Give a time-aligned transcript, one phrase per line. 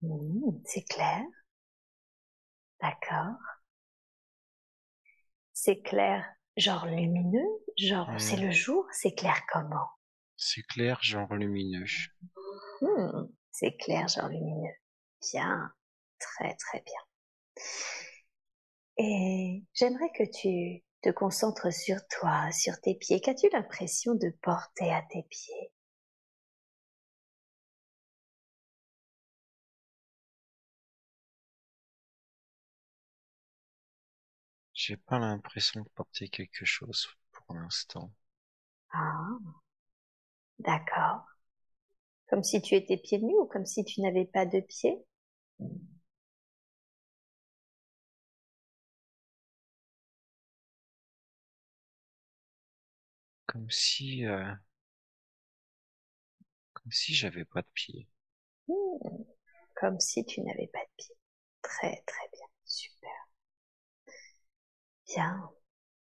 [0.01, 1.21] Mmh, c'est clair.
[2.81, 3.37] D'accord.
[5.53, 6.25] C'est clair,
[6.57, 7.47] genre lumineux,
[7.77, 9.87] genre c'est le jour, c'est clair comment?
[10.41, 11.85] C'est clair, genre lumineux.
[12.81, 14.73] Hmm, c'est clair, genre lumineux.
[15.31, 15.71] Bien,
[16.19, 16.99] très très bien.
[18.97, 23.19] Et j'aimerais que tu te concentres sur toi, sur tes pieds.
[23.19, 25.73] Qu'as-tu l'impression de porter à tes pieds?
[34.73, 38.11] J'ai pas l'impression de porter quelque chose pour l'instant.
[38.93, 39.39] Ah,
[40.63, 41.25] D'accord.
[42.29, 45.05] Comme si tu étais pieds nus ou comme si tu n'avais pas de pieds?
[53.45, 54.25] Comme si...
[54.25, 54.51] Euh,
[56.73, 58.09] comme si j'avais pas de pieds.
[58.67, 59.23] Hmm.
[59.75, 61.15] Comme si tu n'avais pas de pieds.
[61.61, 62.47] Très très bien.
[62.65, 63.11] Super.
[65.05, 65.51] Bien.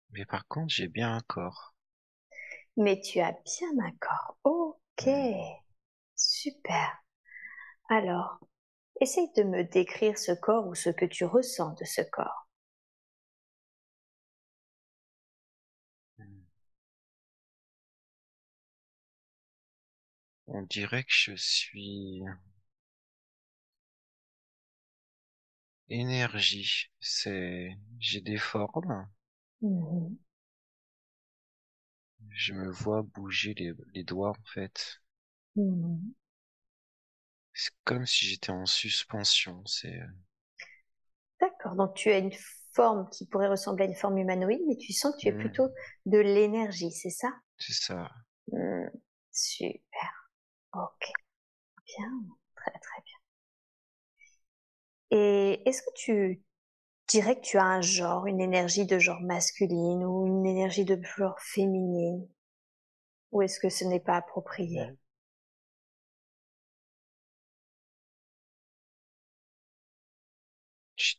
[0.10, 1.75] Mais par contre, j'ai bien un corps.
[2.78, 4.38] Mais tu as bien un corps.
[4.46, 5.10] Ok.
[6.18, 7.02] Super.
[7.90, 8.38] Alors,
[9.02, 12.48] essaye de me décrire ce corps ou ce que tu ressens de ce corps.
[20.48, 22.24] On dirait que je suis
[25.90, 26.92] énergie.
[27.00, 29.08] C'est, j'ai des formes.
[29.62, 30.16] Mmh
[32.36, 35.02] je me vois bouger les, les doigts en fait.
[35.56, 35.98] Mmh.
[37.54, 39.64] C'est comme si j'étais en suspension.
[39.66, 40.00] C'est.
[40.00, 40.08] Euh
[41.40, 41.76] D'accord.
[41.76, 42.34] Donc tu as une
[42.74, 45.40] forme qui pourrait ressembler à une forme humanoïde, mais tu sens que tu es mmh.
[45.40, 45.70] plutôt
[46.06, 47.30] de l'énergie, c'est ça?
[47.58, 48.10] C'est ça.
[48.52, 48.88] Mmh.
[49.32, 50.30] Super.
[50.74, 51.12] Ok.
[51.86, 52.12] Bien.
[52.56, 53.18] Très très bien.
[55.12, 56.42] Et est-ce que tu
[57.08, 61.00] dirais que tu as un genre, une énergie de genre masculine ou une énergie de
[61.18, 62.28] genre féminine
[63.32, 64.82] Ou est-ce que ce n'est pas approprié?
[70.98, 71.16] Je,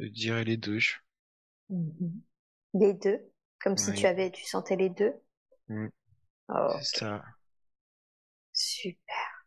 [0.00, 0.78] dirais les deux.
[1.68, 2.20] Mmh
[2.74, 3.20] les deux?
[3.60, 5.14] Comme si tu avais, tu sentais les deux?
[5.68, 5.88] Mmh.
[6.82, 7.24] C'est ça.
[8.52, 9.46] Super.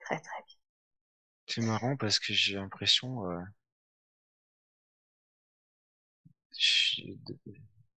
[0.00, 0.49] Très très bien.
[1.50, 3.40] C'est marrant parce que j'ai l'impression, euh,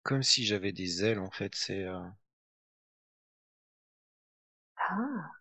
[0.04, 1.52] comme si j'avais des ailes en fait.
[1.56, 2.00] C'est euh
[4.76, 5.32] Ah,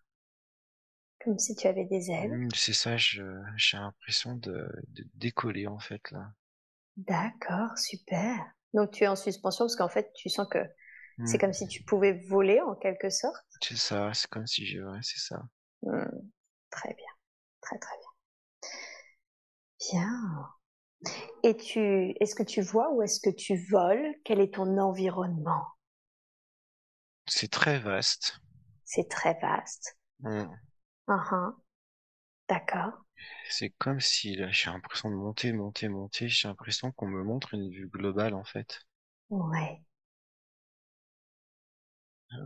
[1.24, 2.36] comme si tu avais des ailes.
[2.36, 3.22] Mmh, c'est ça, j'ai
[3.74, 4.68] l'impression de,
[5.14, 6.32] décoller en fait là.
[6.96, 8.36] D'accord, super.
[8.74, 10.58] Donc tu es en suspension parce qu'en fait tu sens que
[11.26, 11.40] c'est mmh.
[11.40, 13.46] comme si tu pouvais voler en quelque sorte.
[13.62, 15.42] C'est ça, c'est comme si je, c'est ça.
[15.82, 16.08] Mmh,
[16.70, 17.12] très bien,
[17.60, 18.10] très très bien.
[19.92, 20.48] Bien.
[21.42, 24.14] Et tu, est-ce que tu vois ou est-ce que tu voles?
[24.24, 25.66] Quel est ton environnement?
[27.26, 28.40] C'est très vaste.
[28.84, 29.96] C'est très vaste.
[30.20, 30.44] Mmh.
[31.08, 31.54] Uh-huh.
[32.48, 32.92] D'accord.
[33.48, 36.28] C'est comme si là, j'ai l'impression de monter, monter, monter.
[36.28, 38.80] J'ai l'impression qu'on me montre une vue globale en fait.
[39.30, 39.82] Ouais.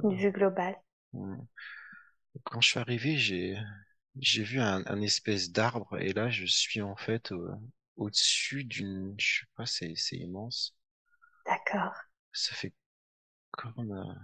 [0.03, 0.17] Une euh.
[0.17, 0.77] vue globale.
[1.13, 1.37] Mmh.
[2.45, 3.57] Quand je suis arrivé, j'ai
[4.21, 7.33] j'ai vu un, un espèce d'arbre et là je suis en fait
[7.97, 10.75] au-dessus d'une, je sais pas, c'est c'est immense.
[11.47, 11.95] D'accord.
[12.33, 12.73] Ça fait
[13.53, 14.15] comme euh,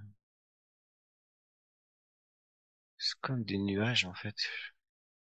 [2.98, 4.36] c'est comme des nuages en fait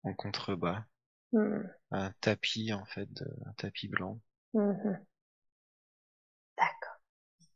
[0.04, 0.86] en contrebas.
[1.31, 1.62] Mmh.
[1.92, 4.19] Un tapis en fait, de, un tapis blanc.
[4.54, 4.98] Mmh
[6.57, 7.00] D'accord.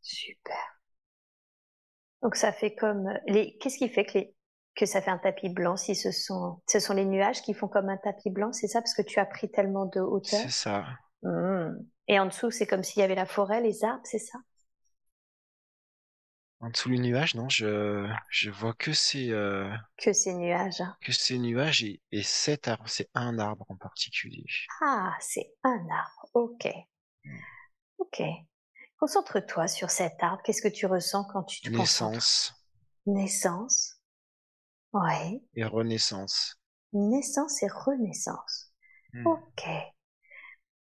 [0.02, 0.80] Super.
[2.24, 3.58] Donc ça fait comme les.
[3.60, 4.36] Qu'est-ce qui fait que les
[4.78, 7.68] que ça fait un tapis blanc si ce sont, ce sont les nuages qui font
[7.68, 8.82] comme un tapis blanc, c'est ça?
[8.82, 10.86] Parce que tu as pris tellement de hauteur C'est ça.
[11.24, 11.72] Mmh.
[12.08, 14.38] Et en dessous, c'est comme s'il y avait la forêt, les arbres, c'est ça?
[16.60, 20.82] En dessous du nuage, non, je, je vois que ces, euh, Que ces nuages.
[21.02, 24.46] que ces nuages et, et cet arbre, c'est un arbre en particulier.
[24.82, 26.30] Ah, c'est un arbre.
[26.34, 26.68] Ok.
[28.00, 28.22] Ok.
[29.00, 30.42] Concentre-toi sur cet arbre.
[30.44, 32.14] Qu'est-ce que tu ressens quand tu te concentres?
[32.14, 32.54] Naissance
[33.06, 33.97] Naissance.
[35.56, 36.60] Et renaissance.
[36.94, 38.72] Naissance et renaissance.
[39.14, 39.28] Hmm.
[39.28, 39.68] Ok.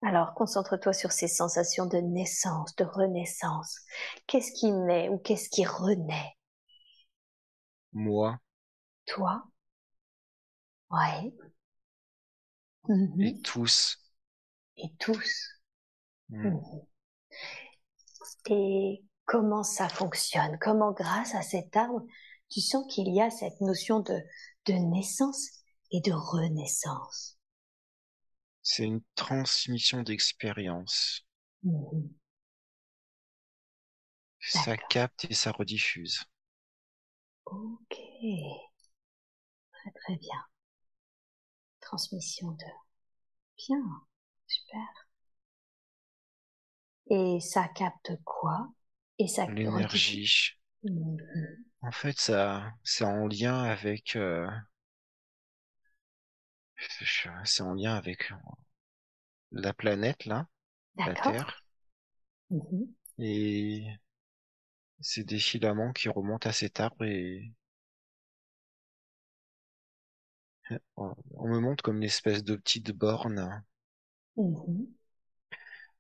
[0.02, 3.80] Alors, concentre-toi sur ces sensations de naissance, de renaissance.
[4.28, 6.36] Qu'est-ce qui naît ou qu'est-ce qui renaît?
[7.94, 8.38] Moi
[9.06, 9.44] Toi
[10.92, 11.34] Oui.
[12.90, 13.22] Mhm.
[13.22, 13.98] et tous.
[14.78, 15.62] Et tous.
[16.30, 16.48] Hmm.
[16.50, 16.82] Mhm.
[18.50, 20.58] Et comment ça fonctionne?
[20.60, 22.04] Comment, grâce à cet arbre,
[22.54, 24.14] tu sens qu'il y a cette notion de,
[24.68, 25.50] de naissance
[25.92, 27.38] et de renaissance
[28.62, 31.26] C'est une transmission d'expérience.
[31.64, 32.14] Mhm.
[34.42, 36.24] Ça capte et ça rediffuse.
[37.46, 37.96] Ok.
[39.72, 40.46] Très très bien.
[41.82, 42.66] Transmission de.
[43.58, 43.84] Bien.
[44.48, 44.88] Super.
[47.10, 48.68] Et ça capte quoi?
[49.18, 50.58] Et ça L'énergie.
[50.84, 51.18] Mhm.
[51.84, 54.48] En fait, ça, c'est en lien avec, euh,
[57.46, 58.32] c'est en lien avec
[59.54, 60.48] la planète là,
[60.98, 61.16] la.
[61.16, 61.64] Terre,
[62.50, 62.94] Mhm.
[63.18, 64.00] et
[65.02, 67.54] c'est des filaments qui remontent à cet arbre et
[70.98, 73.64] on me montre comme une espèce de petite borne.
[74.36, 74.94] Mhm.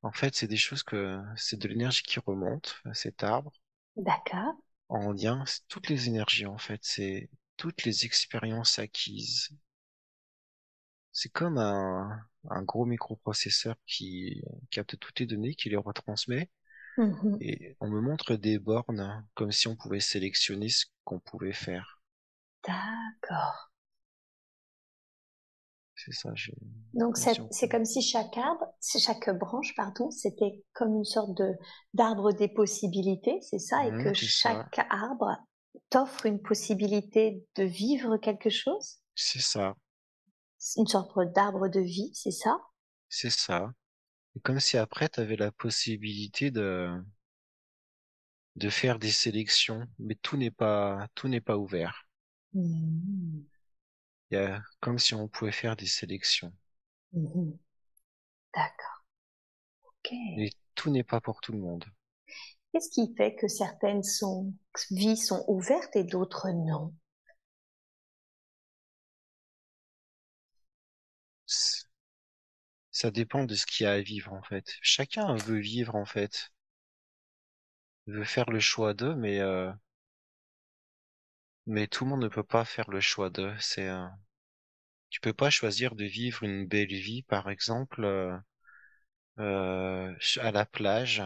[0.04, 3.52] En fait, c'est des choses que, c'est de l'énergie qui remonte à cet arbre
[3.98, 4.63] D'accord.
[4.94, 9.50] En lien, c'est toutes les énergies en fait, c'est toutes les expériences acquises.
[11.14, 12.20] C'est comme un,
[12.50, 16.50] un gros microprocesseur qui capte toutes les données, qui les retransmet,
[16.98, 17.40] Mhm.
[17.40, 22.02] et on me montre des bornes comme si on pouvait sélectionner ce qu'on pouvait faire.
[22.66, 23.72] D'accord.
[26.06, 26.34] C'est ça,
[26.94, 31.54] Donc c'est comme si chaque arbre, chaque branche, pardon, c'était comme une sorte de
[31.94, 34.66] d'arbre des possibilités, c'est ça, et Mhm, que ça.
[34.66, 35.38] chaque arbre
[35.92, 39.76] t'offre une possibilité de vivre quelque chose, C'est ça,
[40.58, 42.58] C'est une sorte d'arbre de vie, c'est ça?
[43.08, 43.74] C'est ça.
[44.36, 46.90] Et comme si après, tu avais la possibilité de,
[48.56, 52.08] de faire des sélections, mais tout n'est pas, tout n'est pas ouvert.
[52.54, 53.46] Mhm.
[54.34, 56.52] Il y a, comme si on pouvait faire des sélections.
[57.14, 57.60] Mhm.
[58.54, 59.04] D'accord.
[59.84, 60.12] Ok.
[60.36, 61.86] Et tout n'est pas pour tout le monde.
[62.72, 64.54] Qu'est-ce qui fait que certaines sont,
[64.92, 66.94] vies sont ouvertes et d'autres non?
[72.92, 74.78] Ça dépend de ce qu'il y a à vivre, en fait.
[74.82, 76.54] Chacun veut vivre, en fait.
[78.08, 79.70] Veut faire le choix d'eux, mais, euh,
[81.68, 83.54] mais tout le monde ne peut pas faire le choix d'eux.
[83.60, 84.08] C'est, euh,
[85.10, 88.38] tu peux pas choisir de vivre une belle vie, par exemple, euh,
[89.40, 91.22] euh, à la plage,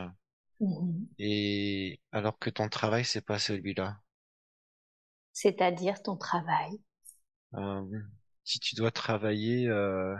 [0.59, 1.07] Mhm.
[1.19, 3.99] et alors que ton travail, c'est pas celui-là.
[5.31, 6.81] C'est-à-dire ton travail.
[8.43, 10.15] Si tu dois travailler euh,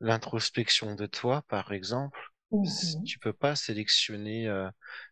[0.00, 2.18] l'introspection de toi, par exemple,
[2.52, 2.98] Mhm.
[3.04, 4.70] tu peux pas sélectionner euh,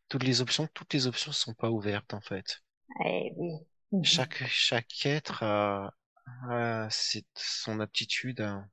[0.09, 0.69] toutes les options.
[0.75, 2.63] Toutes les options sont pas ouvertes en fait.
[3.05, 3.67] Eh oui.
[4.01, 5.93] Chaque chaque être a,
[6.49, 8.67] a cette- son aptitude, à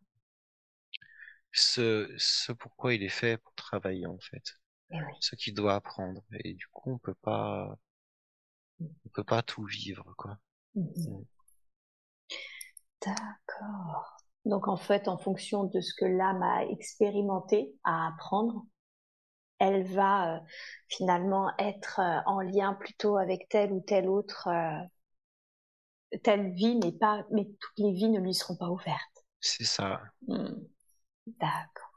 [1.51, 4.59] ce ce pourquoi il est fait pour travailler en fait,
[4.91, 5.13] Eh oui.
[5.19, 6.23] ce qu'il doit apprendre.
[6.43, 7.77] Et du coup, on peut pas
[9.05, 10.37] on peut pas tout vivre quoi.
[10.75, 11.25] Mhm.
[13.05, 14.17] D'accord.
[14.45, 18.65] Donc en fait, en fonction de ce que l'âme a expérimenté, à apprendre,
[19.59, 20.39] elle va euh,
[20.89, 24.83] finalement être euh, en lien plutôt avec telle ou telle autre euh,
[26.23, 29.25] telle vie, mais pas, mais toutes les vies ne lui seront pas ouvertes.
[29.39, 30.01] C'est ça.
[30.27, 30.67] Hmm.
[31.39, 31.91] D'accord.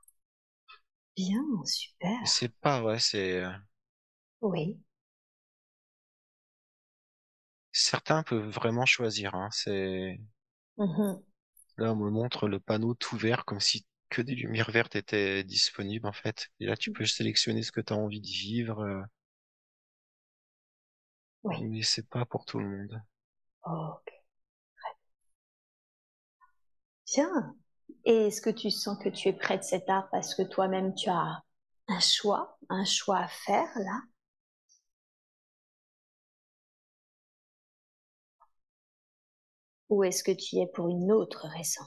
[1.14, 2.18] Bien, super.
[2.24, 3.42] C'est pas ouais, c'est
[4.40, 4.78] Oui.
[7.70, 9.36] certains peuvent vraiment choisir.
[9.36, 10.18] Hein, c'est
[10.78, 11.22] Mhm.
[11.78, 15.44] Là, on me montre le panneau tout vert comme si que des lumières vertes étaient
[15.44, 16.48] disponibles en fait.
[16.60, 19.02] Et là, tu peux sélectionner ce que tu as envie de vivre, euh,
[21.42, 21.56] Oui.
[21.56, 23.02] mais c'est pas pour tout le monde.
[23.62, 24.10] Ok.
[27.12, 27.56] Bien.
[28.04, 30.94] Et est-ce que tu sens que tu es près de cet arbre parce que toi-même
[30.94, 31.42] tu as
[31.88, 34.00] un choix, un choix à faire là?
[39.88, 41.82] Ou est-ce que tu y es pour une autre raison?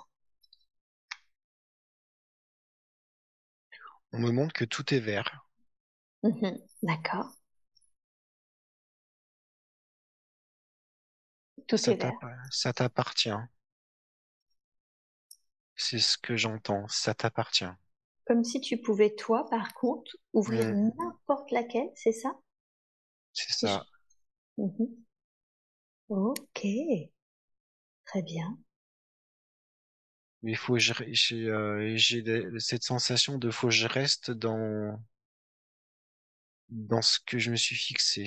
[4.11, 5.45] On me montre que tout est vert.
[6.23, 7.29] Mhm, d'accord.
[11.67, 11.93] Tout ça.
[12.49, 13.29] Ça t'appartient.
[15.75, 16.87] C'est ce que j'entends.
[16.87, 17.71] Ça t'appartient.
[18.25, 20.91] Comme si tu pouvais, toi, par contre, ouvrir mm.
[20.97, 22.33] n'importe laquelle, c'est ça?
[23.33, 23.85] C'est ça.
[24.57, 24.87] Mhm.
[26.09, 26.65] Ok.
[28.05, 28.57] Très bien.
[30.43, 30.93] Mais il faut que j'ai,
[31.49, 31.97] euh,
[32.59, 34.99] cette sensation de faut que je reste dans,
[36.69, 38.25] dans ce que je me suis fixé.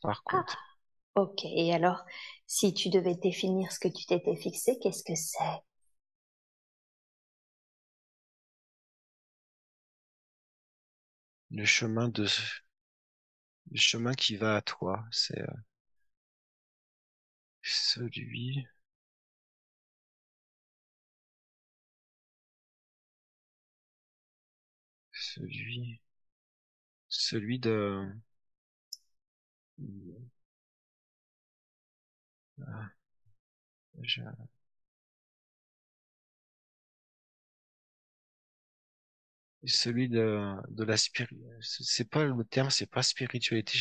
[0.00, 0.56] Par Ah, contre,
[1.16, 1.44] ok.
[1.46, 2.04] Et alors,
[2.46, 5.62] si tu devais définir ce que tu t'étais fixé, qu'est-ce que c'est?
[11.52, 12.26] le chemin de,
[13.72, 15.46] le chemin qui va à toi, c'est euh,
[17.62, 18.64] celui,
[25.34, 26.00] celui,
[27.08, 28.12] celui de,
[34.02, 34.22] je-
[39.64, 43.78] celui de, de la spiri, c'est pas le terme, c'est pas spiritualité,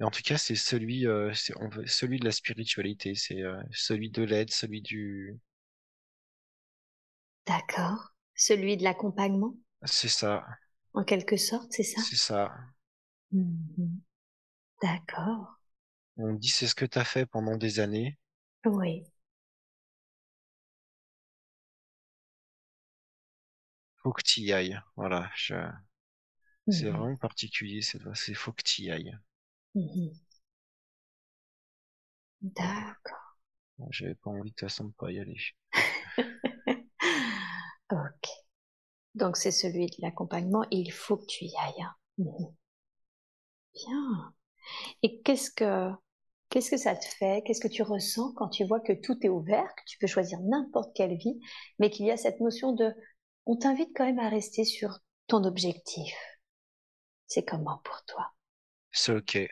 [0.00, 1.32] mais en tout cas, c'est celui, euh,
[2.20, 5.38] de la spiritualité, c'est euh, celui de l'aide, celui du,
[7.46, 8.12] D'accord.
[8.34, 9.54] Celui de l'accompagnement,
[9.86, 10.44] c'est ça,
[10.94, 12.00] en quelque sorte, c'est ça?
[12.00, 12.52] c'est ça.
[13.32, 14.00] Mhm.
[14.82, 15.58] D'accord.
[16.16, 18.18] On dit c'est ce que t'as fait pendant des années.
[18.66, 19.04] Oui.
[23.96, 24.80] Faut que t'y ailles.
[24.94, 25.56] Voilà, je,
[26.68, 26.90] c'est Mhm.
[26.90, 29.16] vraiment particulier, c'est, c'est faut que t'y ailles.
[29.74, 30.14] Mhm.
[32.42, 33.34] D'accord.
[33.90, 35.38] J'avais pas envie de toute façon de pas y aller.
[37.90, 38.43] Ok.
[39.16, 41.82] Donc c'est celui de l'accompagnement et il faut que tu y ailles.
[41.82, 41.94] hein.
[42.18, 42.54] Mhm.
[43.74, 44.34] Bien.
[45.02, 45.90] Et qu'est-ce que
[46.50, 47.42] qu'est-ce que ça te fait?
[47.46, 50.40] Qu'est-ce que tu ressens quand tu vois que tout est ouvert, que tu peux choisir
[50.42, 51.40] n'importe quelle vie,
[51.78, 52.92] mais qu'il y a cette notion de
[53.46, 56.14] on t'invite quand même à rester sur ton objectif?
[57.26, 58.32] C'est comment pour toi?
[58.92, 59.48] C'est ok.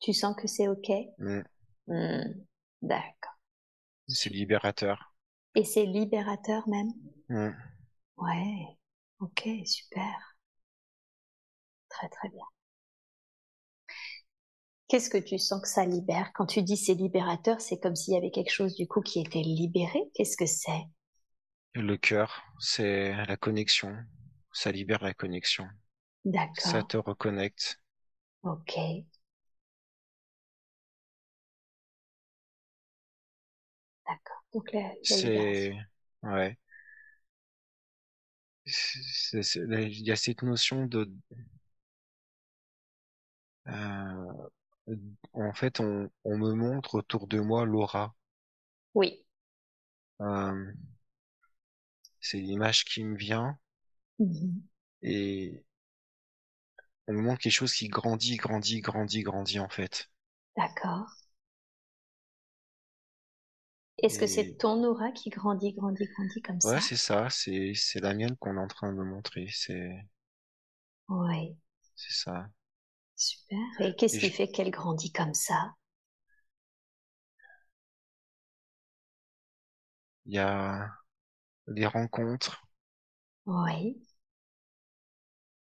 [0.00, 0.90] Tu sens que c'est ok?
[1.18, 1.42] Mm.
[1.88, 2.44] Hmm.
[2.82, 3.34] D'accord.
[4.08, 5.14] C'est libérateur.
[5.56, 6.92] Et c'est libérateur même?
[7.28, 7.56] Mm.
[8.18, 8.75] Ouais.
[9.18, 10.36] Ok, super.
[11.88, 12.44] Très très bien.
[14.88, 16.32] Qu'est-ce que tu sens que ça libère?
[16.34, 19.20] Quand tu dis c'est libérateur, c'est comme s'il y avait quelque chose du coup qui
[19.20, 20.00] était libéré?
[20.12, 20.82] Qu'est-ce que c'est?
[21.76, 23.96] Le cœur, c'est la connexion.
[24.50, 25.68] Ça libère la connexion.
[26.56, 26.84] Ça D'accord.
[26.84, 27.80] te reconnecte.
[28.42, 28.72] Ok.
[34.06, 34.42] D'accord.
[34.52, 35.42] Donc la, la.
[35.42, 35.72] C'est,
[36.22, 36.58] ouais.
[38.66, 41.10] Il y a cette notion de,
[43.68, 44.48] euh,
[45.34, 48.12] en fait, on, on me montre autour de moi l'aura.
[48.94, 49.24] Oui.
[50.20, 50.72] Euh,
[52.20, 53.58] c'est l'image qui me vient
[54.18, 54.66] Mhm.
[55.02, 55.64] et
[57.08, 60.08] on me montre quelque chose qui grandit, grandit, grandit, grandit en fait.
[60.54, 61.08] D'accord.
[64.02, 66.82] Est-ce que c'est ton aura qui grandit, grandit, grandit comme ouais, ça?
[66.82, 70.06] c'est ça, c'est c'est la mienne qu'on est en train de me montrer, c'est
[71.08, 71.56] Oui.
[71.94, 72.48] c'est ça.
[73.16, 73.58] Super.
[73.82, 75.74] Et qu'est-ce qui je- fait qu'elle grandit comme ça?
[80.26, 80.90] il y a
[81.68, 82.62] des rencontres,
[83.46, 83.96] Oui.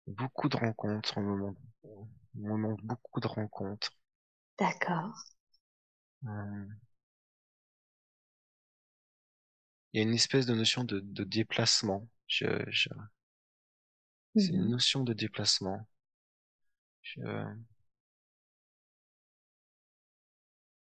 [0.09, 3.93] beaucoup de rencontres, on me montre, on me montre beaucoup de rencontres.
[4.59, 5.15] D'accord.
[6.25, 6.67] Euh,
[9.97, 12.07] Il y a une espèce de notion de, de déplacement.
[12.29, 12.89] Je, je,
[14.39, 14.71] c'est une Mhm.
[14.71, 15.87] notion de déplacement.
[17.03, 17.21] Je,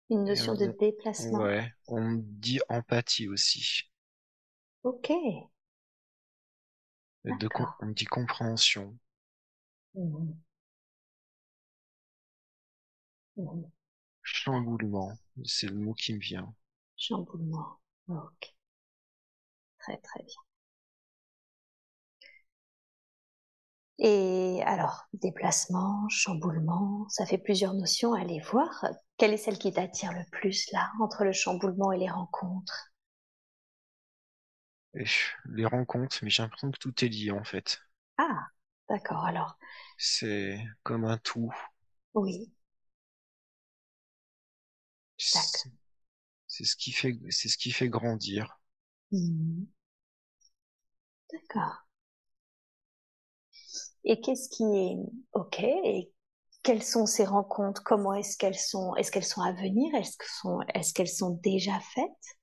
[0.10, 1.48] Une notion de déplacement.
[1.48, 3.84] ouais, on me dit empathie aussi.
[4.82, 5.10] Ok.
[7.26, 8.98] De, com- on me dit compréhension.
[9.94, 10.40] Mhm.
[13.36, 13.72] Mhm.
[14.22, 16.54] Chamboulement, c'est le mot qui me vient.
[16.98, 17.80] Chamboulement.
[18.10, 18.54] Ok.
[19.88, 20.36] Très très bien.
[24.00, 28.86] Et alors, déplacement, chamboulement, ça fait plusieurs notions à aller voir.
[29.18, 32.92] Quelle est celle qui t'attire le plus là, entre le chamboulement et les rencontres?
[35.46, 37.80] Les rencontres, mais j'ai l'impression que tout est lié en fait.
[38.18, 38.46] Ah,
[38.90, 39.26] d'accord.
[39.26, 39.58] Alors,
[39.98, 41.54] C'est comme un tout.
[42.14, 42.52] oui.
[46.48, 48.60] C'est ce qui fait, c'est ce qui fait grandir.
[49.12, 49.68] Mhm.
[51.32, 51.88] D'accord.
[54.04, 54.98] Et qu'est-ce qui est
[55.34, 56.12] ok et
[56.64, 57.84] quelles sont ces rencontres?
[57.84, 59.94] Comment est-ce qu'elles sont Est-ce qu'elles sont à venir?
[59.96, 62.38] Est-ce qu'elles sont, est qu'elles sont déjà faites?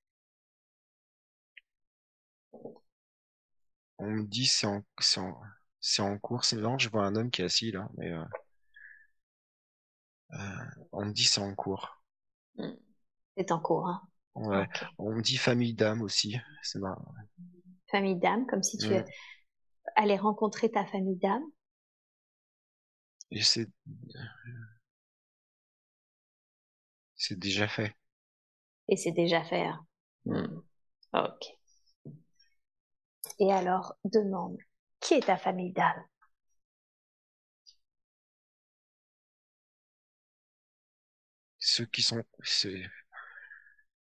[3.99, 4.83] On me dit c'est en,
[5.81, 6.45] c'est en, cours.
[6.45, 8.25] C'est je vois un homme qui est assis là, mais euh,
[10.33, 12.03] euh, on me dit c'est en cours.
[12.57, 12.75] Hmm.
[13.37, 14.03] C'est en cours, hein.
[14.35, 14.69] Ouais.
[14.99, 16.37] On me dit famille d'âme aussi.
[16.63, 17.15] C'est marrant.
[17.95, 18.89] Famille d'âme, comme si tu
[19.95, 21.45] allais rencontrer ta famille d'âme.
[23.31, 23.69] Et c'est
[27.15, 27.95] c'est déjà fait.
[28.89, 29.65] Et c'est déjà fait.
[29.65, 29.87] Hein.
[31.13, 31.47] Ok.
[33.39, 34.59] Et alors, demande,
[34.99, 36.05] qui est ta famille d'âme?
[41.61, 42.25] Ceux qui sont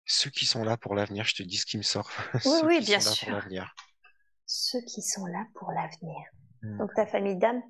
[0.06, 2.10] ceux qui sont là pour l'avenir, je te dis ce qui me sort.
[2.46, 3.42] Oui, oui, bien sûr.
[4.46, 6.24] Ceux qui sont là pour l'avenir.
[6.62, 6.78] Hmm.
[6.78, 7.62] Donc ta famille d'âme,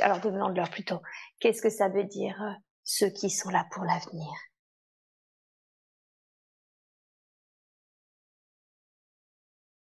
[0.00, 1.00] alors demande-leur plutôt,
[1.40, 2.52] qu'est-ce que ça veut dire euh,
[2.84, 4.28] ceux qui sont là pour l'avenir?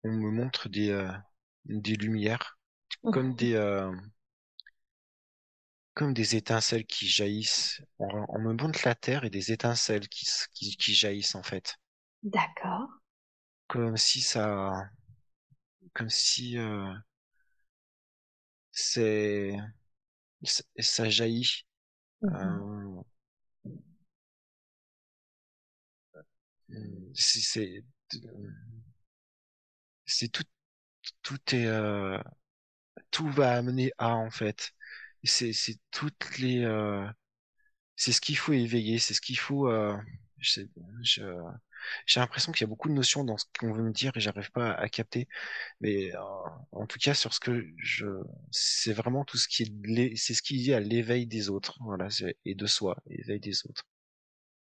[0.02, 1.11] On me montre des, euh,
[1.64, 2.58] des lumières,
[3.12, 3.37] comme mhm.
[3.37, 3.90] des, euh,
[5.94, 7.80] comme des étincelles qui jaillissent.
[7.98, 11.76] On, me montre la terre et des étincelles qui, qui, qui jaillissent en fait.
[12.22, 12.88] D'accord.
[13.68, 14.90] Comme si ça,
[15.94, 16.92] comme si euh,
[18.72, 19.56] c'est,
[20.78, 21.64] ça jaillit.
[22.22, 23.02] Mhm.
[26.70, 27.84] Euh, c'est,
[30.06, 30.44] c'est tout,
[31.22, 32.18] tout est, euh,
[33.10, 34.72] tout va amener à en fait.
[35.25, 37.07] C'est, c'est toutes les, euh,
[37.97, 39.69] c'est ce qu'il faut éveiller, c'est ce qu'il faut.
[39.69, 39.97] Euh,
[40.40, 44.21] j'ai l'impression qu'il y a beaucoup de notions dans ce qu'on veut me dire et
[44.21, 45.28] j'arrive pas à, capter.
[45.81, 46.21] Mais euh,
[46.73, 48.07] en tout cas, sur ce que je,
[48.50, 52.09] c'est vraiment tout ce qui est, c'est ce qui est à l'éveil des autres, voilà,
[52.45, 53.85] et de soi, l'éveil des autres.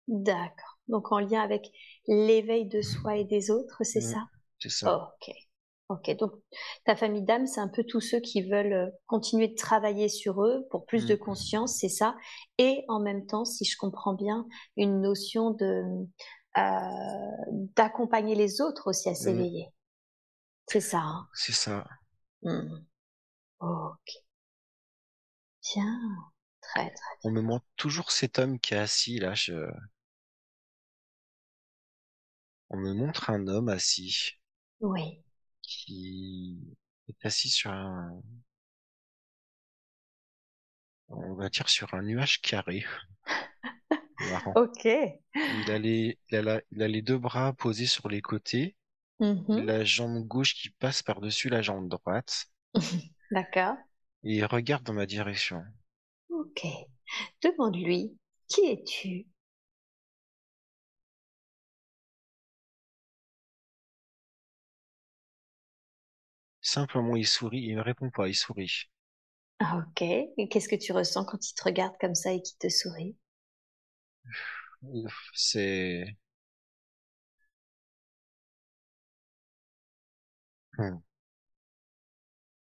[0.07, 0.79] D'accord.
[0.87, 1.69] Donc en lien avec
[2.07, 4.13] l'éveil de soi et des autres, c'est mmh.
[4.13, 4.27] ça?
[4.59, 5.15] C'est ça.
[5.21, 5.35] ok.
[5.89, 6.31] Ok, donc
[6.85, 10.43] ta famille d'âme, c'est un peu tous ceux qui veulent euh, continuer de travailler sur
[10.43, 11.19] eux pour plus de mmh.
[11.19, 12.15] conscience, c'est ça?
[12.57, 15.83] Et en même temps, si je comprends bien, une notion de
[16.57, 19.15] euh, d'accompagner les autres aussi à mmh.
[19.15, 19.67] s'éveiller.
[20.67, 20.99] C'est ça.
[20.99, 21.27] Hein?
[21.33, 21.85] C'est ça.
[22.43, 22.77] Mmh.
[23.59, 24.23] Ok.
[25.59, 25.99] Tiens,
[26.61, 27.15] très très.
[27.25, 29.33] On me montre toujours cet homme qui est assis là.
[29.33, 29.69] Je...
[32.69, 34.39] On me montre un homme assis.
[34.79, 35.22] Oui
[35.77, 36.59] qui
[37.07, 38.21] est assis sur un,
[41.09, 42.85] on va dire sur un nuage carré.
[44.55, 44.85] Ok.
[44.85, 48.75] Il a, les, il, a il a les deux bras posés sur les côtés,
[49.19, 49.65] mm-hmm.
[49.65, 52.45] la jambe gauche qui passe par-dessus la jambe droite.
[53.31, 53.75] D'accord.
[54.23, 55.61] Et il regarde dans ma direction.
[56.29, 56.65] Ok.
[57.41, 59.27] Demande-lui, qui es-tu?
[66.73, 68.89] Simplement, il sourit, il me répond pas, il sourit.
[69.59, 70.01] Ah, ok.
[70.01, 73.15] Et qu'est-ce que tu ressens quand il te regarde comme ça et qu'il te sourit?
[75.35, 76.17] C'est...
[80.77, 80.97] Hmm.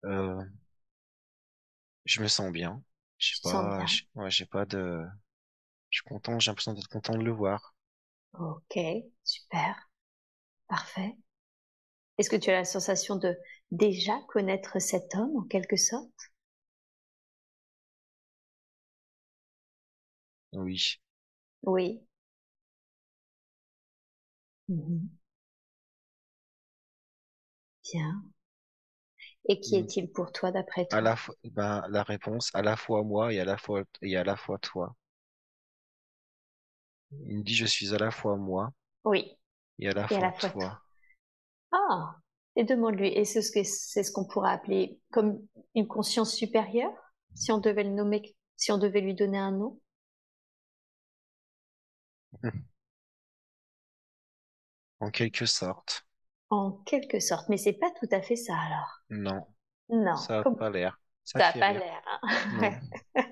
[0.04, 0.42] Euh...
[2.04, 2.82] Je me sens bien.
[3.18, 3.84] Je sais pas,
[4.16, 5.04] ouais, pas de,
[5.90, 7.76] je suis content, j'ai l'impression d'être content de le voir.
[8.32, 8.76] Ok,
[9.22, 9.76] super.
[10.66, 11.16] Parfait.
[12.18, 13.36] Est-ce que tu as la sensation de
[13.70, 16.32] déjà connaître cet homme en quelque sorte?
[20.52, 21.00] Oui.
[21.62, 22.02] Oui.
[24.68, 25.10] Mhm.
[27.84, 28.22] Bien.
[29.48, 29.84] Et qui mmh.
[29.84, 33.32] est-il pour toi d'après toi À la fois, ben, la réponse, à la fois moi
[33.32, 34.94] et à la fois, et à la fois toi.
[37.26, 38.72] Il me dit je suis à la fois moi.
[39.04, 39.36] Oui.
[39.78, 40.82] Et à la, fois, toi.
[41.72, 42.16] Ah,
[42.60, 45.40] et demande-lui, et c'est ce que c'est ce qu'on pourrait appeler comme
[45.74, 46.92] une conscience supérieure,
[47.34, 49.80] si on devait le nommer, si on devait lui donner un nom.
[55.00, 56.06] En quelque sorte.
[56.50, 59.00] En quelque sorte, mais c'est pas tout à fait ça alors.
[59.08, 59.46] Non.
[59.88, 60.16] Non.
[60.16, 61.00] Ça n'a pas l'air.
[61.24, 62.02] Ça n'a pas l'air.
[62.22, 62.78] Hein.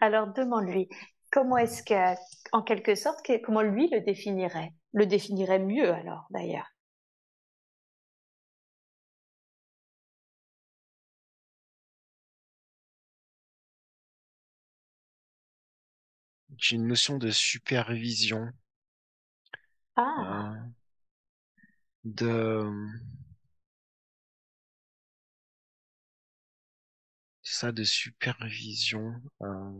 [0.00, 0.88] alors demande-lui,
[1.32, 2.14] comment est-ce que,
[2.52, 4.72] en quelque sorte, comment lui le définirait?
[4.92, 6.68] Le définirait mieux alors d'ailleurs.
[16.58, 18.52] J'ai une notion de supervision.
[19.96, 20.38] Ah.
[20.38, 20.54] Euh,
[22.04, 22.28] de
[27.42, 29.20] ça de supervision.
[29.42, 29.72] Euh,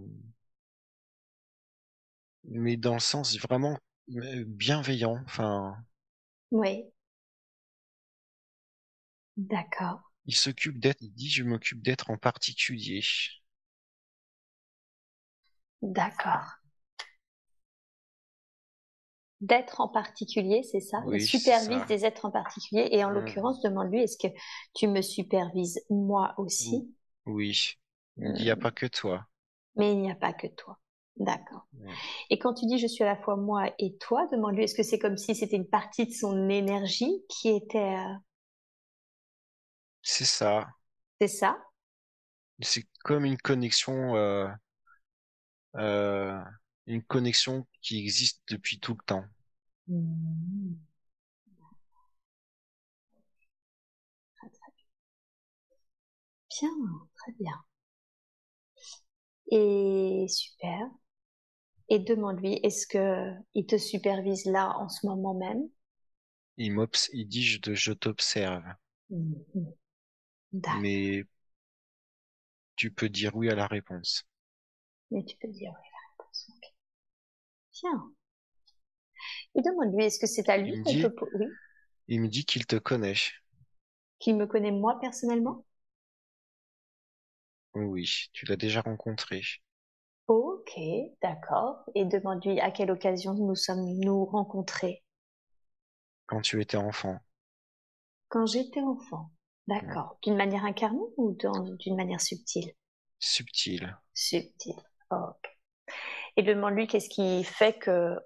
[2.45, 3.79] mais dans le sens vraiment
[4.17, 5.23] euh, bienveillant.
[5.25, 5.77] Enfin,
[6.51, 6.93] Oui.
[9.39, 10.01] D'accord.
[10.27, 13.03] il s'occupe d'être, il dit je m'occupe d'être en particulier.
[15.83, 16.58] D'accord.
[19.41, 21.87] D'être en particulier, c'est ça Oui, supervise ça.
[21.87, 22.89] des êtres en particulier.
[22.93, 23.11] Et en Mm.
[23.11, 24.33] l'occurrence, demande-lui, est-ce que
[24.75, 26.95] tu me supervises moi aussi?
[27.27, 27.79] Oui.
[28.17, 28.59] Il n'y a Mm.
[28.59, 29.29] pas que toi.
[29.77, 30.79] Mais il n'y a pas que toi.
[31.17, 31.67] D'accord.
[32.31, 34.83] Et quand tu dis je suis à la fois moi et toi, demande-lui, est-ce que
[34.85, 37.79] c'est comme si c'était une partie de son énergie qui était...
[37.97, 38.15] euh,
[40.03, 40.67] C'est ça.
[41.21, 41.59] C'est ça?
[42.61, 44.47] C'est comme une connexion, euh,
[45.77, 46.41] euh,
[46.89, 49.25] une connexion qui existe depuis tout le temps.
[54.37, 54.87] Très, très bien.
[56.51, 56.71] Bien,
[57.15, 57.65] très bien.
[59.51, 60.89] Et super.
[61.91, 65.69] Et demande-lui, est-ce que il te supervise là en ce moment même?
[66.57, 68.65] Il m'obs, il dit je, t'observe.
[69.11, 69.73] Mhm.
[70.81, 71.25] Mais
[72.77, 74.25] tu peux dire oui à la réponse.
[75.11, 75.88] Mais tu peux dire oui.
[77.83, 78.13] Bien.
[79.55, 81.15] Et demande-lui, est-ce que c'est à lui Il me qu'on dit- peut...
[81.15, 81.47] po- Oui,
[82.09, 83.15] Il me dit qu'il te connaît.
[84.21, 85.65] qu'il me connaît moi personnellement?
[87.73, 89.43] Oui, tu l'as déjà rencontré.
[90.27, 90.81] Ok,
[91.21, 91.85] d'accord.
[91.95, 95.03] Et demande-lui à quelle occasion nous sommes nous rencontrés?
[96.27, 97.19] Quand tu étais enfant.
[98.31, 99.31] Quand j'étais enfant.
[99.67, 100.19] D'accord.
[100.23, 101.37] D'une manière incarnée ou
[101.79, 102.73] d'une manière subtile?
[103.21, 103.97] Subtil.
[104.13, 104.77] Subtile.
[105.11, 105.58] Ok.
[106.39, 108.19] Et demande-lui qu'est-ce qui fait que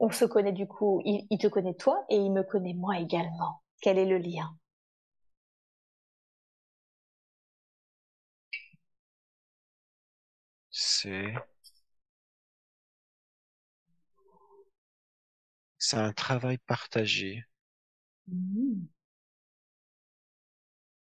[0.00, 1.02] on se connaît du coup?
[1.04, 3.62] Il, il te connaît toi et il me connaît moi également.
[3.82, 4.56] Quel est le lien?
[10.70, 11.34] C'est...
[15.78, 17.44] C'est un travail partagé.
[18.26, 18.88] Mhm.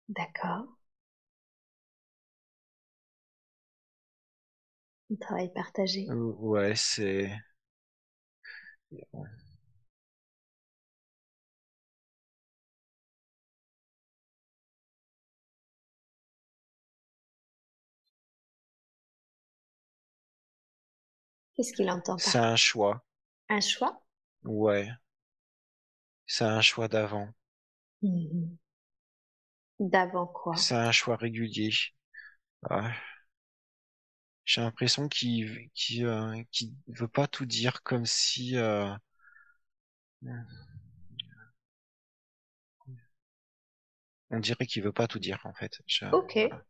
[0.07, 0.69] D'accord.
[5.13, 6.07] Un travail partagé.
[6.07, 7.31] Ouais, c'est...
[21.55, 23.05] Qu'est-ce qu'il entend C'est un choix.
[23.49, 24.03] un choix?
[24.45, 24.89] Ouais.
[26.25, 27.29] C'est un choix d'avant.
[28.01, 28.57] Mhm.
[29.79, 30.55] D'avant quoi?
[30.55, 31.71] C'est un choix régulier.
[32.69, 32.93] Ouais.
[34.45, 38.93] J'ai l'impression qu'il qu'il euh, qu'il veut pas tout dire comme si euh,
[44.31, 45.81] on dirait qu'il veut pas tout dire en fait.
[45.87, 46.37] Je- Ok.
[46.37, 46.63] voilà.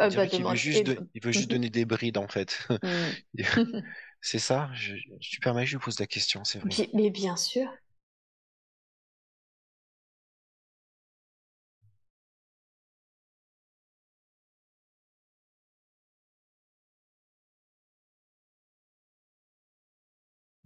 [0.00, 1.84] Euh, On bah, dirait qu'il veut demande- juste et- de- il veut juste donner des
[1.84, 2.68] brides en fait.
[3.54, 3.96] Mhm.
[4.20, 4.70] C'est ça?
[4.74, 6.76] Je, tu permets que je lui pose la question, c'est vrai.
[6.76, 7.66] Bi- Mais bien sûr.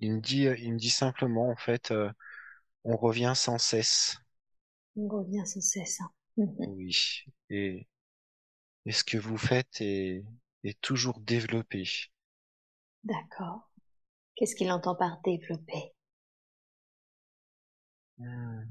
[0.01, 2.11] Il me dit, il me dit simplement en fait, euh,
[2.85, 4.17] on revient sans cesse.
[4.95, 5.99] On revient sans cesse.
[6.01, 6.13] hein.
[6.65, 7.25] Oui.
[7.51, 7.87] Et,
[8.87, 10.25] et ce que vous faites est,
[10.65, 11.85] est toujours développé.
[13.05, 13.69] D'accord.
[14.37, 15.95] Qu'est-ce qu'il entend par développer?
[18.19, 18.71] Hmm.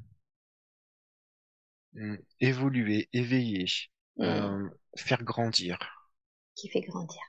[1.94, 2.16] Hmm.
[2.40, 3.68] Évoluer, éveiller,
[4.18, 4.24] Mhm.
[4.24, 5.78] euh, faire grandir.
[6.54, 7.24] Qui fait grandir.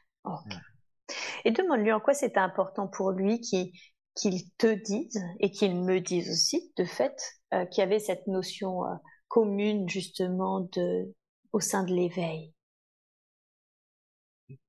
[1.44, 6.30] Et demande-lui en quoi c'est important pour lui qu'il te dise et qu'il me dise
[6.30, 7.20] aussi, de fait,
[7.52, 8.94] euh, qu'il y avait cette notion euh,
[9.28, 11.14] commune justement de
[11.52, 12.52] au sein de l'éveil.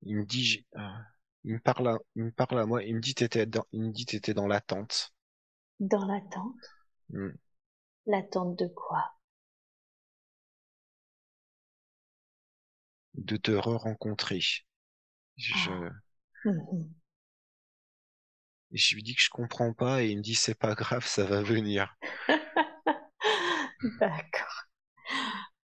[0.04, 0.80] Il me dit, euh,
[1.44, 3.82] il me parle à, il me parle à moi, il me dit t'étais dans, il
[3.82, 5.14] me dit t'étais dans l'attente.
[5.80, 6.56] Dans l'attente?
[7.10, 7.32] Hmm.
[8.06, 9.12] L'attente de quoi?
[13.16, 14.42] De te re-rencontrer.
[15.38, 15.90] Je,
[16.46, 16.94] Mhm.
[18.72, 21.06] et je lui dis que je comprends pas et il me dit c'est pas grave,
[21.06, 21.96] ça va venir.
[24.00, 24.68] D'accord.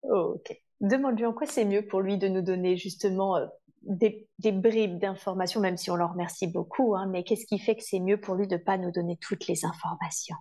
[0.03, 0.53] Ok.
[0.81, 3.47] Demande-lui en quoi c'est mieux pour lui de nous donner justement euh,
[3.83, 7.77] des, des bribes d'informations, même si on leur remercie beaucoup, hein, mais qu'est-ce qui fait
[7.77, 10.37] que c'est mieux pour lui de pas nous donner toutes les informations?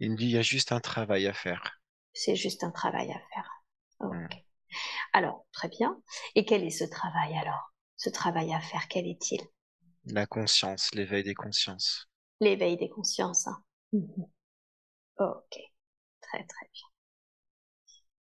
[0.00, 1.80] Il me dit il y a juste un travail à faire.
[2.12, 3.64] C'est juste un travail à faire.
[3.98, 4.12] Ok.
[4.12, 4.40] Mm.
[5.12, 6.00] Alors, très bien.
[6.34, 7.72] Et quel est ce travail alors?
[7.96, 9.40] Ce travail à faire, quel est-il?
[10.06, 12.08] La conscience, l'éveil des consciences.
[12.40, 13.46] L'éveil des consciences.
[13.46, 13.62] hein.
[13.92, 14.26] Mhm.
[15.18, 15.58] Ok.
[16.22, 16.86] Très très bien.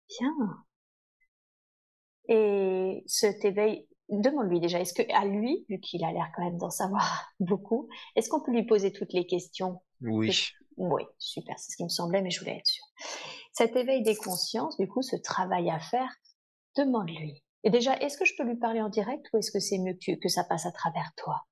[0.08, 0.66] Bien.
[2.28, 6.58] Et cet éveil, demande-lui déjà, est-ce que à lui, vu qu'il a l'air quand même
[6.58, 9.82] d'en savoir beaucoup, est-ce qu'on peut lui poser toutes les questions?
[10.02, 10.32] Oui.
[10.78, 12.86] Oui, super, c'est ce qui me semblait, mais je voulais être sûre.
[13.52, 16.10] Cet éveil des consciences, du coup, ce travail à faire,
[16.86, 17.44] demande-lui.
[17.64, 19.94] Et déjà, est-ce que je peux lui parler en direct ou est-ce que c'est mieux
[19.94, 21.46] que, que ça passe à travers toi?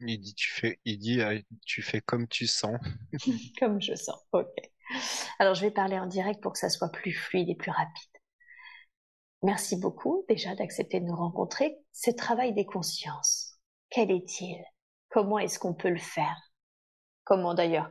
[0.00, 2.78] Il dit, tu fais, il dit, euh, tu fais comme tu sens.
[3.58, 4.46] comme je sens, ok.
[5.38, 8.10] Alors, je vais parler en direct pour que ça soit plus fluide et plus rapide.
[9.42, 11.76] Merci beaucoup déjà d'accepter de nous rencontrer.
[11.92, 13.58] Ce travail des consciences,
[13.90, 14.62] quel est-il?
[15.08, 16.36] Comment est-ce qu'on peut le faire?
[17.24, 17.90] Comment d'ailleurs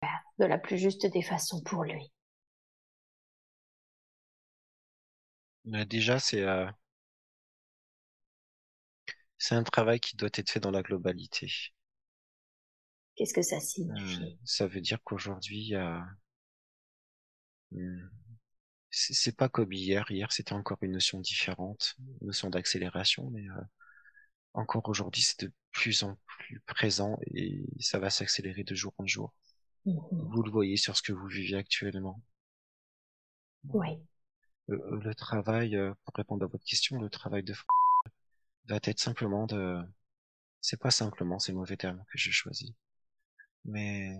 [0.00, 2.12] faire de la plus juste des façons pour lui?
[5.66, 6.66] Déjà, c'est euh,
[9.38, 11.50] c'est un travail qui doit être fait dans la globalité.
[13.16, 14.24] Qu'est-ce que ça signifie?
[14.24, 16.06] Euh, Ça veut dire qu'aujourd'hui, il y a
[17.72, 18.08] hmm,
[18.90, 20.10] c'est pas comme hier.
[20.10, 23.62] Hier, c'était encore une notion différente, une notion d'accélération, mais euh,
[24.54, 29.06] encore aujourd'hui, c'est de plus en plus présent et ça va s'accélérer de jour en
[29.06, 29.34] jour.
[29.86, 32.22] Mmh vous le voyez sur ce que vous vivez actuellement.
[33.72, 33.98] Oui.
[34.68, 37.54] Le, le travail, euh, pour répondre à votre question, le travail de
[38.68, 39.80] va être simplement de,
[40.60, 42.74] c'est pas simplement, c'est le mauvais terme que j'ai choisi,
[43.64, 44.12] mais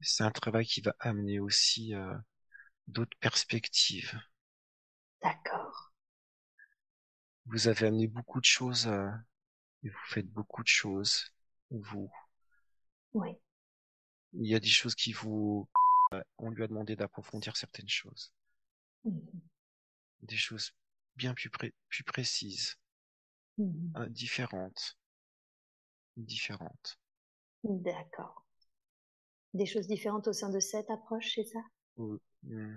[0.00, 2.14] c'est un travail qui va amener aussi euh,
[2.86, 4.18] d'autres perspectives.
[5.22, 5.92] D'accord.
[7.46, 9.10] Vous avez amené beaucoup de choses euh,
[9.82, 11.30] et vous faites beaucoup de choses,
[11.70, 12.10] vous.
[13.12, 13.36] Oui.
[14.32, 15.68] Il y a des choses qui vous...
[16.38, 18.32] On lui a demandé d'approfondir certaines choses.
[19.04, 19.18] Mmh
[20.24, 20.72] des choses
[21.16, 22.76] bien plus, plus précises,
[23.58, 24.98] mmh euh, différentes.
[26.16, 26.98] Différentes.
[27.64, 28.44] D'accord.
[29.52, 31.60] Des choses différentes au sein de cette approche, c'est ça?
[31.96, 32.76] Mmh.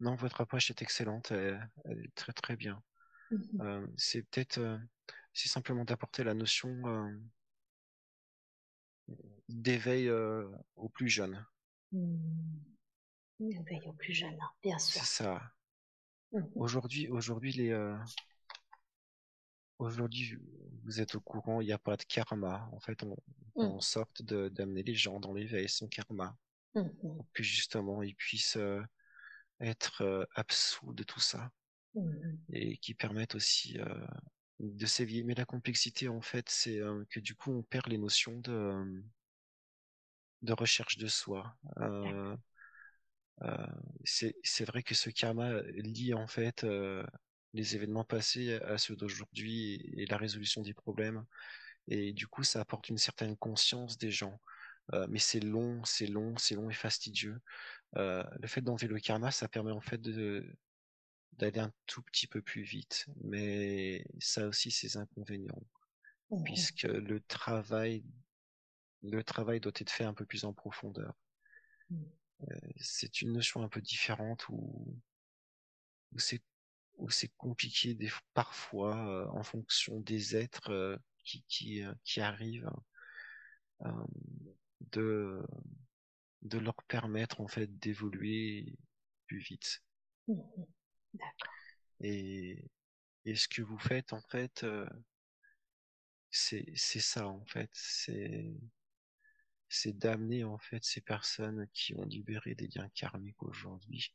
[0.00, 2.82] Non, votre approche est excellente, elle, est très très bien.
[3.30, 4.78] Mmh euh, c'est peut-être, euh,
[5.32, 6.70] c'est simplement d'apporter la notion
[9.48, 11.44] d'éveil aux plus jeunes.
[11.92, 12.16] Mmh.
[13.40, 15.00] D'éveil aux plus jeunes, hein, bien sûr.
[15.00, 15.54] C'est ça.
[16.54, 17.94] Aujourd'hui, aujourd'hui les,
[19.78, 20.38] aujourd'hui
[20.84, 22.68] vous êtes au courant, il n'y a pas de karma.
[22.72, 23.16] En fait, on,
[23.54, 26.36] on sorte d'amener les gens dans l'éveil sans karma.
[26.74, 28.82] Mmh pour que justement ils puissent euh,
[29.60, 31.52] être euh, absous de tout ça
[32.52, 34.06] et qui permettent aussi euh,
[34.58, 35.22] de s'éveiller.
[35.22, 39.04] Mais la complexité en fait, c'est que du coup on perd les notions de
[40.42, 41.56] de recherche de soi.
[44.04, 46.66] C'est vrai que ce karma lie en fait
[47.54, 51.24] les événements passés à ceux d'aujourd'hui et la résolution des problèmes.
[51.88, 54.40] Et du coup, ça apporte une certaine conscience des gens.
[54.92, 57.40] Euh, mais c'est long, c'est long, c'est long et fastidieux.
[57.96, 60.46] Euh, le fait d'enlever le karma, ça permet en fait de
[61.38, 65.60] d'aller un tout petit peu plus vite, mais ça a aussi ses inconvénients,
[66.30, 68.04] mmh puisque le travail,
[69.02, 71.12] le travail doit être fait un peu plus en profondeur.
[71.90, 72.04] Mmh.
[72.42, 74.96] Euh, c'est une notion un peu différente où,
[76.12, 76.42] où c'est
[76.96, 82.70] où c'est compliqué des, parfois en fonction des êtres qui qui, qui arrivent
[84.92, 85.42] de
[86.42, 88.76] de leur permettre en fait d'évoluer
[89.26, 89.82] plus vite.
[90.28, 90.40] Mmh
[92.00, 92.64] et,
[93.24, 94.86] et ce que vous faites en fait, euh,
[96.30, 98.52] c'est c'est ça en fait, c'est
[99.74, 104.12] c'est d'amener en fait ces personnes qui ont libéré des liens karmiques aujourd'hui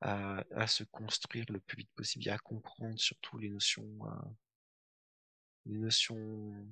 [0.00, 4.28] à, à se construire le plus vite possible et à comprendre surtout les notions euh,
[5.66, 6.66] les notions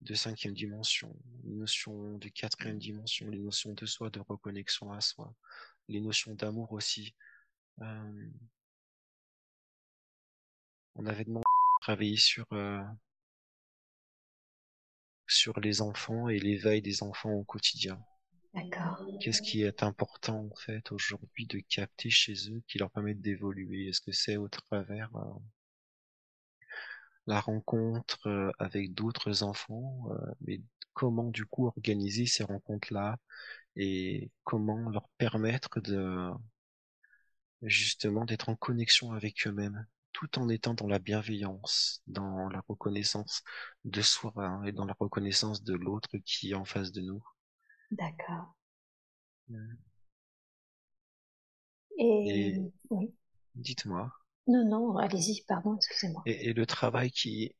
[0.00, 5.00] de cinquième dimension, les notions de quatrième dimension, les notions de soi, de reconnexion à
[5.00, 5.34] soi,
[5.88, 7.14] les notions d'amour aussi.
[7.80, 8.28] Euh,
[10.94, 12.82] on avait demandé de travailler sur euh,
[15.28, 17.98] sur les enfants et l'éveil des enfants au quotidien.
[18.54, 19.04] D'accord.
[19.20, 23.88] Qu'est-ce qui est important en fait aujourd'hui de capter chez eux qui leur permet d'évoluer?
[23.88, 25.38] Est-ce que c'est au travers euh,
[27.26, 30.60] la rencontre euh, avec d'autres enfants, euh, mais
[30.94, 33.18] comment du coup organiser ces rencontres-là
[33.76, 36.30] et comment leur permettre de
[37.62, 39.86] justement d'être en connexion avec eux-mêmes?
[40.12, 43.42] Tout en étant dans la bienveillance, dans la reconnaissance
[43.84, 47.22] de soi hein, et dans la reconnaissance de l'autre qui est en face de nous.
[47.90, 48.54] D'accord.
[51.98, 53.14] Et, oui.
[53.54, 54.12] Dites-moi.
[54.46, 56.22] Non, non, allez-y, pardon, excusez-moi.
[56.24, 57.54] Et, le travail qui,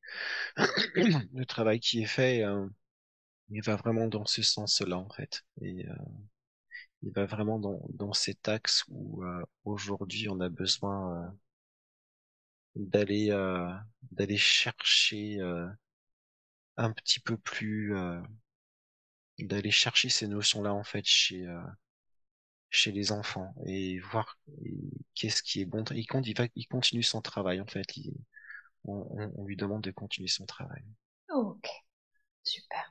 [0.56, 2.66] le travail qui est fait, euh,
[3.50, 5.42] il va vraiment dans ce sens-là en fait.
[5.60, 5.94] Et euh,
[7.02, 11.34] il va vraiment dans, dans cet axe où euh, aujourd'hui on a besoin
[12.76, 13.70] d'aller euh,
[14.12, 15.68] d'aller chercher euh,
[16.76, 18.20] un petit peu plus euh,
[19.38, 21.60] d'aller chercher ces notions-là en fait chez euh,
[22.70, 24.38] chez les enfants et voir
[25.14, 25.84] qu'est-ce qui est bon.
[25.84, 26.06] Il,
[26.54, 27.86] il, continue son travail en fait.
[28.84, 30.84] On, lui demande de continuer son travail.
[32.44, 32.87] Super.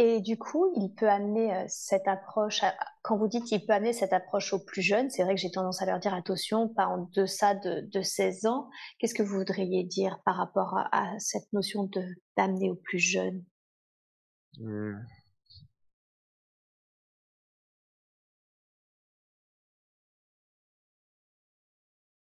[0.00, 2.60] Et du coup, il peut amener euh, cette approche,
[3.02, 5.50] quand vous dites qu'il peut amener cette approche aux plus jeunes, c'est vrai que j'ai
[5.50, 8.70] tendance à leur dire attention, pas en deçà de, de 16 ans.
[8.98, 11.90] Qu'est-ce que vous voudriez dire par rapport à, cette notion
[12.36, 13.44] d'amener aux plus jeunes?
[14.58, 14.94] Mmh.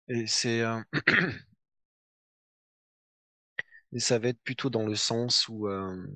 [0.08, 0.80] Et c'est euh...
[3.92, 6.06] et ça va être plutôt dans le sens où euh...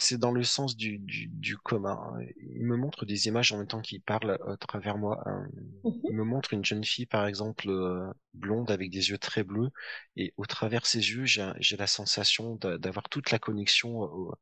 [0.00, 2.16] c'est dans le sens du, du, du, commun.
[2.38, 5.22] Il me montre des images en même temps qu'il parle à travers moi.
[5.84, 6.00] Mm-hmm.
[6.04, 9.70] Il me montre une jeune fille, par exemple, euh, blonde avec des yeux très bleus,
[10.16, 14.04] et au travers ses yeux, j'ai la sensation d'avoir toute la connexion.
[14.04, 14.32] Euh,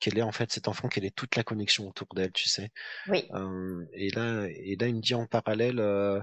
[0.00, 2.70] qu'elle est en fait cet enfant, qu'elle est toute la connexion autour d'elle, tu sais.
[3.08, 3.26] Oui.
[3.32, 6.22] Euh, et là, et là, il me dit en parallèle, euh,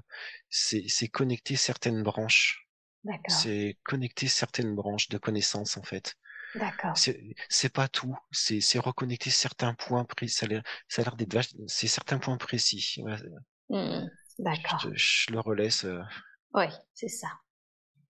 [0.49, 2.67] c'est connecter certaines branches.
[3.27, 6.15] C'est connecter certaines branches de connaissances en fait.
[6.55, 6.93] D'accord.
[6.95, 10.35] C'est pas tout, c'est reconnecter certains points précis.
[10.87, 13.03] Ça a l'air d'être c'est certains points précis.
[13.69, 14.07] Mmh,
[14.39, 14.79] d'accord.
[14.93, 15.85] Je, le relaisse.
[15.85, 16.01] Euh.
[16.53, 17.27] Oui, c'est ça.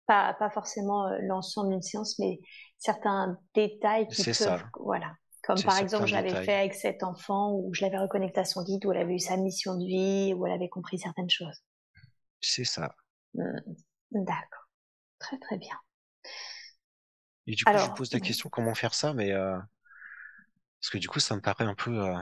[0.05, 2.39] Pas, pas forcément euh, l'ensemble d'une séance, mais
[2.77, 4.33] certains détails qui peuvent.
[4.33, 4.63] Ça.
[4.79, 5.13] Voilà.
[5.43, 8.63] Comme par exemple, je l'avais fait avec cet enfant où je l'avais reconnecté à son
[8.63, 11.63] guide, où elle avait eu sa mission de vie, où elle avait compris certaines choses.
[12.41, 12.93] C'est ça.
[13.33, 13.59] Mmh,
[14.11, 14.67] d'accord.
[15.19, 15.75] Très très bien.
[17.47, 19.57] Et du coup, je pose la question comment faire ça, mais euh,
[20.79, 22.17] parce que du coup, ça me paraît un peu euh,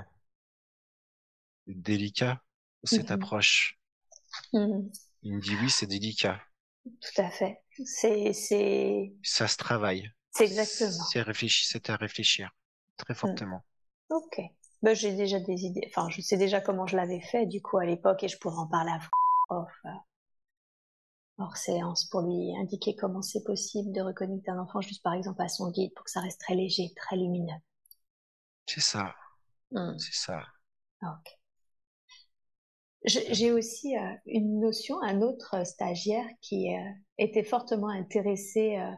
[1.68, 2.42] délicat
[2.84, 3.80] cette mmh approche.
[4.54, 4.90] Mmh
[5.24, 6.40] Il me dit oui, c'est délicat.
[6.84, 7.58] Tout à fait.
[7.84, 9.14] C'est c'est.
[9.24, 10.12] Ça se travaille.
[10.32, 11.04] C'est exactement.
[11.06, 12.52] C'est réfléchir, c'est à réfléchir
[12.98, 13.18] très mmh.
[13.18, 13.66] fortement.
[14.10, 14.40] Ok.
[14.84, 15.88] Ben, j'ai déjà des idées.
[15.88, 18.58] Enfin, je sais déjà comment je l'avais fait du coup à l'époque et je pourrais
[18.58, 19.00] en parler à
[19.48, 19.72] prof
[21.38, 25.42] hors séance pour lui indiquer comment c'est possible de reconnecter un enfant juste par exemple
[25.42, 27.60] à son guide pour que ça reste très léger, très lumineux.
[28.66, 29.14] C'est ça.
[29.72, 29.98] Mmh.
[30.00, 30.44] C'est ça.
[31.02, 31.38] Ok.
[33.06, 36.80] J'ai aussi euh, une notion, un autre stagiaire qui euh,
[37.20, 38.92] était fortement intéressé euh,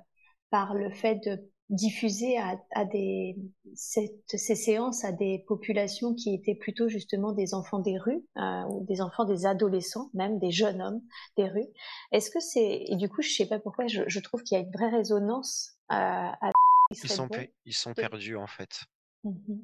[0.49, 3.35] par le fait de diffuser à, à des
[3.75, 8.63] cette, ces séances à des populations qui étaient plutôt justement des enfants des rues euh,
[8.69, 11.01] ou des enfants des adolescents même des jeunes hommes
[11.35, 11.67] des rues.
[12.11, 14.61] Est-ce que c'est et du coup je sais pas pourquoi je, je trouve qu'il y
[14.61, 16.51] a une vraie résonance euh, à
[16.91, 17.27] ils sont
[17.65, 18.83] ils sont perdus en fait.
[19.23, 19.55] Mmh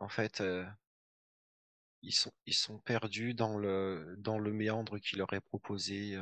[0.00, 0.64] en fait euh,
[2.02, 6.18] ils sont ils sont perdus dans le dans le méandre qui leur est proposé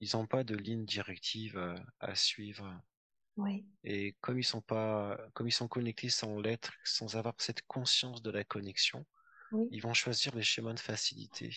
[0.00, 1.58] ils n'ont pas de ligne directive
[2.00, 2.74] à suivre
[3.82, 8.22] et comme ils sont pas, comme ils sont connectés sans l'être, sans avoir cette conscience
[8.22, 9.04] de la connexion,
[9.70, 11.54] ils vont choisir les schémas de facilité.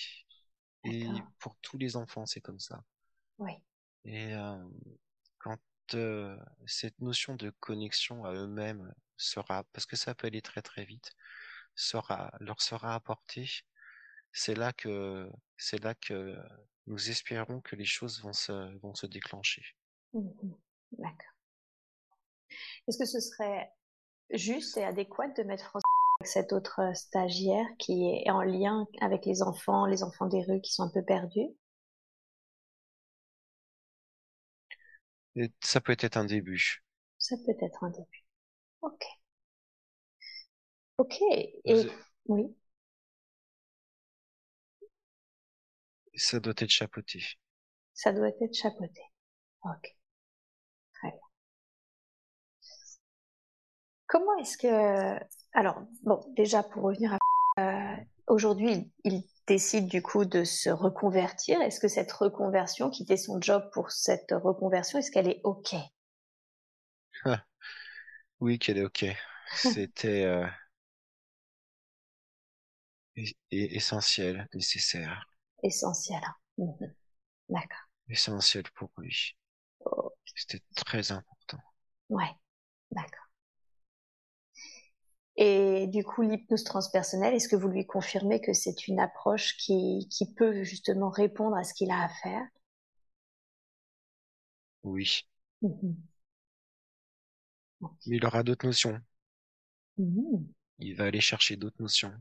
[0.83, 1.07] Et
[1.39, 2.83] pour tous les enfants, c'est comme ça.
[3.39, 3.53] Oui.
[4.05, 4.63] Et euh,
[5.39, 5.59] quand
[5.93, 10.85] euh, cette notion de connexion à eux-mêmes sera, parce que ça peut aller très très
[10.85, 11.13] vite,
[11.75, 13.49] sera, leur sera apportée,
[14.31, 16.37] c'est là que, c'est là que
[16.85, 19.63] nous espérons que les choses vont se, vont se déclencher.
[20.13, 20.29] Mmh
[20.93, 21.36] D'accord.
[22.87, 23.71] Est-ce que ce serait
[24.31, 25.81] juste et adéquat de mettre François
[26.21, 30.43] avec cet autre euh, stagiaire qui est en lien avec les enfants, les enfants des
[30.43, 31.49] rues qui sont un peu perdus?
[35.61, 36.83] Ça peut être un début.
[37.19, 38.25] Ça peut être un début.
[38.81, 39.03] Ok.
[40.97, 41.15] Ok.
[41.65, 41.87] Et
[42.27, 42.55] oui.
[46.15, 47.23] Ça doit être chapeauté.
[47.93, 49.01] Ça doit être chapeauté.
[49.65, 49.96] Ok.
[54.07, 55.19] Comment est-ce que,
[55.53, 57.17] alors bon, déjà pour revenir à
[57.59, 57.95] euh,
[58.27, 61.61] aujourd'hui, il, décide du coup de se reconvertir.
[61.61, 65.73] Est-ce que cette reconversion, quitter son job pour cette reconversion, est-ce qu'elle est ok?
[68.41, 69.05] Oui, qu'elle est ok.
[69.55, 70.45] C'était euh,
[73.49, 75.25] essentiel, nécessaire.
[75.63, 76.21] Essentiel.
[76.23, 76.35] Hein.
[76.57, 76.93] Mhm.
[77.49, 77.87] D'accord.
[78.09, 79.37] Essentiel pour lui.
[80.35, 81.59] C'était très important.
[82.09, 82.29] Ouais,
[82.91, 83.26] d'accord.
[85.37, 90.07] Et du coup, l'hypnose transpersonnelle, est-ce que vous lui confirmez que c'est une approche qui,
[90.11, 92.45] qui peut justement répondre à ce qu'il a à faire?
[94.83, 95.23] Oui.
[95.61, 95.97] Mmh
[98.07, 98.99] Mais il aura d'autres notions.
[99.97, 100.47] Mmh
[100.79, 102.19] il va aller chercher d'autres notions.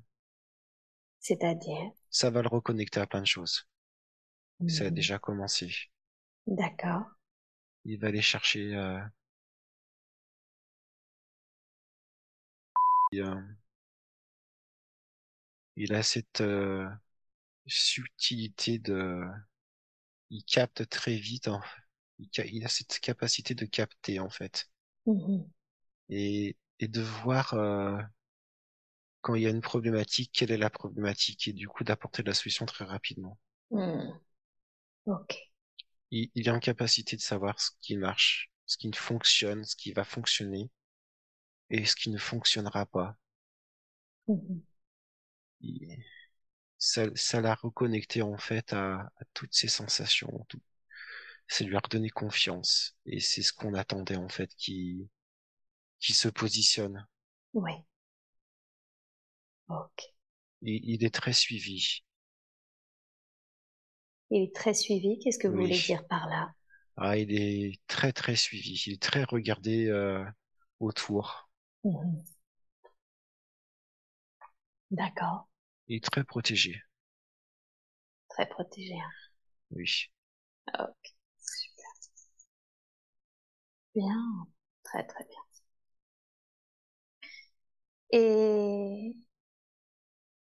[1.19, 1.93] C'est-à-dire?
[2.11, 3.69] Ça va le reconnecter à plein de choses.
[4.69, 4.93] Ça a Mhm.
[4.93, 5.73] déjà commencé.
[6.59, 7.07] D'accord.
[7.87, 9.01] Il va aller chercher euh,
[13.13, 13.35] il, euh,
[15.77, 16.87] il a cette euh,
[17.67, 19.23] subtilité de
[20.31, 21.51] il capte très vite
[22.21, 24.69] il, il a cette capacité de capter en fait
[25.07, 25.51] Mhm.
[26.09, 27.97] et et de voir euh,
[29.21, 32.33] quand il y a une problématique quelle est la problématique et du coup d'apporter la
[32.33, 33.37] solution très rapidement.
[35.05, 35.35] Ok.
[36.11, 39.93] Il, il est en capacité de savoir ce qui marche, ce qui fonctionne, ce qui
[39.93, 40.69] va fonctionner
[41.71, 43.17] et ce qui ne fonctionnera pas.
[45.61, 46.03] Il-
[46.79, 50.61] ça, ça l'a reconnecté en fait à, à toutes ses sensations, tout.
[51.49, 55.09] Ça lui a redonné confiance et c'est ce qu'on attendait en fait qui
[56.01, 57.07] qui se positionne.
[57.55, 57.85] Oui.
[59.69, 60.03] Ok.
[60.61, 62.03] Il, il est très suivi.
[64.31, 65.19] Il est très suivi.
[65.19, 65.59] Qu'est-ce que vous Oui.
[65.59, 66.53] voulez dire par là?
[66.97, 68.83] Ah, il est très très suivi.
[68.87, 70.25] Il est très regardé euh,
[70.81, 71.46] autour.
[71.87, 72.27] Mhm.
[74.91, 75.47] D'accord.
[75.87, 76.83] Il est très protégé.
[78.29, 78.95] Très protégé.
[78.95, 79.11] hein.
[79.73, 80.11] Oui.
[81.39, 81.87] Super.
[83.97, 84.47] Bien.
[84.85, 85.41] Très très bien.
[88.11, 89.15] Et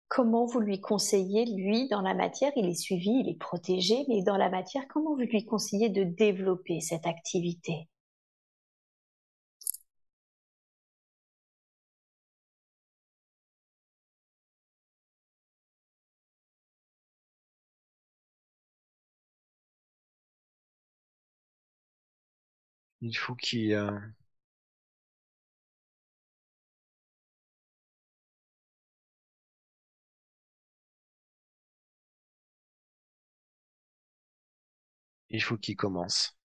[0.09, 4.21] comment vous lui conseillez, lui, dans la matière, il est suivi, il est protégé, mais
[4.25, 7.87] dans la matière, comment vous lui conseillez de développer cette activité?
[23.07, 23.99] Il faut qu'il euh,
[35.31, 36.37] il faut qu'il commence.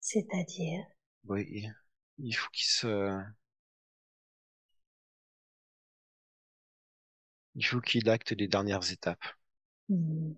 [0.00, 0.86] C'est-à-dire?
[1.26, 1.44] Oui.
[2.18, 3.22] il- faut qu'il se
[7.56, 9.24] il faut qu'il acte les dernières étapes.
[9.88, 10.36] Hmm.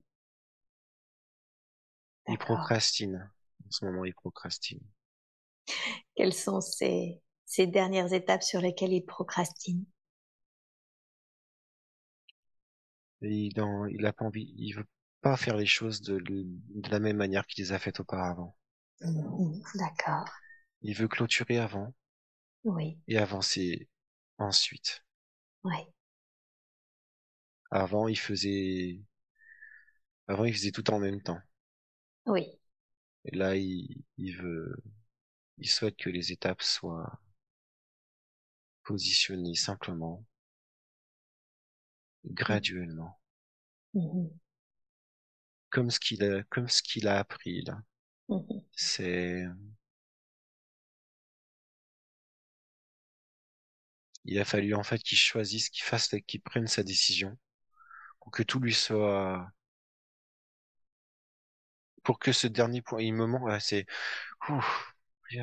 [2.29, 3.29] Il procrastine.
[3.69, 4.81] En ce moment, il procrastine.
[6.17, 9.85] Quelles sont ces, ces dernières étapes sur lesquelles il procrastine?
[13.23, 13.53] Il,
[14.07, 14.87] a pas envie, il veut
[15.21, 18.57] pas faire les choses de, de la même manière qu'il les a faites auparavant.
[19.01, 19.61] Mhm.
[19.75, 20.29] D'accord.
[20.83, 21.95] Il veut clôturer avant
[22.65, 23.89] Oui, et avancer
[24.39, 25.05] ensuite.
[25.65, 25.89] oui.
[27.71, 29.01] Avant, il faisait,
[30.27, 31.41] avant, il faisait tout en même temps.
[32.27, 32.58] Oui.
[33.29, 34.75] Et là, il, il veut,
[35.59, 37.21] il souhaite que les étapes soient
[38.83, 40.25] positionnées simplement,
[42.33, 43.19] graduellement,
[43.95, 44.39] Mhm.
[45.71, 47.79] comme ce qu'il a, comme ce qu'il a appris là.
[48.29, 48.61] Mhm.
[48.77, 49.45] C'est,
[54.25, 57.37] il a fallu en fait qu'il choisisse, qu'il fasse, qu'il prenne sa décision
[58.21, 59.51] pour que tout lui soit,
[62.09, 63.85] pour que ce dernier point, il me manque, c'est,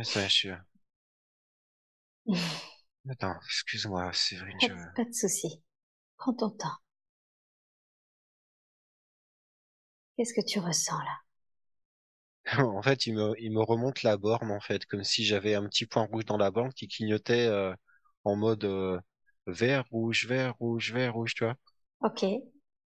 [0.03, 0.49] ça, je suis,
[3.09, 5.61] attends, excuse-moi, Séverine, Pas, je, pas de souci.
[6.18, 6.78] Prends ton temps.
[10.18, 11.20] Qu'est-ce que tu ressens là?
[12.57, 15.68] En fait, il me, il me remonte la borne, en fait, comme si j'avais un
[15.68, 17.74] petit point rouge dans la borne qui clignotait euh,
[18.24, 18.99] en mode euh,
[19.47, 21.55] vert, rouge, vert, rouge, vert, rouge, tu vois?
[21.99, 22.22] Ok.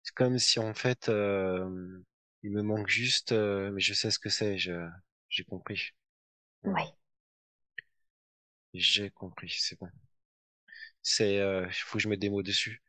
[0.03, 1.99] C'est comme si, en fait, euh,
[2.41, 4.87] il me manque juste, euh, mais je sais ce que c'est, je,
[5.29, 5.91] j'ai compris.
[6.63, 6.83] Oui.
[8.73, 9.89] J'ai compris, c'est bon.
[11.01, 12.81] C'est, euh, il faut que je mette des mots dessus.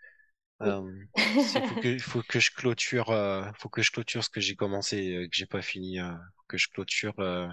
[0.61, 0.71] Oui.
[0.71, 0.93] Euh,
[1.65, 5.15] faut que, faut que je clôture, euh, faut que je clôture ce que j'ai commencé,
[5.17, 7.15] euh, que j'ai pas fini, euh, faut que je clôture.
[7.21, 7.49] euh,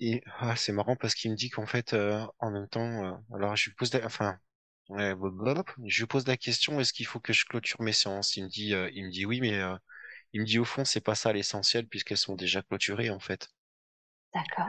[0.00, 3.12] Et ah, c'est marrant parce qu'il me dit qu'en fait, euh, en même temps, euh,
[3.36, 4.38] alors je pose, enfin,
[4.88, 5.14] ouais,
[5.86, 8.36] je lui pose la question, est-ce qu'il faut que je clôture mes séances?
[8.36, 9.76] Il me dit, euh, il me dit oui, mais euh,
[10.32, 13.48] il me dit au fond, c'est pas ça l'essentiel puisqu'elles sont déjà clôturées en fait.
[14.34, 14.68] D'accord.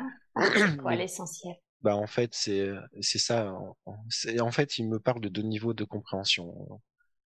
[0.54, 1.56] C'est quoi l'essentiel?
[1.82, 2.70] Bah en fait, c'est
[3.02, 3.54] c'est ça.
[4.10, 6.82] C'est en fait, il me parle de deux niveaux de compréhension.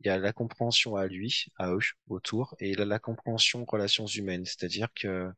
[0.00, 3.64] Il y a la compréhension à lui, à eux, autour, et il a la compréhension
[3.64, 4.44] relations humaines.
[4.46, 5.30] C'est-à-dire que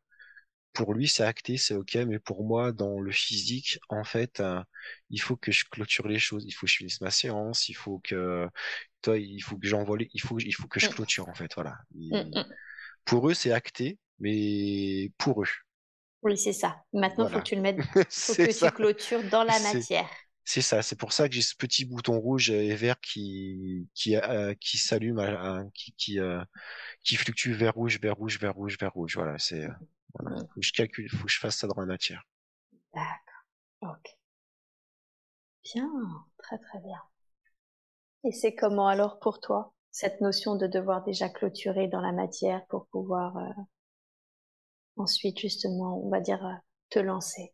[0.73, 4.63] pour lui, c'est acté, c'est ok, mais pour moi, dans le physique, en fait, euh,
[5.11, 6.45] il faut que je clôture les choses.
[6.47, 7.69] Il faut que je finisse ma séance.
[7.69, 8.49] Il faut que,
[9.03, 10.91] toi, il faut que j'envoie les, il faut, il faut que je Mm.
[10.91, 11.53] clôture, en fait.
[11.55, 11.77] Voilà.
[11.95, 12.55] Il- Mm, mm.
[13.05, 15.49] Pour eux, c'est acté, mais pour eux.
[16.23, 16.83] Oui, c'est ça.
[16.93, 17.85] Maintenant, il faut que tu le mettes,
[18.17, 18.71] faut que ça.
[18.71, 20.09] tu clôtures dans la matière.
[20.45, 24.17] C'est ça, c'est pour ça que j'ai ce petit bouton rouge et vert qui qui
[24.17, 26.43] euh, qui s'allume, à- qui qui euh,
[27.05, 29.15] qui fluctue vers rouge, vers rouge, vers rouge, vers rouge.
[29.17, 29.71] Voilà, c'est euh,
[30.19, 30.39] voilà.
[30.55, 32.23] Faut que je calcule, faut que je fasse ça dans la matière.
[32.95, 33.45] D'accord.
[33.83, 34.17] Ok.
[35.65, 35.91] Bien,
[36.39, 37.03] très très bien.
[38.25, 42.67] Et c'est comment alors pour toi, cette notion de devoir déjà clôturer dans la matière
[42.67, 43.49] pour pouvoir euh,
[44.97, 46.55] ensuite justement, on va dire, euh,
[46.89, 47.53] te lancer?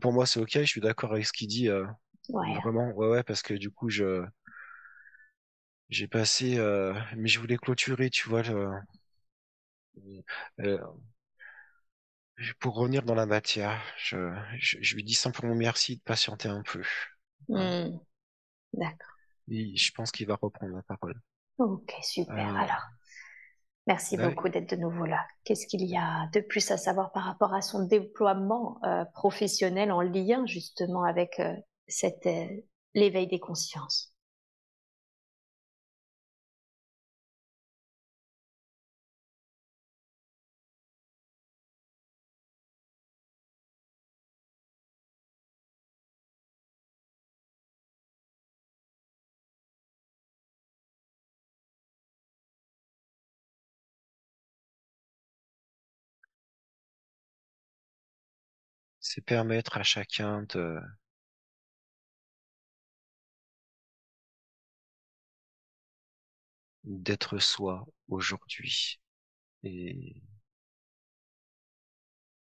[0.00, 0.50] Pour moi, c'est ok.
[0.60, 1.68] Je suis d'accord avec ce qu'il dit.
[1.68, 1.84] euh,
[2.28, 2.60] Ouais.
[2.62, 4.24] vraiment, ouais, ouais, parce que du coup, je
[5.88, 6.58] j'ai passé,
[7.16, 8.70] mais je voulais clôturer, tu vois, le,
[10.60, 10.78] euh,
[12.60, 13.80] pour revenir dans la matière.
[13.98, 16.82] Je, je je lui dis simplement merci de patienter un peu.
[17.48, 17.98] Hmm.
[18.72, 19.16] D'accord.
[19.48, 21.20] Et je pense qu'il va reprendre la parole.
[21.58, 22.36] Ok, super.
[22.36, 22.82] Euh, Alors,
[23.86, 25.24] merci beaucoup d'être de nouveau là.
[25.44, 29.92] Qu'est-ce qu'il y a de plus à savoir par rapport à son déploiement euh, professionnel
[29.92, 31.54] en lien justement avec euh,
[31.86, 32.46] cette euh,
[32.94, 34.12] l'éveil des consciences?
[59.16, 60.78] C'est permettre à chacun de
[66.84, 68.98] d'être soi aujourd'hui
[69.62, 70.22] et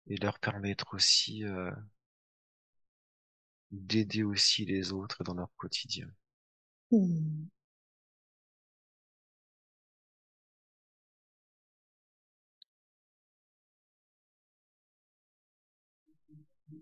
[0.08, 1.72] leur permettre aussi euh,
[3.72, 6.08] d'aider aussi les autres dans leur quotidien.
[6.92, 7.48] Hmm.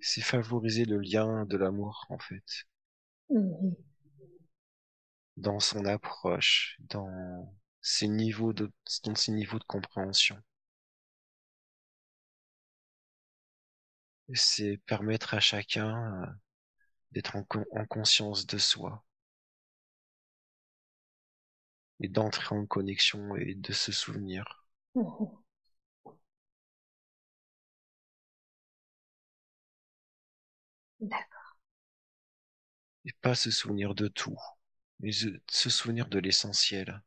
[0.01, 2.65] C'est favoriser le lien de l'amour en fait,
[3.29, 3.75] Mhm.
[5.37, 7.49] dans son approche, dans
[7.81, 8.69] ses niveaux de
[9.05, 10.37] dans ses niveaux de compréhension.
[14.35, 16.25] C'est permettre à chacun euh,
[17.13, 19.03] d'être en, con- en conscience de soi
[21.99, 24.65] et d'entrer en connexion et de se souvenir.
[24.95, 25.37] Mhm.
[30.99, 31.57] D'accord.
[33.05, 34.37] Et pas se souvenir de tout,
[34.99, 37.01] mais se souvenir de l'essentiel.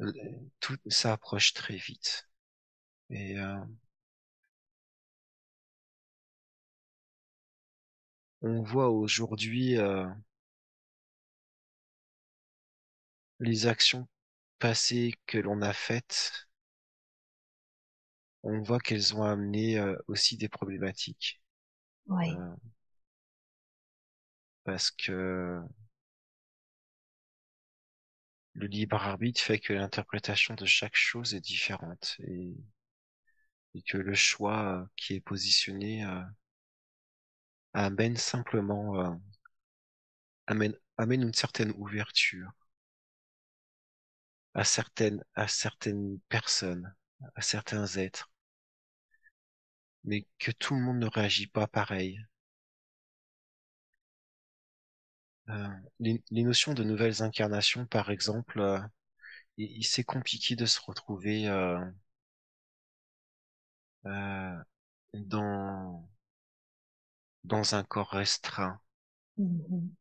[0.00, 0.12] Euh,
[0.60, 2.28] Tout ça approche très vite.
[3.10, 3.56] Et euh,
[8.42, 10.04] on voit aujourd'hui euh,
[13.40, 14.06] les actions
[14.58, 16.47] passées que l'on a faites,
[18.48, 21.40] on voit qu'elles ont amené euh, aussi des problématiques.
[22.08, 22.34] Oui.
[22.36, 22.54] Euh,
[24.64, 25.60] parce que
[28.52, 32.54] le libre arbitre fait que l'interprétation de chaque chose est différente et,
[33.74, 36.04] et que le choix euh, qui est positionné
[37.72, 39.18] amène simplement
[40.48, 42.50] amène amène une certaine ouverture
[44.52, 46.94] à certaines à certaines personnes,
[47.34, 48.30] à certains êtres,
[50.04, 52.20] mais que tout le monde ne réagit pas pareil.
[55.50, 55.68] Euh,
[56.00, 58.78] les, les notions de nouvelles incarnations, par exemple, euh,
[59.58, 61.78] il, il- c'est compliqué de se retrouver euh,
[64.06, 64.56] euh,
[65.14, 66.08] dans
[67.42, 68.78] dans un corps restreint.
[69.36, 69.96] Mhm.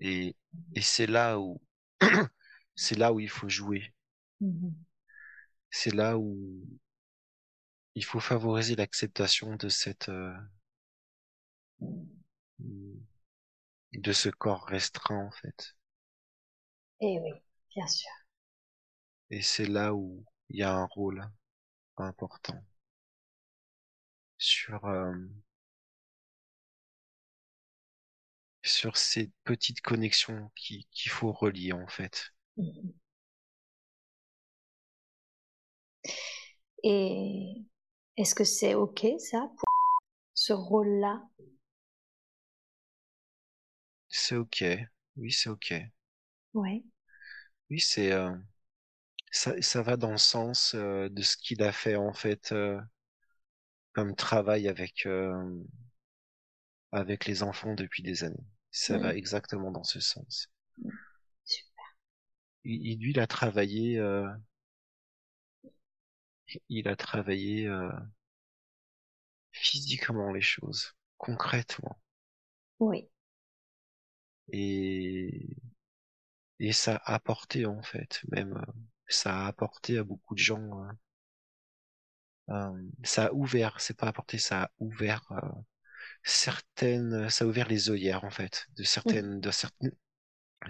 [0.00, 0.36] Et,
[0.74, 1.58] et c'est là où
[2.76, 3.94] c'est là où il faut jouer.
[4.40, 4.84] Mhm.
[5.70, 6.64] C'est là où
[7.94, 10.34] il faut favoriser l'acceptation de cette euh,
[13.94, 15.74] de ce corps restreint en fait.
[17.00, 17.32] Eh oui,
[17.74, 18.08] bien sûr.
[19.30, 21.28] Et c'est là où il y a un rôle
[21.98, 22.64] important
[24.36, 25.14] sur euh,
[28.64, 32.32] sur ces petites connexions qui qu'il faut relier en fait.
[36.84, 37.64] Et
[38.16, 39.68] est-ce que c'est OK ça pour
[40.34, 41.22] ce rôle-là?
[44.10, 44.62] C'est ok,
[45.16, 45.74] oui c'est ok,
[46.54, 46.82] Ouais.
[47.70, 48.32] oui c'est euh,
[49.32, 52.80] ça ça va dans le sens euh, de ce qu'il a fait en fait euh,
[53.94, 55.06] comme travail avec
[56.92, 58.46] avec les enfants depuis des années.
[58.70, 60.48] Ça va exactement dans ce sens.
[61.44, 61.84] Super.
[62.64, 63.98] Il, il- lui, il a travaillé,
[66.68, 67.88] il a travaillé euh,
[69.50, 70.94] physiquement les choses.
[71.16, 71.98] concrètement.
[72.78, 73.08] Oui.
[74.52, 75.56] Et,
[76.60, 78.64] et ça a apporté, en fait, même,
[79.06, 80.86] ça a apporté à beaucoup de gens,
[82.50, 82.70] euh,
[83.04, 85.22] ça a ouvert, c'est pas apporté, ça a ouvert
[86.24, 89.92] certaines, ça a ouvert les œillères, en fait, de certaines, de certaines,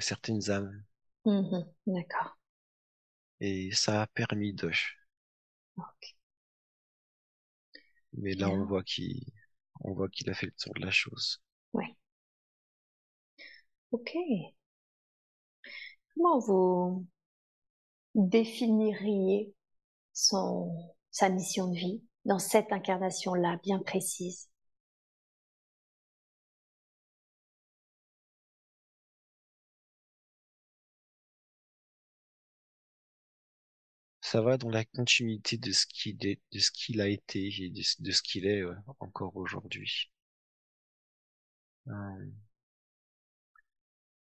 [0.00, 0.84] certaines âmes.
[1.24, 2.36] Mmh D'accord.
[3.40, 4.70] Et ça a permis de.
[8.14, 9.22] Mais là, on voit qu'il,
[9.80, 11.42] on voit qu'il a fait le tour de la chose.
[11.74, 11.84] Oui.
[13.90, 14.10] Ok.
[16.14, 17.06] Comment vous
[18.14, 19.52] définiriez
[20.14, 20.74] son,
[21.10, 24.50] sa mission de vie dans cette incarnation-là bien précise?
[34.32, 37.68] Ça va dans la continuité de ce qu'il est, de ce qu'il a été et
[37.68, 40.10] de, ce qu'il est euh, encore aujourd'hui.
[41.88, 42.30] Euh,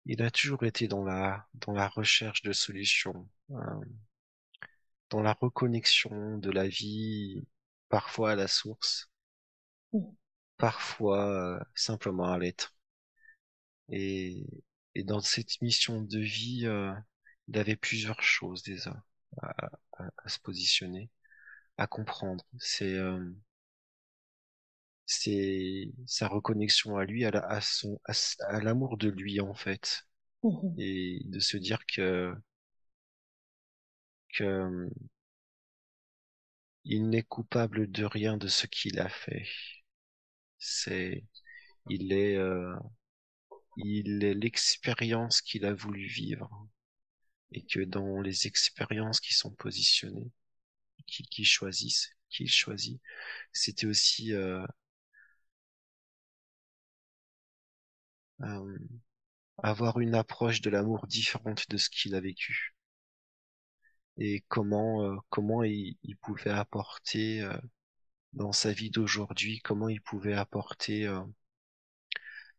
[0.04, 3.80] il a toujours été dans la dans la recherche de solutions, euh,
[5.10, 7.44] dans la reconnexion de la vie,
[7.88, 9.10] parfois à la source,
[9.92, 10.04] mmh.
[10.56, 12.76] parfois simplement à l'être.
[13.88, 14.46] Et,
[14.94, 16.68] et dans cette mission de vie,
[17.48, 19.02] il avait plusieurs choses déjà
[19.42, 21.10] à, à, se positionner,
[21.78, 22.44] à comprendre.
[22.58, 23.24] C'est euh,
[25.06, 30.02] c'est sa reconnexion à lui, à, la, à son à, l'amour de lui en fait,
[30.42, 32.34] mmh et de se dire que
[34.32, 34.88] que
[36.84, 39.46] il n'est coupable de rien de ce qu'il a fait.
[40.58, 41.24] C'est
[41.90, 42.76] il est euh,
[43.78, 46.68] il est l'expérience qu'il a voulu vivre
[47.52, 50.30] et que dans les expériences qui sont positionnées,
[51.06, 53.00] qui, qui choisissent, qu'il choisit,
[53.52, 54.66] c'était aussi euh,
[58.42, 58.78] euh,
[59.62, 62.74] avoir une approche de l'amour différente de ce qu'il a vécu.
[64.18, 67.48] Et comment euh, comment il, il, pouvait apporter
[68.32, 71.08] dans sa vie d'aujourd'hui, comment il pouvait apporter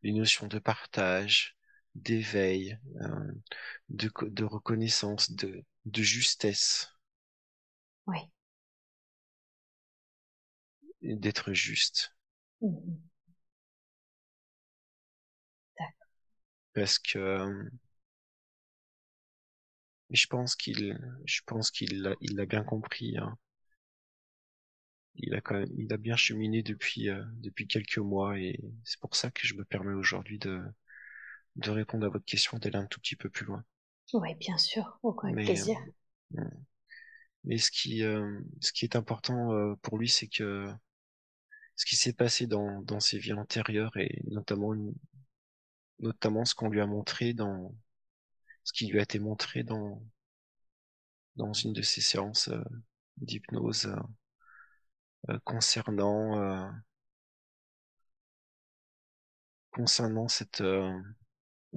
[0.04, 1.57] les notions de partage,
[1.98, 3.32] d'éveil, euh,
[3.90, 6.90] de, de reconnaissance, de, de justesse.
[8.08, 8.30] Oui.
[11.02, 12.14] D'être juste.
[12.62, 12.98] Mmh
[16.74, 17.70] Parce que euh,
[20.10, 23.18] je pense qu'il, je pense qu'il l'a, il l'a bien compris.
[23.18, 23.38] Hein.
[25.16, 29.02] Il a quand même, il a bien cheminé depuis euh, depuis quelques mois et c'est
[29.02, 30.62] pour ça que je me permets aujourd'hui de
[31.58, 33.64] de répondre à votre question d'aller un tout petit peu plus loin.
[34.14, 35.78] Oui, bien sûr, aucun plaisir.
[36.38, 36.44] Euh,
[37.44, 40.72] mais ce qui, euh, ce qui est important euh, pour lui, c'est que
[41.76, 44.74] ce qui s'est passé dans, dans ses vies antérieures et notamment,
[46.00, 47.76] notamment ce qu'on lui a montré dans,
[48.64, 50.02] ce qui lui a été montré dans,
[51.36, 52.50] dans une de ses séances
[53.18, 53.94] d'hypnose
[55.44, 56.72] concernant,
[59.72, 60.64] concernant cette,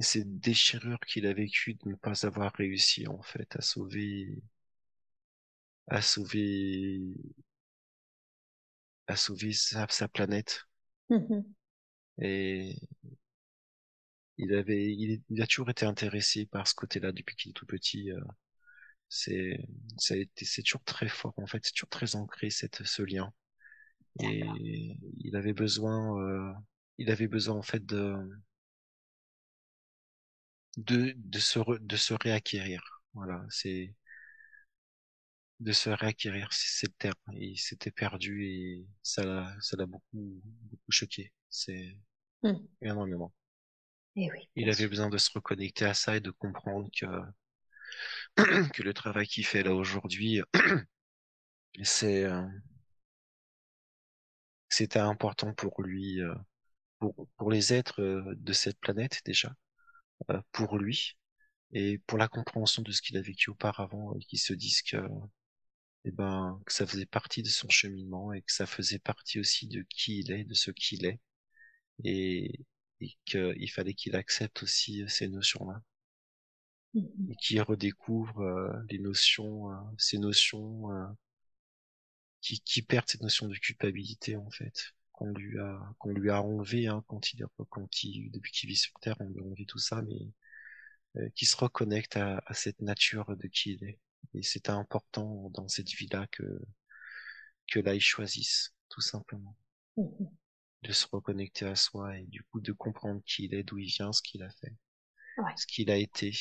[0.01, 4.43] cette déchirure qu'il a vécue de ne pas avoir réussi en fait à sauver
[5.89, 7.15] à sauver
[9.07, 10.65] à sauver sa, sa planète.
[11.11, 11.41] Mmh
[12.23, 12.77] et
[14.37, 18.11] il avait il, a toujours été intéressé par ce côté-là depuis qu'il est tout petit
[18.11, 18.21] euh,
[19.09, 19.59] c'est
[19.99, 21.61] ça a été c'est toujours très fort en fait.
[21.65, 23.33] C'est toujours très ancré cette ce lien.
[24.21, 24.43] Et
[25.19, 26.53] il avait besoin euh,
[26.99, 28.17] il avait besoin en fait de
[30.77, 33.03] de, de se de se réacquérir.
[33.15, 33.95] Voilà, c'est
[35.61, 37.15] de se réacquérir, c'est le terme.
[37.35, 40.41] Il s'était perdu et ça l'a ça l'a beaucoup
[40.71, 41.33] beaucoup choqué.
[41.51, 41.97] C'est
[42.43, 42.55] mmh.
[42.83, 43.33] énormément.
[44.17, 47.07] Et eh oui, il avait besoin de se reconnecter à ça et de comprendre que
[48.73, 50.41] que le travail qu'il fait là aujourd'hui,
[51.83, 52.47] c'est euh,
[54.69, 56.35] c'était important pour lui, euh,
[56.99, 59.55] pour pour les êtres euh, de cette planète déjà,
[60.53, 61.17] pour lui
[61.73, 64.83] et pour la compréhension de ce qu'il a vécu auparavant, et euh, qu'il se dise
[64.83, 64.97] que,
[66.05, 69.67] eh ben, que ça faisait partie de son cheminement et que ça faisait partie aussi
[69.69, 71.21] de qui il est, de ce qu'il est,
[72.05, 72.61] et,
[73.01, 75.83] et qu'il fallait qu'il accepte aussi euh, ces notions-là.
[76.95, 78.43] Mmh et qu'il redécouvre
[78.91, 80.89] les notions, ces notions
[82.41, 86.43] qui, qui perdent cette notion de culpabilité en fait qu'on lui a qu'on lui a
[86.43, 89.67] enlevé hein, quand il quand il depuis qu'il vit sur terre on lui a enlevé
[89.67, 90.33] tout ça mais
[91.17, 93.99] euh, qui se reconnecte à, à, cette nature de qui il est
[94.35, 96.45] et c'est important dans cette vie là que
[97.71, 99.57] que là il choisisse tout simplement
[99.97, 100.27] mmh
[100.83, 103.89] de se reconnecter à soi et du coup de comprendre qui il est, d'où il
[103.89, 104.75] vient, ce qu'il a fait,
[105.37, 105.53] Ouais.
[105.57, 106.33] ce qu'il a été,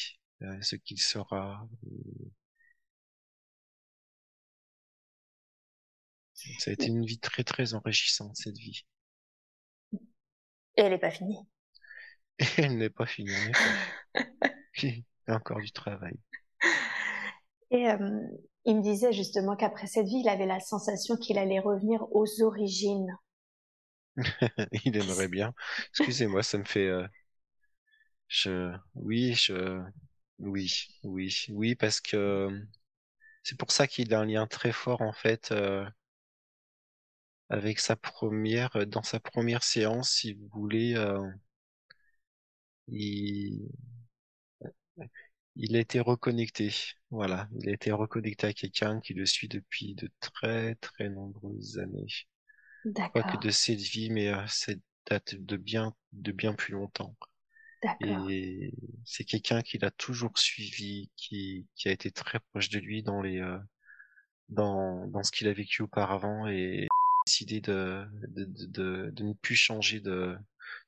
[0.42, 1.68] euh, ce qu'il sera.
[6.60, 8.84] Ça a été une vie très très enrichissante cette vie.
[10.78, 11.38] Et elle n'est pas finie.
[12.40, 13.32] Et elle n'est pas finie
[14.84, 14.90] il
[15.28, 16.18] y a encore du travail.
[17.72, 17.98] Et euh,
[18.66, 22.44] il me disait justement qu'après cette vie, il avait la sensation qu'il allait revenir aux
[22.44, 23.18] origines.
[24.86, 25.54] il aimerait bien.
[25.92, 26.88] Excusez-moi, ça me fait.
[26.88, 27.08] euh,
[28.28, 29.82] Je, oui, je,
[30.40, 30.72] oui,
[31.04, 32.50] oui, oui, parce que
[33.44, 35.86] c'est pour ça qu'il a un lien très fort en fait euh,
[37.50, 41.20] avec sa première, dans sa première séance, si vous voulez, euh,
[42.88, 43.70] il,
[45.56, 46.74] il a été reconnecté.
[47.12, 51.78] Voilà, il a été reconnecté à quelqu'un qui le suit depuis de très très nombreuses
[51.78, 52.08] années.
[53.14, 57.16] Pas que de cette vie, mais euh, cette date de bien de bien plus longtemps.
[57.82, 58.74] d'accord, Et
[59.06, 63.22] c'est quelqu'un qui l'a toujours suivi, qui, qui a été très proche de lui dans
[63.22, 63.60] les, euh,
[64.50, 66.89] dans, dans ce qu'il a vécu auparavant et
[67.46, 70.38] décidé de, de, de, de, de ne plus changer de,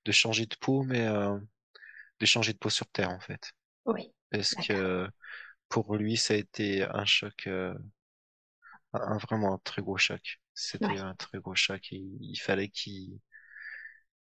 [0.05, 1.37] de changer de peau, mais euh,
[2.19, 3.53] de changer de peau sur Terre en fait.
[3.85, 5.09] oui, Parce que
[5.69, 7.73] pour lui, ça a été un choc, euh,
[8.93, 10.39] un, vraiment un très gros choc.
[10.53, 13.19] C'était un très gros choc et il fallait qu'il,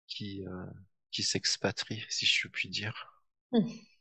[0.07, 0.65] qu'il, euh,
[1.11, 3.23] s'expatrie, si je puis dire.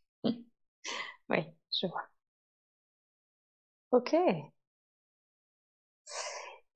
[1.29, 2.09] Oui, je vois.
[3.91, 4.13] Ok.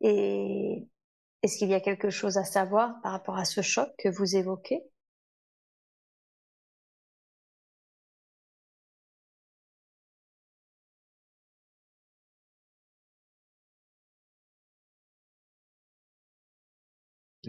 [0.00, 0.86] Et
[1.46, 4.36] est-ce qu'il y a quelque chose à savoir par rapport à ce choc que vous
[4.36, 4.82] évoquez?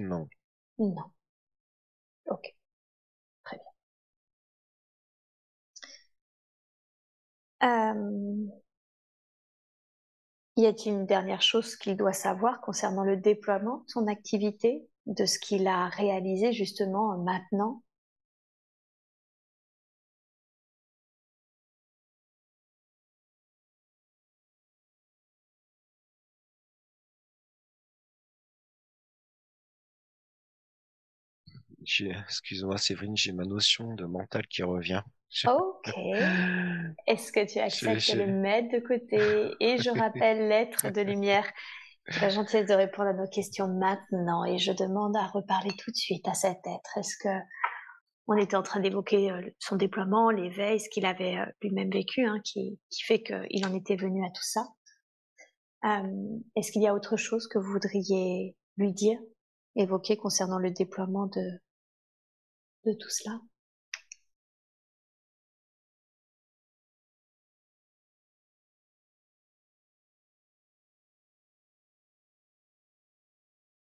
[0.10, 0.30] Non.
[0.80, 1.12] Non.
[2.26, 2.56] Ok,
[3.44, 3.58] très
[7.62, 7.64] bien.
[7.64, 8.48] Euh,
[10.58, 15.26] y a-t-il une dernière chose qu'il doit savoir concernant le déploiement de son activité, de
[15.26, 17.82] ce qu'il a réalisé justement maintenant
[32.28, 35.02] excuse-moi, Séverine, j'ai ma notion de mental qui revient.
[35.46, 35.94] Ok.
[37.06, 41.46] Est-ce que tu acceptes de le mettre de côté Et je rappelle l'être de lumière
[42.12, 45.92] qui la gentillesse de répondre à nos questions maintenant et je demande à reparler tout
[45.92, 46.98] de suite à cet être.
[46.98, 47.30] Est-ce que
[48.28, 52.26] on était en train d'évoquer euh, son déploiement, l'éveil, ce qu'il avait euh, lui-même vécu,
[52.26, 54.68] hein, qui, qui fait qu'il en était venu à tout ça.
[55.86, 59.18] Euh, Est-ce qu'il y a autre chose que vous voudriez lui dire,
[59.76, 61.62] évoquer concernant le déploiement de,
[62.86, 63.40] de tout cela?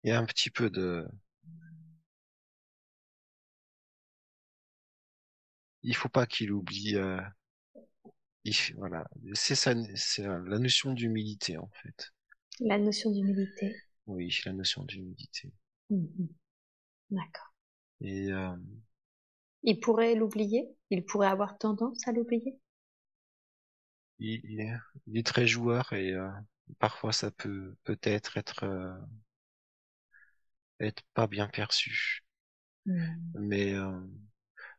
[0.04, 1.06] Il y a un petit peu de,
[5.82, 7.20] il faut pas qu'il oublie, euh,
[8.44, 12.12] il voilà, c'est ça, c'est la notion d'humilité en fait.
[12.60, 13.74] La notion d'humilité.
[14.06, 15.52] Oui, la notion d'humilité.
[15.90, 16.28] Mhm.
[17.10, 17.54] D'accord.
[18.00, 18.56] Et euh,
[19.62, 20.68] Il pourrait l'oublier?
[20.90, 22.58] Il pourrait avoir tendance à l'oublier?
[24.18, 26.28] Il, il est, très joueur et euh,
[26.78, 28.94] parfois ça peut peut-être être euh,
[30.82, 32.24] être pas bien perçu.
[32.86, 33.32] Mhm.
[33.34, 34.00] Mais euh,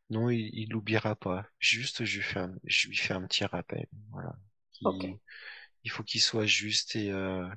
[0.10, 1.48] non, il, l'oubliera pas.
[1.60, 3.88] Juste, je lui fais un, je lui fais un petit rappel.
[4.12, 4.36] Voilà.
[5.84, 7.48] Il faut qu'il soit juste et, euh,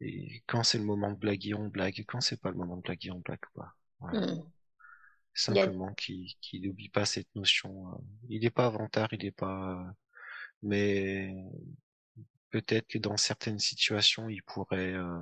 [0.00, 2.00] et quand c'est le moment de blaguer, on blague.
[2.00, 3.74] Et quand c'est pas le moment de blaguer, on blague pas.
[4.00, 4.20] Voilà.
[4.20, 4.54] A-
[5.34, 6.28] Simplement qu'il
[6.62, 7.88] n'oublie pas cette notion.
[7.92, 7.96] euh,
[8.28, 9.84] Il est pas avantard, il est pas.
[10.62, 11.34] mais
[12.50, 15.20] peut-être que dans certaines situations, il pourrait, euh,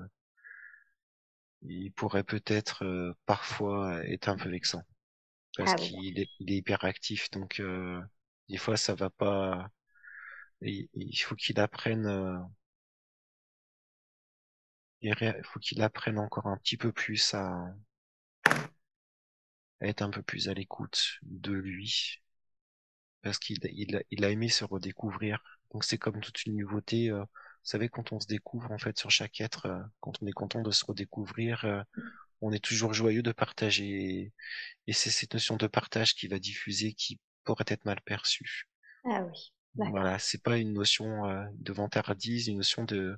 [1.65, 4.83] il pourrait peut-être euh, parfois être un peu vexant
[5.57, 5.91] parce Ah oui.
[5.93, 7.31] qu'il est, il est hyper actif.
[7.33, 8.01] Donc euh,
[8.49, 9.69] des fois, ça va pas.
[10.63, 12.07] Il, il faut qu'il apprenne.
[12.07, 12.39] euh,
[15.03, 17.75] il faut qu'il apprenne encore un petit peu plus à,
[19.83, 22.23] à être un peu plus à l'écoute de lui
[23.23, 25.43] parce qu'il il, a- il a aimé se redécouvrir.
[25.73, 27.11] Donc c'est comme toute une nouveauté.
[27.63, 30.33] Vous savez, quand on se découvre en fait sur chaque être, euh, quand on est
[30.33, 31.83] content de se redécouvrir, euh,
[32.41, 34.33] on est toujours joyeux de partager.
[34.89, 38.69] Et c'est cette notion de partage qui va diffuser qui pourrait être mal perçue.
[39.05, 39.53] Ah oui.
[39.75, 43.17] Voilà, c'est pas une notion euh, de vantardise, une notion de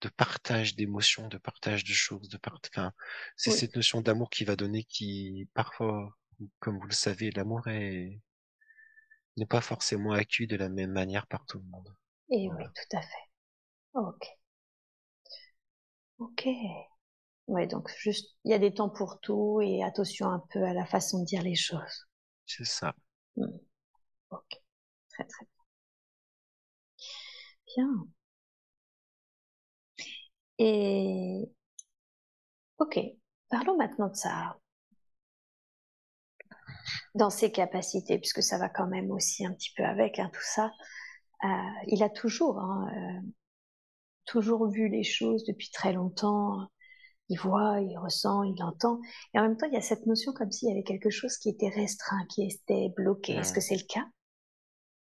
[0.00, 2.58] de partage d'émotions, de partage de choses, de part...
[2.70, 2.92] enfin,
[3.36, 6.14] c'est cette notion d'amour qui va donner qui parfois,
[6.58, 8.20] comme vous le savez, l'amour est
[9.36, 11.94] n'est pas forcément accueilli de la même manière par tout le monde.
[12.30, 13.24] Et oui, tout à fait.
[13.94, 14.24] Ok.
[16.18, 16.48] Ok.
[17.48, 20.72] Ouais, donc juste, il y a des temps pour tout et attention un peu à
[20.74, 22.06] la façon de dire les choses.
[22.46, 22.94] C'est ça.
[23.36, 23.46] Hmm.
[24.30, 24.62] Ok.
[25.10, 25.64] Très très bien.
[27.84, 28.08] Bien.
[30.58, 31.48] Et
[32.78, 33.00] ok,
[33.48, 34.56] parlons maintenant de ça.
[37.14, 40.42] Dans ses capacités, puisque ça va quand même aussi un petit peu avec hein, tout
[40.42, 40.70] ça.
[41.44, 41.48] Euh,
[41.88, 43.20] il a toujours, hein, euh,
[44.24, 46.68] toujours vu les choses depuis très longtemps.
[47.28, 49.00] Il voit, il ressent, il entend.
[49.32, 51.38] Et en même temps, il y a cette notion comme s'il y avait quelque chose
[51.38, 53.34] qui était restreint, qui était bloqué.
[53.34, 54.06] Est-ce que c'est le cas?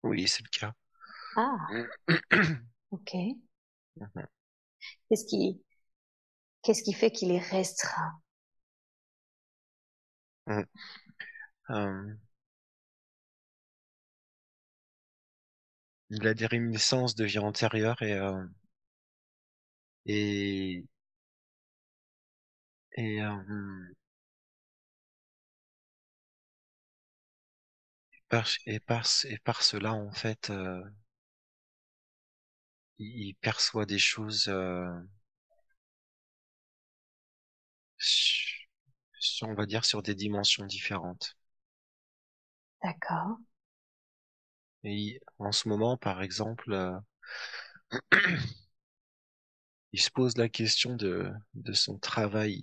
[0.04, 0.74] Oui, c'est le cas.
[1.36, 1.58] Ah.
[2.92, 3.14] ok.
[3.98, 4.28] Mhm.
[5.10, 5.62] Qu'est-ce qui,
[6.62, 8.14] qu'est-ce qui fait qu'il est restreint?
[10.48, 12.18] Mmh.
[16.10, 18.44] Il a des réminiscences de vie antérieure et euh,
[20.06, 20.84] et
[22.98, 23.20] et
[28.28, 30.84] par et par et par cela en fait euh,
[32.98, 34.90] il perçoit des choses euh,
[37.98, 41.36] sur, on va dire sur des dimensions différentes.
[42.84, 43.40] D'accord.
[44.86, 46.98] Et en ce moment, par exemple, euh,
[49.94, 52.62] il se pose la question de, de son travail.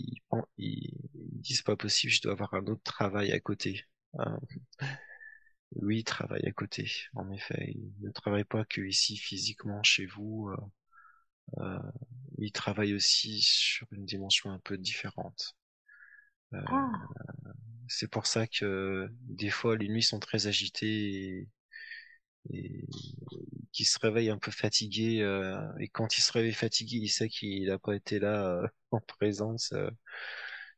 [0.59, 3.85] Il, il, dit c'est pas possible, je dois avoir un autre travail à côté.
[4.18, 4.37] Euh,
[5.76, 7.72] oui, il travaille à côté, en effet.
[7.74, 10.51] Il ne travaille pas que ici physiquement chez vous.
[10.51, 11.93] Euh, euh,
[12.39, 15.57] il travaille aussi sur une dimension un peu différente.
[16.55, 16.91] Euh, ah.
[17.89, 21.49] C'est pour ça que des fois les nuits sont très agitées et,
[22.51, 22.87] et
[23.72, 25.20] qu'il se réveille un peu fatigué.
[25.22, 29.00] Euh, et quand il se réveille fatigué, il sait qu'il n'a pas été là en
[29.00, 29.72] présence.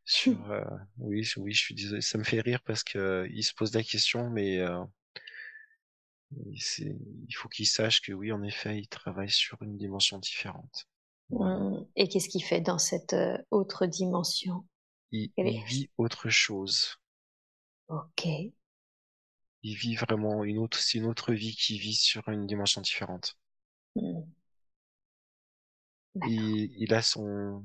[0.05, 0.37] sur
[0.99, 3.85] oui oui je suis désolé ça me fait rire parce que il se pose la
[3.85, 4.61] question mais
[6.57, 10.87] il faut qu'il sache que oui, en effet, il travaille sur une dimension différente.
[11.31, 11.85] Mmh.
[11.97, 14.65] Et qu'est-ce qu'il fait dans cette euh, autre dimension?
[15.13, 15.31] Il,
[15.67, 16.97] vit autre chose.
[17.89, 18.27] Ok.
[19.65, 23.37] Il vit vraiment une autre, c'est une autre vie qui vit sur une dimension différente.
[23.97, 24.23] Mmh.
[26.27, 27.63] Il, il a son,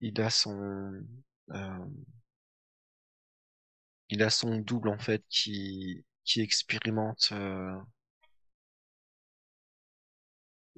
[0.00, 1.04] il a son,
[1.52, 1.84] euh,
[4.10, 7.74] il a son double en fait qui qui expérimente euh,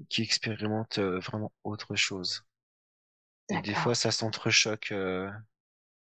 [0.09, 2.45] qui expérimente euh, vraiment autre chose.
[3.51, 5.31] Et des fois ça s'entrechoque euh,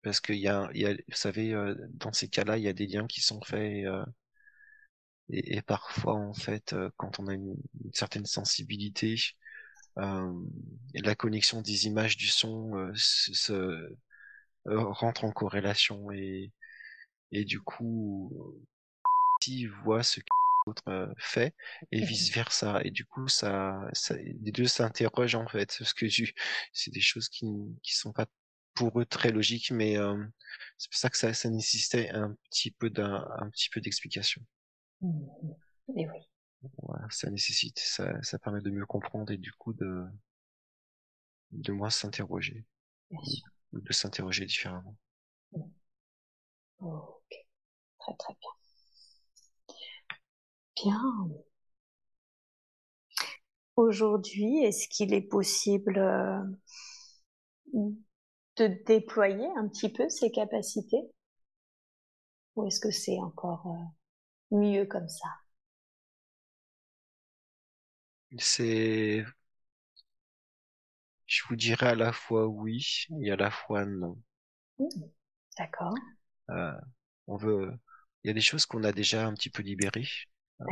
[0.08, 1.54] parce qu'il y a, il y a, vous savez,
[1.92, 3.86] dans ces cas-là, il y a des liens qui sont faits
[5.30, 7.56] et, et, parfois en fait, quand on a une,
[7.94, 9.16] certaine sensibilité,
[9.98, 13.90] la connexion des images du son se,
[14.66, 16.52] rentre en corrélation et
[17.32, 18.64] et du coup,
[19.42, 20.26] si voit ce que
[20.66, 21.56] l'autre euh, fait
[21.92, 26.08] et vice versa et du coup ça, ça les deux s'interrogent en fait parce que
[26.74, 27.46] c'est des choses qui
[27.84, 28.28] qui sont pas
[28.78, 30.24] pour eux très logiques mais euh,
[30.78, 34.42] c'est pour ça que ça, ça nécessitait un petit peu d'un un petit peu d'explication.
[35.02, 35.28] Mmh
[35.96, 36.20] et oui.
[36.84, 40.06] Voilà, ça nécessite ça ça permet de mieux comprendre et du coup de
[41.52, 42.66] de moins s'interroger.
[43.12, 44.96] Ou de s'interroger différemment.
[45.54, 45.62] Mmh.
[46.80, 47.46] Ok,
[48.00, 48.52] très très bien.
[50.84, 51.30] Bien.
[53.76, 56.42] Aujourd'hui, est-ce qu'il est possible euh,
[58.58, 61.04] de déployer un petit peu ses capacités?
[62.56, 65.30] Ou est-ce que c'est encore euh, mieux comme ça?
[68.40, 69.24] C'est...
[71.26, 74.18] Je vous dirais à la fois oui et à la fois non.
[74.80, 74.86] Mmh,
[75.58, 75.94] d'accord.
[76.50, 76.72] Euh,
[77.28, 77.72] on veut,
[78.24, 80.08] il y a des choses qu'on a déjà un petit peu libérées,
[80.62, 80.66] euh,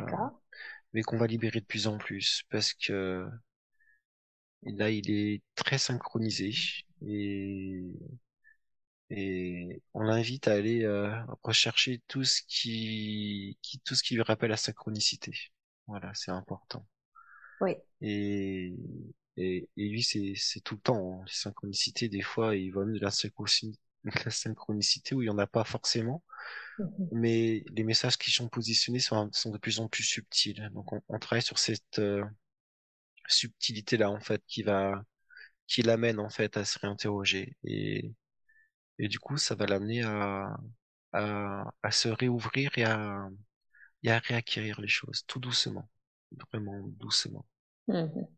[0.93, 3.27] mais qu'on va libérer de plus en plus parce que
[4.63, 6.53] là il est très synchronisé
[7.02, 7.84] et
[9.10, 11.12] et on l'invite à aller euh,
[11.43, 15.32] rechercher tout ce qui, qui tout ce qui lui rappelle la synchronicité.
[15.88, 16.88] Voilà, c'est important.
[17.62, 17.76] Oui.
[18.02, 18.74] Et
[19.38, 21.24] et, et lui c'est c'est tout le temps hein.
[21.28, 23.78] les synchronicités des fois il va même de la synchronicité
[24.26, 26.24] la synchronicité où il y en a pas forcément,
[26.80, 27.10] Mhm.
[27.12, 30.70] mais les messages qui sont positionnés sont, sont de plus en plus subtils.
[30.74, 32.24] Donc on, on travaille sur cette euh,
[33.28, 35.04] subtilité-là en fait qui va
[35.68, 38.13] qui l'amène en fait à se réinterroger et
[38.99, 40.57] et du coup ça va l'amener à,
[41.13, 43.30] à à se réouvrir et à
[44.03, 45.89] et à réacquérir les choses tout doucement,
[46.53, 47.45] vraiment doucement.
[47.88, 48.36] Mhm.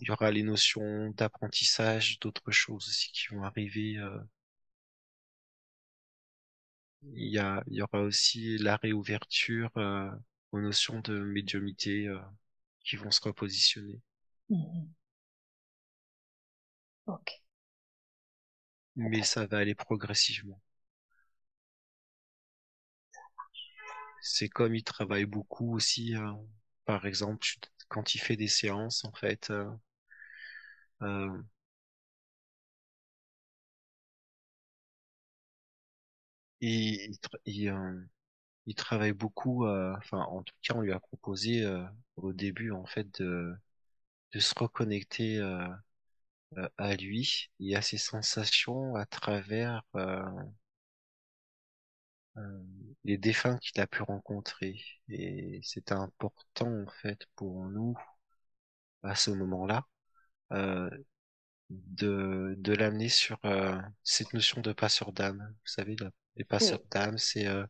[0.00, 3.96] Il y aura les notions d'apprentissage, d'autres choses aussi qui vont arriver.
[3.98, 4.18] euh.
[7.12, 10.08] Il y a, il y aura aussi la réouverture euh,
[10.52, 12.18] aux notions de médiumité euh,
[12.84, 14.00] qui vont se repositionner.
[14.48, 14.94] Mhm.
[17.06, 17.28] Ok.
[18.96, 20.60] Mais ça va aller progressivement.
[24.20, 26.32] C'est comme il travaille beaucoup aussi, euh,
[26.84, 27.46] par exemple,
[27.88, 29.68] quand il fait des séances, en fait, euh,
[31.02, 31.42] euh,
[36.60, 38.00] il, il, tra- il, euh,
[38.66, 41.84] il travaille beaucoup, euh, enfin, en tout cas, on lui a proposé euh,
[42.16, 43.54] au début, en fait, de,
[44.32, 45.68] de se reconnecter euh,
[46.58, 50.22] euh, à lui et à ses sensations à travers euh,
[52.38, 52.62] euh,
[53.04, 54.80] les défunts qu'il a pu rencontrer.
[55.08, 57.96] Et c'était important, en fait, pour nous,
[59.02, 59.86] à ce moment-là,
[60.52, 60.90] euh,
[61.70, 65.38] de, de l'amener sur euh, cette notion de passeur d'âme.
[65.62, 66.88] Vous savez, la- les passeurs Oui.
[66.92, 67.66] d'âme, c'est euh,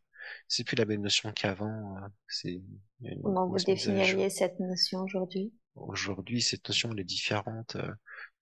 [0.49, 1.99] c'est plus la même notion qu'avant.
[1.99, 2.63] euh, c'est
[3.23, 7.77] Comment vous définiriez cette notion aujourd'hui Aujourd'hui, cette notion elle est différente.
[7.77, 7.95] Euh, Vous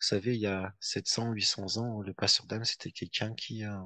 [0.07, 3.77] savez, il y a 700, 800 ans, le passeur d'âme, c'était quelqu'un qui euh,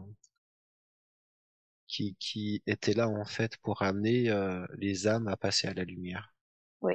[1.86, 5.84] qui qui était là en fait pour amener euh, les âmes à passer à la
[5.84, 6.32] lumière.
[6.80, 6.94] Oui.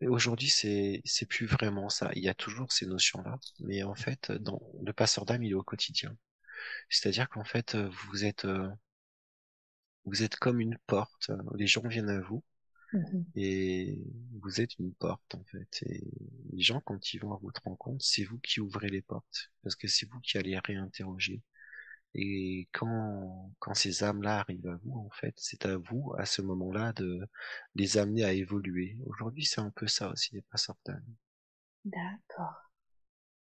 [0.00, 2.10] Et aujourd'hui, c'est c'est plus vraiment ça.
[2.14, 5.54] Il y a toujours ces notions-là, mais en fait, dans le passeur d'âme, il est
[5.54, 6.16] au quotidien.
[6.90, 8.68] C'est-à-dire qu'en fait, euh, vous êtes euh,
[10.06, 11.30] vous êtes comme une porte.
[11.56, 12.42] Les gens viennent à vous
[12.94, 13.24] Mhm.
[13.36, 13.98] et
[14.40, 15.82] vous êtes une porte en fait.
[15.86, 16.04] Et
[16.52, 19.76] les gens, quand ils vont à votre rencontre, c'est vous qui ouvrez les portes parce
[19.76, 21.42] que c'est vous qui allez réinterroger.
[22.14, 26.42] Et quand quand ces âmes-là arrivent à vous, en fait, c'est à vous à ce
[26.42, 27.20] moment-là de
[27.76, 28.98] les amener à évoluer.
[29.06, 31.04] Aujourd'hui, c'est un peu ça aussi les passeurs d'âme.
[31.84, 32.70] D'accord.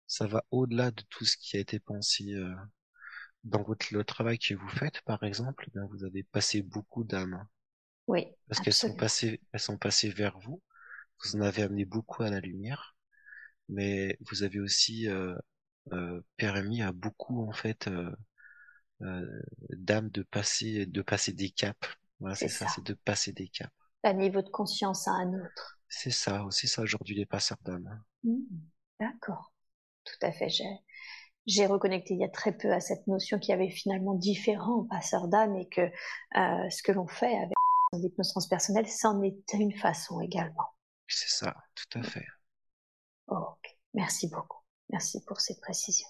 [0.07, 2.55] Ça va au-delà de tout ce qui a été pensé euh,
[3.45, 5.71] dans votre le travail que vous faites, par exemple.
[5.75, 7.47] ben, vous avez passé beaucoup d'âmes
[8.09, 8.99] Oui, parce qu'elles sont absolument.
[8.99, 10.61] passées elles sont passées vers vous.
[11.25, 12.97] Vous en avez amené beaucoup à la lumière,
[13.69, 15.35] mais vous avez aussi euh,
[15.93, 18.15] euh, permis à beaucoup en fait euh,
[19.71, 21.79] d'âmes de passer de passer des caps.
[22.21, 22.73] Voilà, C'est ça, ça.
[22.75, 23.73] c'est de passer des caps.
[24.05, 25.79] Un niveau de conscience à un autre.
[25.89, 28.03] C'est ça, c'est ça aujourd'hui les passeurs d'âmes.
[28.25, 28.45] Mhm.
[29.01, 29.53] D'accord.
[30.05, 30.49] Tout à fait.
[31.47, 34.85] J'ai, reconnecté il y a très peu à cette notion qu'il y avait finalement différents
[34.85, 35.89] passeurs d'âme et que
[36.35, 37.55] ce que l'on fait avec
[37.99, 40.69] l'hypnose transpersonnelle, c'en est une façon également.
[41.09, 42.27] C'est ça, tout à fait.
[43.29, 43.79] Ok.
[43.95, 44.61] Merci beaucoup.
[44.91, 46.07] Merci pour cette précision.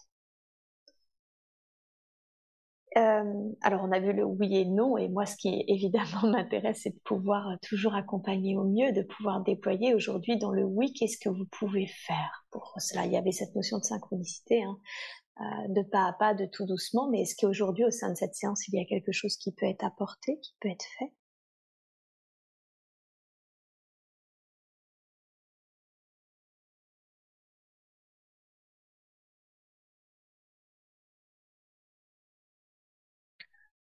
[2.98, 6.80] Euh, alors, on a vu le oui et non, et moi, ce qui évidemment m'intéresse,
[6.82, 11.16] c'est de pouvoir toujours accompagner au mieux, de pouvoir déployer aujourd'hui dans le oui, qu'est-ce
[11.18, 13.06] que vous pouvez faire pour cela?
[13.06, 14.78] Il y avait cette notion de synchronicité, hein,
[15.40, 18.34] euh, de pas à pas, de tout doucement, mais est-ce qu'aujourd'hui, au sein de cette
[18.34, 21.12] séance, il y a quelque chose qui peut être apporté, qui peut être fait?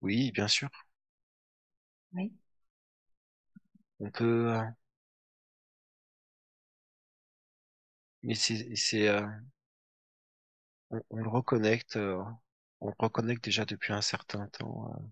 [0.03, 0.69] Oui, bien sûr.
[2.13, 2.31] Oui.
[3.99, 4.61] On peut, euh,
[8.23, 9.21] mais c'est, c'est, euh,
[10.91, 12.23] on, on le reconnecte, euh,
[12.79, 15.03] on le reconnecte déjà depuis un certain temps euh,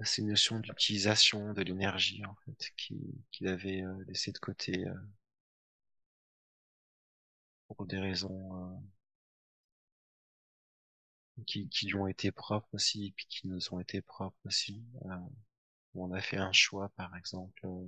[0.00, 2.98] à ces notions d'utilisation de l'énergie en fait, qui,
[3.30, 4.92] qu'il avait euh, laissé de côté euh,
[7.68, 8.76] pour des raisons euh,
[11.46, 14.82] qui, qui lui ont été propres aussi, et qui nous ont été propres aussi.
[15.06, 15.16] Euh,
[15.94, 17.86] on a fait un choix, par exemple, euh,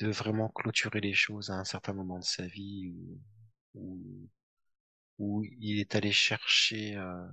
[0.00, 3.18] de vraiment clôturer les choses à un certain moment de sa vie où,
[3.74, 4.28] où,
[5.18, 7.26] où il est allé chercher, euh,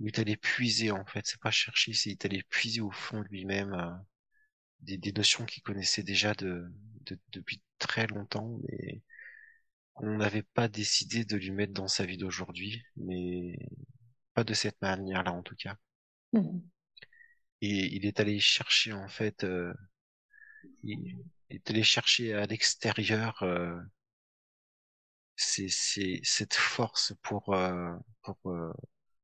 [0.00, 1.26] où il est allé puiser en fait.
[1.26, 3.90] C'est pas chercher, c'est il est allé puiser au fond de lui-même euh,
[4.80, 6.72] des, des notions qu'il connaissait déjà de,
[7.06, 9.02] de, depuis très longtemps, mais
[9.94, 13.58] qu'on n'avait pas décidé de lui mettre dans sa vie d'aujourd'hui, mais
[14.34, 15.76] pas de cette manière-là en tout cas.
[16.32, 16.62] Mhm.
[17.62, 19.72] Et il est allé chercher en fait, euh,
[20.82, 23.74] il est allé chercher à l'extérieur euh,
[25.36, 28.72] c'est cette force pour euh, pour euh,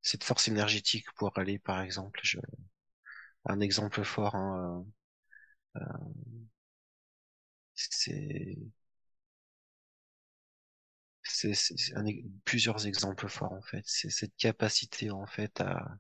[0.02, 2.38] cette force énergétique pour aller par exemple je
[3.46, 4.84] un exemple fort hein,
[5.76, 5.80] euh,
[7.74, 8.56] c'est
[11.36, 11.94] c'est
[12.44, 15.98] plusieurs exemples forts en fait c'est cette capacité en fait à,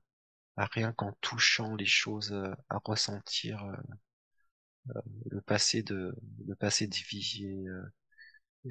[0.56, 2.32] rien qu'en touchant les choses
[2.68, 3.64] à ressentir
[5.30, 6.14] le passé de
[6.46, 7.66] le passé de vie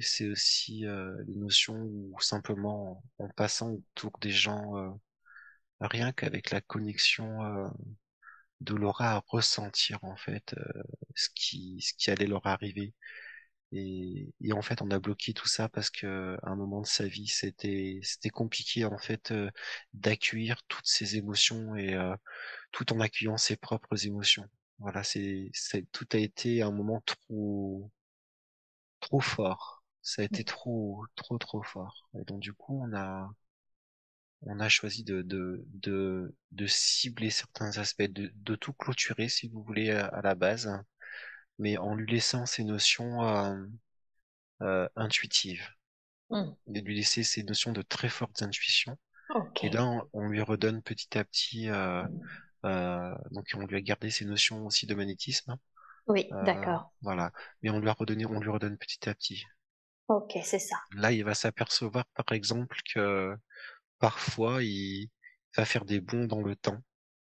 [0.00, 4.90] c'est aussi euh, les notions où simplement en, passant autour des gens, euh,
[5.80, 7.68] rien qu'avec la connexion euh,
[8.60, 10.54] de l'aura à ressentir en fait
[11.14, 12.94] ce qui ce qui allait leur arriver.
[13.72, 16.86] Et, et, en fait, on a bloqué tout ça parce que à un moment de
[16.86, 19.34] sa vie, c'était c'était compliqué en fait
[19.94, 21.96] d'accueillir toutes ces émotions et
[22.72, 24.48] tout en accueillant ses propres émotions.
[24.78, 27.90] Voilà, c'est c'est tout a été un moment trop
[29.00, 32.08] trop fort ça a été trop, trop, trop fort.
[32.20, 33.28] Et donc du coup, on a,
[34.42, 39.48] on a choisi de, de, de, de cibler certains aspects, de, de tout clôturer, si
[39.48, 40.70] vous voulez, à, la base,
[41.58, 43.56] mais en lui laissant ces notions euh,
[44.62, 45.68] euh, intuitives,
[46.30, 46.44] mmh.
[46.66, 48.98] de lui laisser ces notions de très fortes intuitions.
[49.62, 52.04] Et là, on, lui redonne petit à petit, euh,
[53.32, 55.56] donc on lui a gardé ces notions aussi de magnétisme.
[56.06, 56.92] Oui, d'accord.
[57.02, 57.32] Voilà,
[57.62, 59.44] mais on lui a redonné, on lui redonne petit à petit.
[60.08, 60.76] Ok, c'est ça.
[60.92, 63.36] Là, il va s'apercevoir, par exemple, que
[63.98, 65.10] parfois, il
[65.56, 66.80] va faire des bonds dans le temps.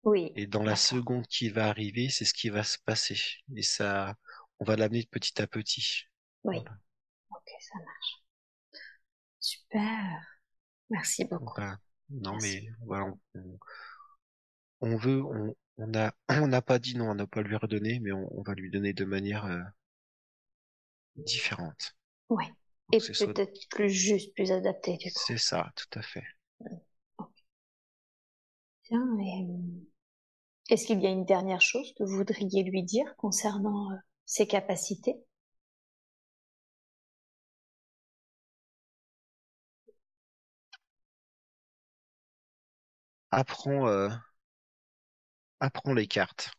[0.03, 0.31] Oui.
[0.35, 3.19] Et dans la seconde qui va arriver, c'est ce qui va se passer.
[3.55, 4.15] Et ça,
[4.59, 6.03] on va l'amener petit à petit.
[6.43, 6.57] Oui.
[6.57, 8.23] Ok, ça marche.
[9.39, 10.21] Super.
[10.89, 11.61] Merci beaucoup.
[12.09, 13.13] non, mais voilà,
[14.81, 17.99] on, veut, on, on a, on n'a pas dit non, on n'a pas lui redonner,
[17.99, 19.61] mais on, va lui donner de manière euh,
[21.15, 21.95] différente.
[22.29, 22.45] Oui.
[22.91, 25.21] Et peut-être plus juste, plus adapté, du coup.
[25.27, 26.23] C'est ça, tout à fait.
[28.83, 29.88] Tiens, euh,
[30.69, 33.95] est-ce qu'il y a une dernière chose que vous voudriez lui dire concernant euh,
[34.25, 35.17] ses capacités?
[43.31, 44.09] Apprends, euh,
[45.61, 46.51] apprends les cartes.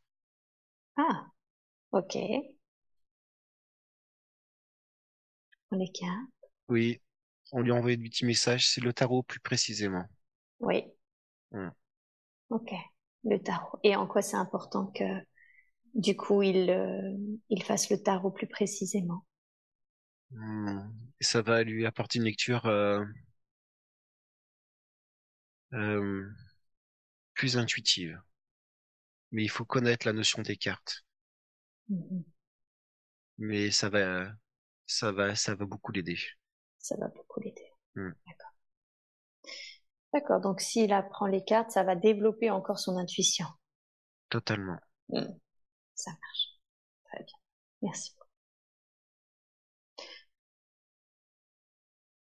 [0.97, 1.27] Ah,
[1.93, 2.15] ok.
[5.73, 6.31] les cartes.
[6.71, 7.03] Oui,
[7.53, 10.07] on lui a envoyé des petits messages, c'est le tarot plus précisément.
[10.61, 10.85] Oui.
[11.53, 11.71] Hmm.
[12.49, 12.71] Ok,
[13.25, 13.79] le tarot.
[13.83, 15.05] Et en quoi c'est important que
[15.95, 17.17] du coup il, euh,
[17.49, 19.25] il fasse le tarot plus précisément
[20.31, 20.81] hmm.
[21.21, 23.05] Ça va lui apporter une lecture euh,
[25.75, 26.27] euh,
[27.35, 28.21] plus intuitive.
[29.33, 31.05] Mais il faut connaître la notion des cartes.
[31.89, 32.25] Mm-hmm.
[33.39, 34.33] Mais ça va,
[34.87, 36.19] ça va, ça va beaucoup l'aider.
[36.79, 37.73] Ça va beaucoup l'aider.
[37.95, 38.11] Hmm.
[38.27, 38.50] D'accord.
[40.13, 40.41] D'accord.
[40.41, 43.47] Donc, s'il apprend les cartes, ça va développer encore son intuition.
[44.29, 44.79] Totalement.
[45.09, 45.27] Hmm.
[45.95, 46.49] Ça marche.
[47.05, 47.37] Très bien.
[47.83, 48.13] Merci.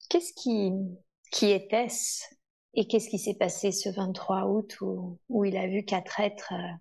[0.09, 0.71] Qu'est-ce qui,
[1.31, 2.25] qui était-ce
[2.73, 6.53] et qu'est-ce qui s'est passé ce 23 août où, où il a vu quatre êtres,
[6.53, 6.73] euh,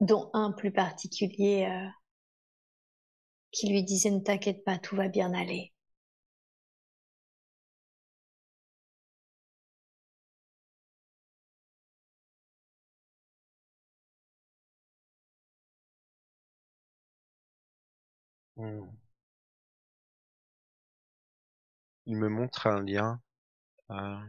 [0.00, 1.88] dont un plus particulier, euh,
[3.52, 5.72] qui lui disait ne t'inquiète pas, tout va bien aller?
[18.58, 18.88] Hmm.
[22.06, 23.22] Il me montre un lien.
[23.90, 24.20] Euh,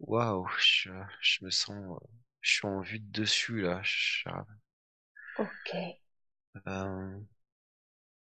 [0.00, 0.90] waouh, je,
[1.20, 1.98] je, me sens
[2.42, 3.82] je suis en vue de dessus là.
[5.38, 5.70] Ok.
[6.66, 7.20] Euh,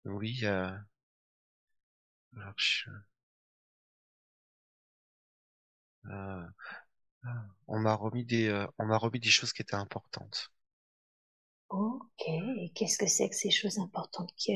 [0.04, 0.40] oui.
[0.44, 0.70] Euh...
[2.36, 2.90] Alors, je...
[6.06, 6.46] euh...
[7.66, 10.52] On m'a remis des, euh, on m'a remis des choses qui étaient importantes.
[12.18, 12.26] Ok.
[12.28, 14.52] Et qu'est-ce que c'est que ces choses importantes que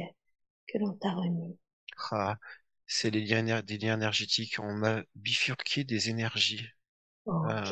[0.69, 1.59] que l'on t'a remis?
[2.11, 2.39] Ah,
[2.87, 4.59] c'est les liens, des liens énergétiques.
[4.59, 6.67] On m'a bifurqué des énergies.
[7.27, 7.71] Ok.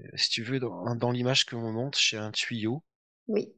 [0.00, 2.84] Euh, si tu veux, dans, dans l'image que l'on montre, j'ai un tuyau.
[3.26, 3.52] Oui.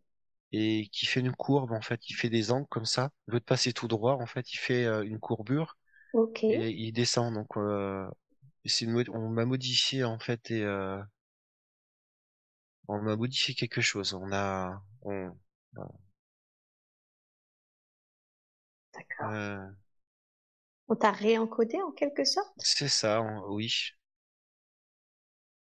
[0.53, 3.11] Et qui fait une courbe, en fait, il fait des angles comme ça.
[3.29, 5.77] Au lieu de passer tout droit, en fait, il fait euh, une courbure.
[6.13, 6.45] Ok.
[6.45, 7.35] Et il descend.
[7.35, 8.09] Donc, euh,
[8.67, 11.03] c'est on m'a modifié, en fait, et euh,
[12.89, 14.15] on m'a modifié quelque chose.
[14.15, 15.37] On a, on,
[18.93, 19.75] D'accord.
[20.89, 22.55] On t'a réencodé en quelque sorte?
[22.59, 23.91] C'est ça, oui.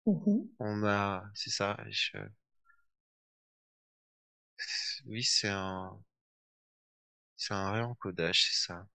[0.05, 2.17] Mmh on a, c'est ça, je...
[5.05, 5.97] oui, c'est un,
[7.35, 8.87] c'est un réencodage, c'est ça.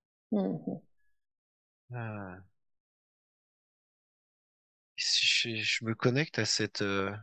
[4.96, 7.14] Si je, je me connecte à cette, euh,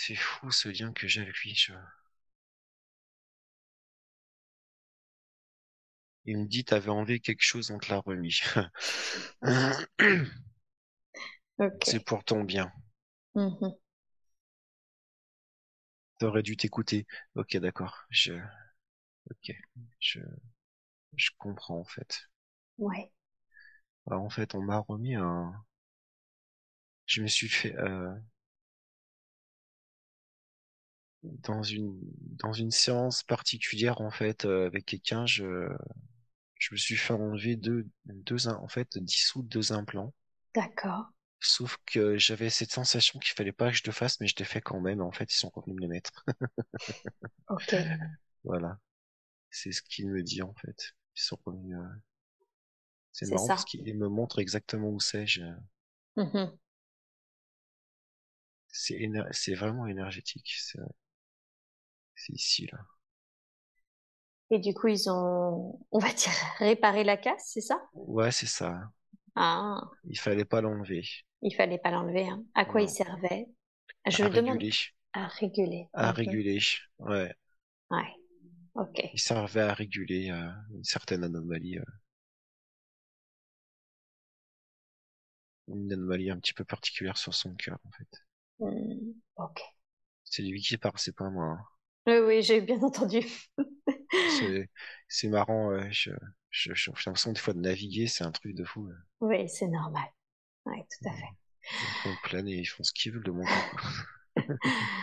[0.00, 1.54] c'est fou ce lien que j'ai avec lui.
[1.54, 1.72] Je...
[6.24, 8.40] Il me dit, t'avais enlevé quelque chose, on te l'a remis.
[11.84, 12.72] C'est pour ton bien.
[13.34, 13.74] Mhm.
[16.18, 17.04] T'aurais dû t'écouter.
[17.34, 18.04] Ok, d'accord.
[18.10, 18.34] Je,
[19.30, 19.52] ok,
[20.00, 20.20] je,
[21.16, 22.28] je comprends en fait.
[22.78, 23.12] Ouais.
[24.06, 25.54] Alors, en fait, on m'a remis un.
[27.04, 28.10] Je me suis fait euh,
[31.22, 31.98] dans une
[32.38, 35.26] dans une séance particulière en fait euh, avec quelqu'un.
[35.26, 35.68] Je
[36.60, 40.14] je me suis fait enlever deux deux im- en fait dissoudre deux implants.
[40.54, 41.06] D'accord.
[41.42, 44.44] Sauf que j'avais cette sensation qu'il fallait pas que je le fasse, mais je l'ai
[44.46, 45.02] fait quand même.
[45.02, 46.24] En fait, ils sont revenus me les mettre.
[47.48, 47.72] Ok.
[48.44, 48.78] Voilà,
[49.50, 50.94] c'est ce qu'il me dit en fait.
[51.16, 51.78] Ils sont revenus.
[51.78, 51.88] euh,
[53.12, 53.52] C'est C'est marrant ça.
[53.52, 55.24] parce qu'il me montre exactement où c'est.
[55.24, 55.42] Je...
[56.16, 56.58] Mhm.
[58.72, 60.54] C'est éner- c'est vraiment énergétique.
[60.58, 60.78] C'est
[62.26, 62.78] c'est ici là.
[64.50, 67.80] Et du coup, ils ont, on va dire, réparé la casse, c'est ça?
[67.94, 68.90] Ouais, c'est ça.
[69.34, 71.04] Ah, Il fallait pas l'enlever.
[71.42, 72.42] il fallait pas l'enlever, hein.
[72.54, 73.46] À quoi il servait?
[74.06, 74.60] Je À demande.
[74.60, 74.70] réguler.
[75.14, 75.88] À réguler.
[75.92, 76.58] À réguler.
[76.98, 77.32] Ouais.
[77.90, 78.16] Ouais.
[78.74, 79.00] Ok.
[79.12, 81.78] Il servait à réguler euh, une certaine anomalie.
[81.78, 81.84] euh.
[85.68, 88.26] Une anomalie un petit peu particulière sur son cœur en fait.
[88.58, 89.20] Hmm.
[89.36, 89.60] Ok.
[90.24, 91.44] C'est lui qui parle, c'est pas moi.
[91.44, 91.64] hein.
[92.06, 93.20] Oui, oui, j'ai bien entendu.
[94.24, 94.70] C'est
[95.08, 95.72] c'est marrant.
[95.72, 96.10] euh, je
[96.50, 98.86] je- je- j'ai l'impression des fois de naviguer, c'est un truc de fou.
[98.86, 98.96] là.
[99.20, 100.08] Oui, c'est normal.
[100.66, 101.28] Oui, tout à fait.
[101.80, 103.44] Ils font planer, ils font ce qu'ils veulent de mon
[103.76, 103.76] coup.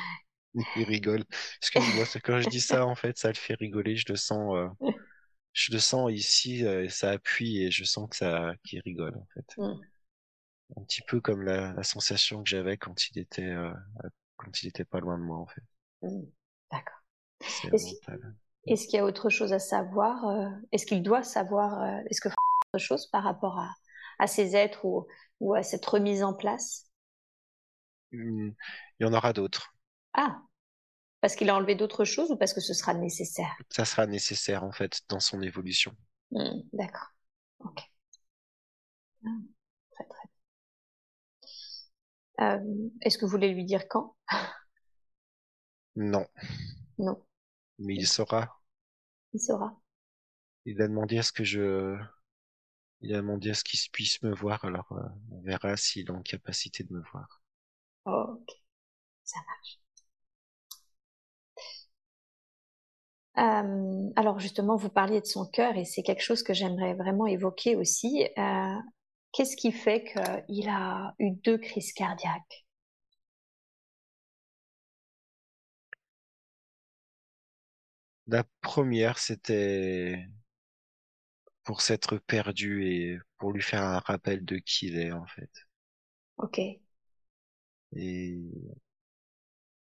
[0.76, 1.24] Il rigole.
[1.61, 3.95] Excuse-moi, c'est quand je dis ça, en fait, ça le fait rigoler.
[3.95, 4.68] Je le sens, euh,
[5.53, 9.28] je le sens ici, euh, ça appuie et je sens que ça, qu'il rigole, en
[9.34, 9.45] fait.
[9.57, 9.82] Hmm.
[10.78, 13.74] Un petit peu comme la, la sensation que j'avais quand il était, euh,
[14.38, 15.64] quand il était pas loin de moi, en fait.
[16.02, 16.32] Hmm.
[16.72, 16.95] D'accord.
[18.68, 20.26] Est-ce qu'il- y a autre chose à savoir?
[20.27, 21.81] euh, Est-ce qu'il doit savoir?
[21.84, 23.69] euh, Est-ce que autre chose par rapport à,
[24.19, 25.07] à ces êtres ou,
[25.39, 26.85] ou à cette remise en place?
[28.11, 28.49] Hmm,
[28.99, 29.73] Il y en aura d'autres.
[30.14, 30.41] Ah,
[31.22, 33.56] parce qu'il a enlevé d'autres choses ou parce que ce sera nécessaire?
[33.72, 35.95] Ça sera nécessaire, en fait, dans son évolution.
[36.31, 37.10] Hmm, d'accord.
[37.60, 37.81] Ok.
[39.26, 39.30] Ah,
[39.91, 40.27] très très
[42.39, 42.57] bien.
[42.57, 44.15] Euh, est-ce que vous voulez lui dire quand?
[45.98, 46.28] Non.
[47.06, 47.18] Non,
[47.80, 48.61] Mais il saura.
[49.34, 49.78] il saura.
[50.65, 51.98] Il a demandé à ce que je,
[53.02, 55.02] il a demandé à ce qu'il puisse me voir, alors euh,
[55.32, 57.41] on verra s'il est en capacité de me voir.
[58.06, 58.49] Ok,
[59.24, 59.80] ça marche.
[63.38, 67.28] Euh, alors justement, vous parliez de son cœur et c'est quelque chose que j'aimerais vraiment
[67.28, 68.28] évoquer aussi.
[68.38, 68.76] Euh,
[69.34, 72.65] Qu'est-ce qui fait qu'il a eu deux crises cardiaques?
[78.28, 80.28] La première, c'était
[81.64, 85.52] pour s'être perdu et pour lui faire un rappel de qui il est, en fait.
[86.38, 86.58] Ok.
[87.95, 88.40] Et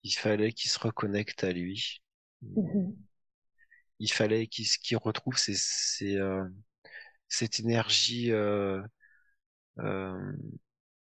[0.03, 2.01] il fallait qu'il se reconnecte à lui.
[2.41, 2.95] Mhm.
[3.99, 6.45] Il fallait qu'il retrouve ses, ses, euh,
[7.29, 8.81] cette énergie euh,
[9.79, 10.33] euh,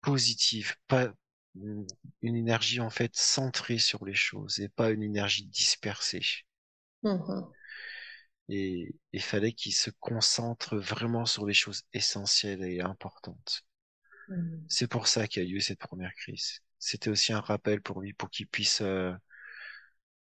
[0.02, 1.14] positive, pas
[1.56, 6.22] une énergie en fait centrée sur les choses et pas une énergie dispersée.
[7.04, 7.54] Mhm.
[8.48, 13.66] Et il fallait qu'il se concentre vraiment sur les choses essentielles et importantes.
[14.28, 14.68] Mhm.
[14.68, 16.60] C'est pour ça qu'il y a eu cette première crise.
[16.78, 19.14] C'était aussi un rappel pour lui, pour qu'il puisse euh,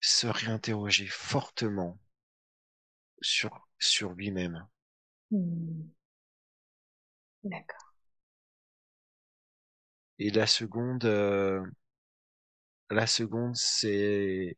[0.00, 2.00] se réinterroger fortement
[3.22, 4.66] sur sur lui-même.
[5.30, 5.92] Mhm.
[7.42, 7.88] D'accord.
[10.20, 11.60] Et la seconde, euh,
[12.90, 14.56] la seconde, c'est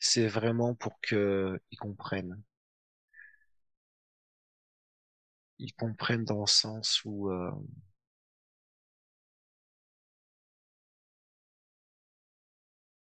[0.00, 2.42] c'est vraiment pour que ils comprennent.
[5.60, 7.52] Ils comprennent dans le sens où euh,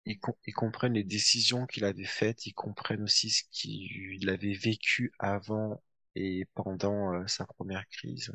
[0.05, 4.53] ils, com- ils comprennent les décisions qu'il avait faites, ils comprennent aussi ce qu'il avait
[4.53, 5.81] vécu avant
[6.15, 8.31] et pendant euh, sa première crise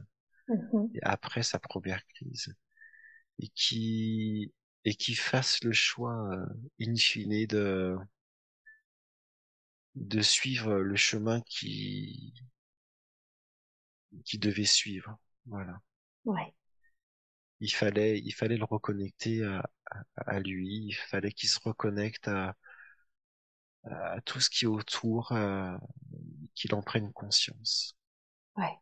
[0.48, 0.88] Mhm.
[0.94, 2.54] et après sa première crise
[3.40, 4.52] et qui
[4.86, 6.46] et qui fasse le choix euh,
[6.80, 7.96] in fine de
[9.98, 12.32] de suivre le chemin qui
[14.24, 15.18] qui devait suivre.
[15.46, 15.80] Voilà.
[16.24, 16.54] Ouais.
[17.60, 19.68] il fallait, il fallait le reconnecter à,
[20.16, 22.56] à, lui, il fallait qu'il se reconnecte à,
[23.84, 25.76] à tout ce qui est autour, euh,
[26.54, 27.96] qu'il en prenne conscience.
[28.56, 28.78] Ouais.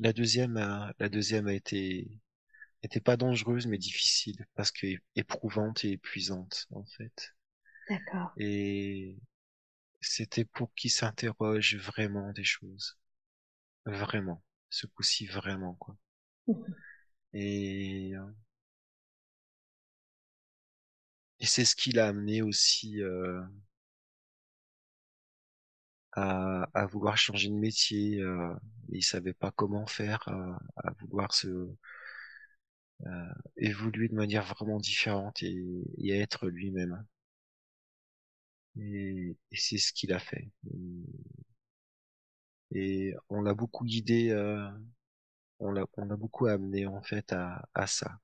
[0.00, 2.10] La deuxième, a, la deuxième a été,
[2.82, 4.86] était pas dangereuse mais difficile parce que
[5.16, 7.34] éprouvante et épuisante en fait.
[7.88, 8.32] D'accord.
[8.36, 9.18] Et
[10.00, 12.98] c'était pour qu'il s'interroge vraiment des choses,
[13.86, 15.96] vraiment, ce coup-ci vraiment quoi.
[17.32, 18.26] Et euh,
[21.40, 23.40] et c'est ce qui l'a amené aussi euh,
[26.12, 28.20] à, vouloir changer de métier.
[28.20, 28.54] Euh,
[28.90, 31.68] il savait pas comment faire, euh, à vouloir se
[33.56, 35.56] évoluer de manière vraiment différente et,
[35.98, 37.04] et être lui-même.
[38.78, 40.50] Et, et c'est ce qu'il a fait.
[40.72, 41.04] Et,
[42.70, 44.68] et on l'a beaucoup guidé, euh,
[45.60, 48.20] on l'a on a beaucoup amené en fait à, à ça.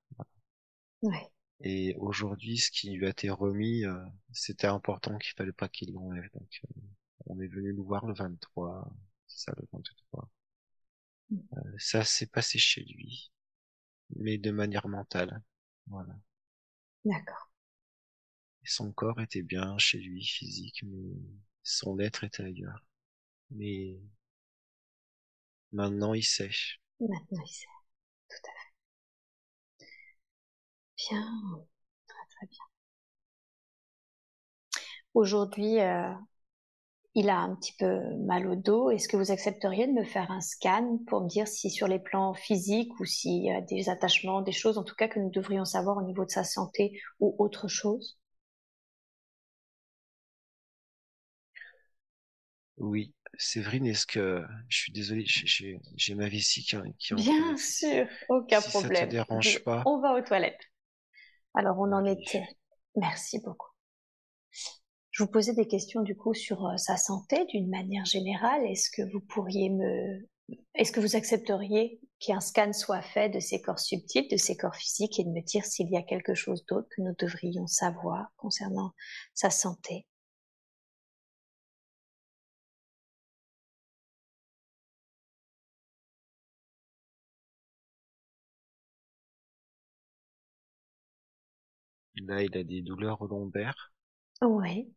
[1.03, 1.31] Ouais.
[1.61, 5.93] Et aujourd'hui, ce qui lui a été remis, euh, c'était important qu'il fallait pas qu'il
[5.93, 6.29] l'enlève.
[6.35, 6.81] Donc, euh,
[7.27, 8.89] on est venu nous voir le 23,
[9.27, 10.29] c'est ça le 23.
[11.31, 11.39] Mm.
[11.57, 13.31] Euh, ça s'est passé chez lui,
[14.17, 15.43] mais de manière mentale.
[15.89, 16.15] Voilà.
[17.05, 17.49] D'accord.
[18.65, 21.15] Son corps était bien chez lui, physique, mais
[21.63, 22.85] son être était ailleurs.
[23.51, 23.99] Mais
[25.73, 26.51] maintenant, il sait.
[26.99, 27.67] Maintenant, il sait.
[28.29, 28.75] Tout à fait.
[30.97, 31.67] Bien.
[32.09, 32.65] Très, très bien.
[35.15, 36.13] Aujourd'hui, euh,
[37.17, 38.89] il a un petit peu mal au dos.
[38.91, 41.99] Est-ce que vous accepteriez de me faire un scan pour me dire si sur les
[41.99, 45.31] plans physiques ou s'il y a des attachements, des choses en tout cas que nous
[45.31, 48.17] devrions savoir au niveau de sa santé ou autre chose?
[52.79, 58.07] Oui, Séverine, est-ce que je suis désolé, j'ai j'ai ma vessie qui, qui Bien sûr,
[58.29, 58.97] aucun si problème.
[58.97, 59.83] ça te dérange pas.
[59.87, 60.61] On va aux toilettes.
[61.55, 62.47] Alors on en était.
[62.97, 63.71] Merci beaucoup.
[65.11, 68.65] Je vous posais des questions du coup sur euh, sa santé d'une manière générale.
[68.67, 70.27] Est-ce que vous pourriez me,
[70.75, 74.75] est-ce que vous accepteriez qu'un scan soit fait de ces corps subtils, de ces corps
[74.75, 78.27] physiques et de me dire s'il y a quelque chose d'autre que nous devrions savoir
[78.37, 78.93] concernant
[79.35, 80.07] sa santé?
[92.27, 93.93] Là, il a des douleurs lombaires.
[94.43, 94.95] Oui.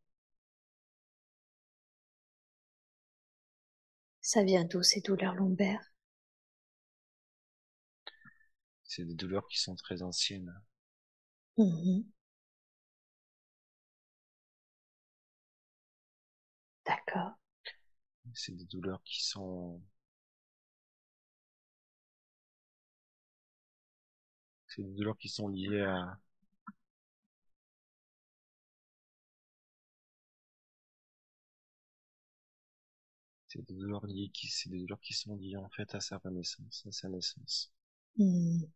[4.21, 5.91] Ça vient d'où ces douleurs lombaires?
[8.85, 10.51] C'est des douleurs qui sont très anciennes.
[11.57, 12.11] Mhm.
[16.87, 17.33] D'accord.
[18.33, 19.81] C'est des douleurs qui sont...
[24.69, 26.17] C'est des douleurs qui sont liées à...
[33.57, 36.17] C'est des douleurs liées qui, c'est des douleurs qui sont liées en fait à sa
[36.19, 37.73] renaissance, à sa naissance.
[38.17, 38.67] Hmm.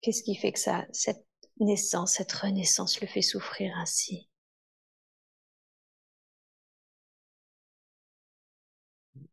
[0.00, 1.26] Qu'est-ce qui fait que ça, cette
[1.60, 4.26] naissance, cette renaissance le fait souffrir ainsi?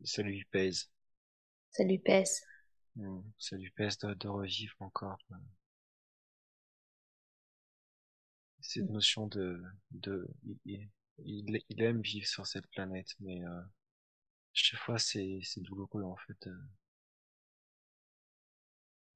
[0.03, 0.89] Ça lui pèse.
[1.72, 2.41] Ça lui pèse
[2.95, 5.19] Hmm, Ça lui pèse de, de revivre encore.
[5.31, 5.35] euh,
[8.61, 9.61] Cette notion de,
[11.19, 13.61] il- aime vivre sur cette planète, mais euh,
[14.53, 16.57] chaque fois c'est, douloureux en fait euh,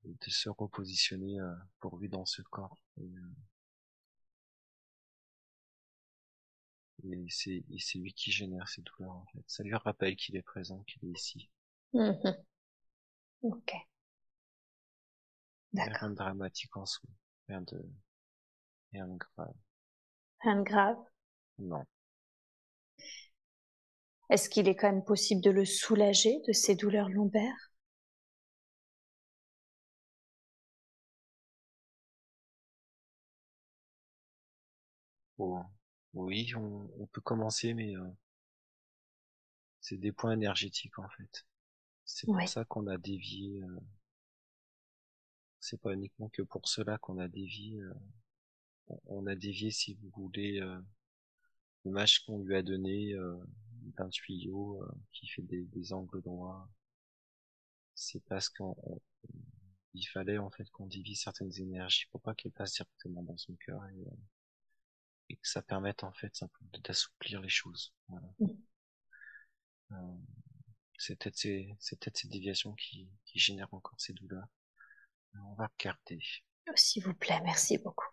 [0.05, 2.77] de se repositionner euh, pour lui dans ce corps.
[2.99, 3.11] Et,
[7.03, 7.63] et c'est,
[7.97, 9.43] lui qui génère ces douleurs en fait.
[9.47, 11.49] Ça lui rappelle qu'il est présent, qu'il est ici.
[11.93, 12.35] Mhm.
[13.41, 13.71] Ok.
[15.73, 15.93] D'accord.
[15.99, 17.09] rien de dramatique en soi,
[17.47, 17.81] rien de,
[18.91, 19.53] rien de grave.
[20.41, 20.97] Rien de grave.
[21.59, 21.85] Non.
[24.29, 27.73] Est-ce qu'il est quand même possible de le soulager de ses douleurs lombaires?
[35.39, 35.63] Oh,
[36.13, 38.01] oui, on, on peut commencer, mais euh,
[39.81, 41.47] c'est des points énergétiques en fait.
[42.05, 43.61] C'est pour ça qu'on a dévié.
[43.63, 43.79] euh,
[45.59, 47.79] c'est pas uniquement que pour cela qu'on a dévié.
[47.79, 47.93] euh,
[48.89, 50.79] on- on a dévié, si vous voulez, euh,
[51.87, 53.37] l'image qu'on lui a donnée euh,
[53.97, 56.69] d'un tuyau euh, qui fait des, des angles droits.
[57.95, 59.01] C'est parce qu'on on-
[59.93, 63.55] il fallait en fait qu'on divise certaines énergies pour pas qu'elles passent directement dans son
[63.55, 64.15] cœur et, euh,
[65.29, 67.93] et que ça permette en fait simplement d'assouplir les choses.
[68.09, 68.27] Voilà.
[69.91, 69.95] Euh,
[70.97, 74.47] C'est peut-être ces, c'est peut-être ces déviations qui, qui génèrent encore ces douleurs.
[75.35, 76.19] On va regarder.
[76.75, 78.07] S'il vous plaît, merci beaucoup.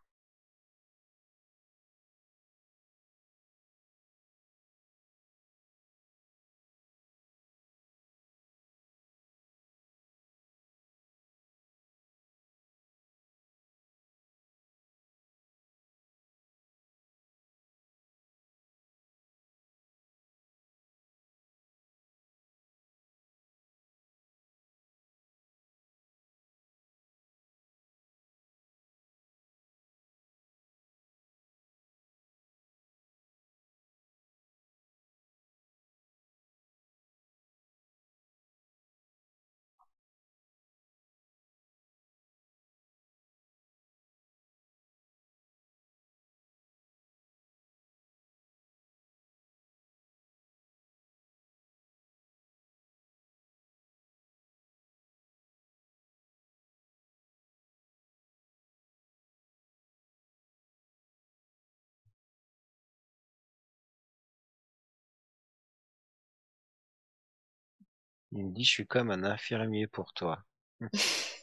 [68.34, 70.44] Il me dit, je suis comme un infirmier pour toi.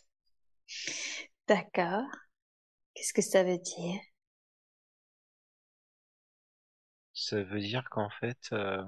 [1.48, 2.08] D'accord.
[2.96, 4.02] Qu'est-ce que ça veut dire?
[7.14, 8.84] Ça veut dire qu'en fait, euh,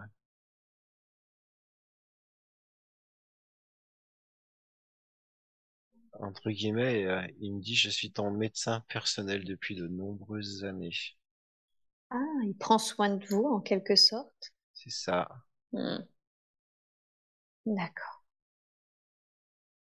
[6.20, 10.90] entre guillemets, euh, il me dit, je suis ton médecin personnel depuis de nombreuses années.
[12.12, 12.16] Ah,
[12.46, 14.54] il prend soin de vous en quelque sorte?
[14.74, 15.28] C'est ça.
[15.72, 16.06] Hmm.
[17.65, 18.23] D'accord.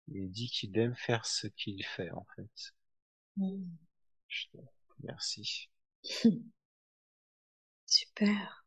[0.07, 2.73] Il dit qu'il aime faire ce qu'il fait, en fait.
[4.27, 4.59] Je te-
[5.05, 5.71] Merci.
[7.87, 8.65] Super.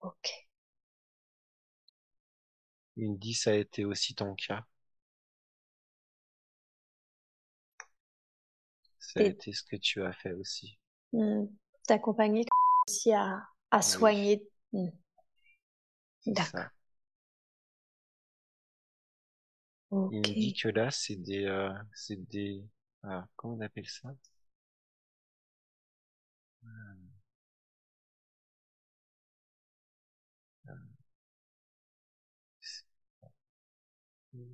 [0.00, 0.28] Ok.
[2.96, 4.66] Il me dit, ça a été aussi ton cas.
[8.98, 10.80] Ça a Et- été ce que tu as fait aussi.
[11.12, 11.46] Hmm.
[11.86, 12.44] T'accompagner
[12.88, 14.46] aussi à, à soigner.
[14.72, 14.88] Hmm.
[16.24, 16.50] C'est D'accord.
[16.58, 16.72] ça.
[19.90, 20.08] Ok.
[20.08, 22.64] Il me dit que là, c'est des, euh, c'est des,
[23.02, 24.14] ah, comment on appelle ça?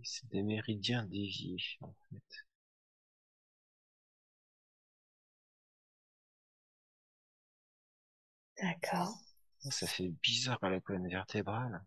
[0.05, 2.22] C'est des méridiens déviés, en fait.
[8.59, 9.18] D'accord.
[9.61, 11.82] Ça fait bizarre à la colonne vertébrale.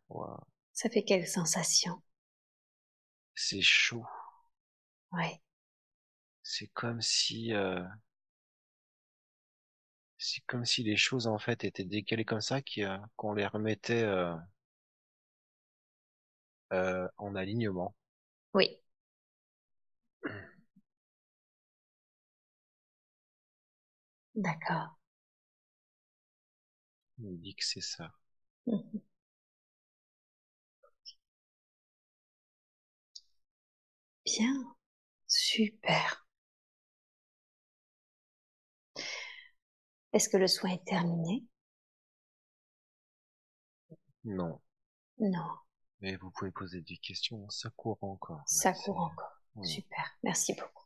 [0.71, 1.99] Ça fait quelle sensation?
[3.35, 4.07] C'est chaud.
[5.13, 5.41] Ouais.
[6.41, 7.81] C'est comme si, euh,
[10.17, 14.01] c'est comme si les choses en fait étaient décalées comme ça, euh, qu'on les remettait
[14.03, 14.33] euh,
[16.73, 17.95] euh, en alignement.
[18.53, 18.79] Oui.
[24.35, 24.91] D'accord.
[27.17, 28.11] Il me dit que c'est ça.
[34.25, 34.75] Bien.
[35.27, 36.25] Super.
[40.13, 41.43] Est-ce que le soin est terminé?
[44.25, 44.59] Non.
[45.17, 45.49] Non,
[46.01, 48.43] Mais vous pouvez poser des questions, ça court encore.
[48.45, 49.41] ça court encore.
[49.55, 49.67] oui.
[49.67, 50.05] Super.
[50.23, 50.85] Merci beaucoup.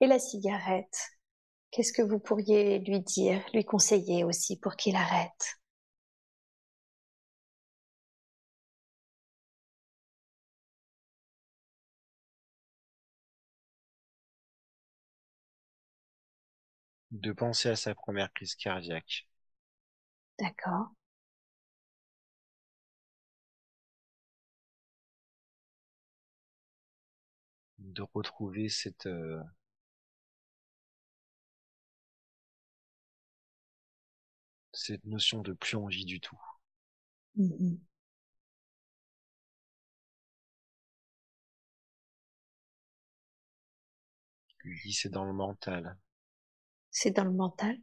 [0.00, 1.15] Et la cigarette?
[1.70, 5.60] Qu'est-ce que vous pourriez lui dire, lui conseiller aussi pour qu'il arrête?
[17.10, 19.26] De penser à sa première crise cardiaque.
[20.38, 20.88] D'accord.
[27.78, 29.42] De retrouver cette, euh,
[34.86, 36.40] cette notion de plus envie du tout.
[44.64, 45.96] Il dit c'est dans le mental.
[46.90, 47.78] C'est dans le mental?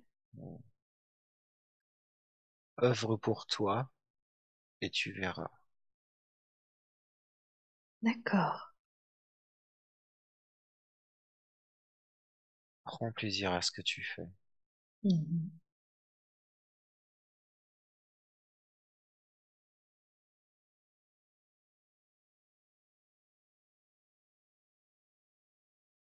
[2.84, 3.92] Œuvre pour toi
[4.82, 5.50] et tu verras.
[8.04, 8.74] D'accord.
[12.86, 14.30] Prends plaisir à ce que tu fais.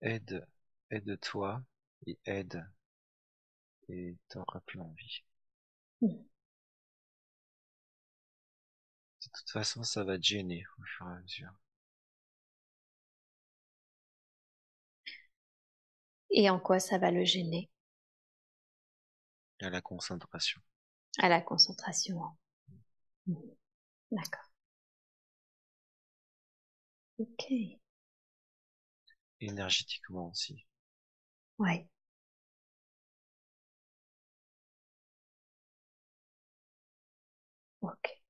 [0.03, 0.47] Aide,
[0.91, 1.63] aide-toi
[2.07, 2.63] et aide
[3.89, 5.23] et t'auras plus envie.
[9.33, 11.53] toute façon, ça va te gêner au fur et à mesure.
[16.33, 17.71] Et en quoi ça va le gêner?
[19.63, 20.61] À la concentration.
[21.21, 22.23] À la concentration.
[22.23, 22.37] Hein.
[23.29, 23.35] Mmh.
[24.13, 24.51] D'accord.
[27.17, 27.43] Ok.
[29.43, 30.65] Énergétiquement aussi.
[31.59, 31.89] Ouais.
[37.81, 38.23] Ok.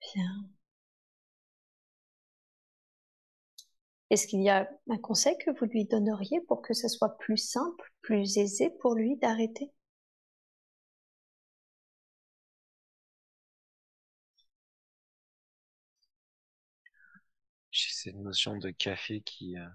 [0.00, 0.52] Bien.
[4.10, 7.36] Est-ce qu'il y a un conseil que vous lui donneriez pour que ce soit plus
[7.36, 9.72] simple, plus aisé pour lui d'arrêter?
[18.02, 19.56] Cette notion de café qui...
[19.58, 19.66] Euh,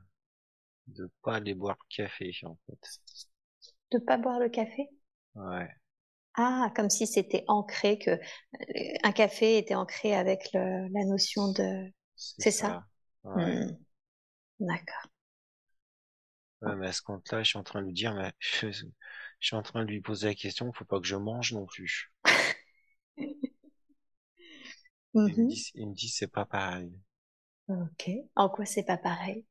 [0.88, 3.00] de pas aller boire café, en fait.
[3.92, 4.88] De pas boire le café?
[5.36, 5.70] Ouais.
[6.36, 8.20] Ah, comme si c'était ancré, que euh,
[9.04, 11.92] un café était ancré avec le, la notion de...
[12.16, 12.80] C'est ça,
[13.24, 13.58] Ouais.
[13.58, 13.72] Hmm.
[14.60, 15.12] D'accord.
[16.62, 18.86] Ouais, mais à ce compte-là, je suis en train de lui dire, mais je, je
[19.40, 22.12] suis en train de lui poser la question, faut pas que je mange non plus.
[25.28, 25.48] Il me Mhm.
[25.48, 26.92] dit, il me dit, c'est pas pareil.
[27.70, 28.10] Ok.
[28.36, 29.46] En quoi c'est pas pareil?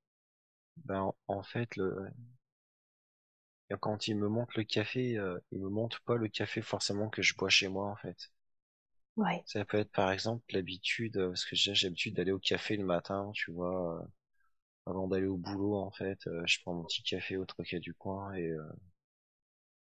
[0.86, 2.08] Ben, en, en fait, le,
[3.78, 7.22] quand il me montre le café, euh, il me montre pas le café forcément que
[7.22, 8.32] je bois chez moi, en fait.
[9.16, 9.44] Ouais.
[9.46, 12.76] Ça peut être, par exemple, l'habitude, euh, parce que j'ai j'ai l'habitude d'aller au café
[12.76, 14.06] le matin, tu vois, euh,
[14.86, 17.94] avant d'aller au boulot, en fait, euh, je prends mon petit café au troquet du
[17.94, 18.62] coin et euh,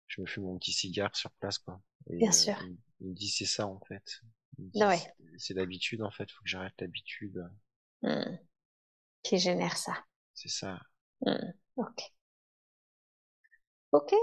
[0.07, 1.81] je me fume mon petit cigare sur place, quoi.
[2.11, 2.57] Et, Bien sûr.
[2.59, 4.23] il, il me dit, c'est ça, en fait.
[4.59, 5.15] Il me dit, Ouais.
[5.19, 7.45] c'est- c'est l'habitude, en fait, faut que j'arrête l'habitude.
[8.05, 8.37] Hmm.
[9.23, 9.95] Qui génère ça
[10.35, 10.79] C'est ça.
[11.23, 11.53] Hmm.
[11.77, 12.13] Ok.
[13.93, 14.15] Ok.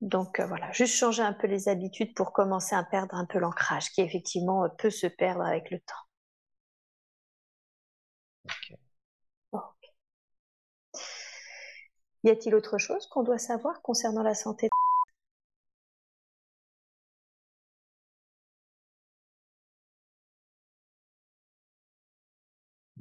[0.00, 3.38] Donc euh, voilà, juste changer un peu les habitudes pour commencer à perdre un peu
[3.40, 5.94] l'ancrage, qui effectivement euh, peut se perdre avec le temps.
[8.44, 8.78] Ok.
[9.52, 9.94] Ok.
[12.22, 14.68] Y a-t-il autre chose qu'on doit savoir concernant la santé?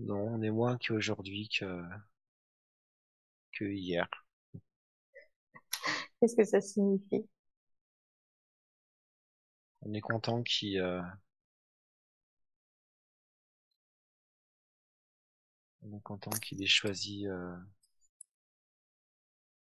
[0.07, 1.83] Non, on est moins qu'aujourd'hui que,
[3.51, 4.07] que hier.
[6.19, 7.27] Qu'est-ce que ça signifie?
[9.81, 11.01] On est content qu'il, euh,
[15.81, 17.55] on est content qu'il ait choisi, euh,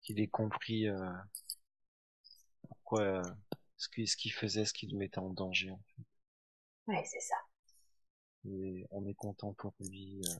[0.02, 1.12] qu'il ait compris, euh,
[2.62, 3.22] pourquoi,
[3.76, 5.70] ce qu'il, qu'il faisait, ce qui le mettait en danger.
[5.70, 6.02] en fait.
[6.86, 7.36] Ouais, c'est ça.
[8.44, 10.34] Et on est content pour lui, euh,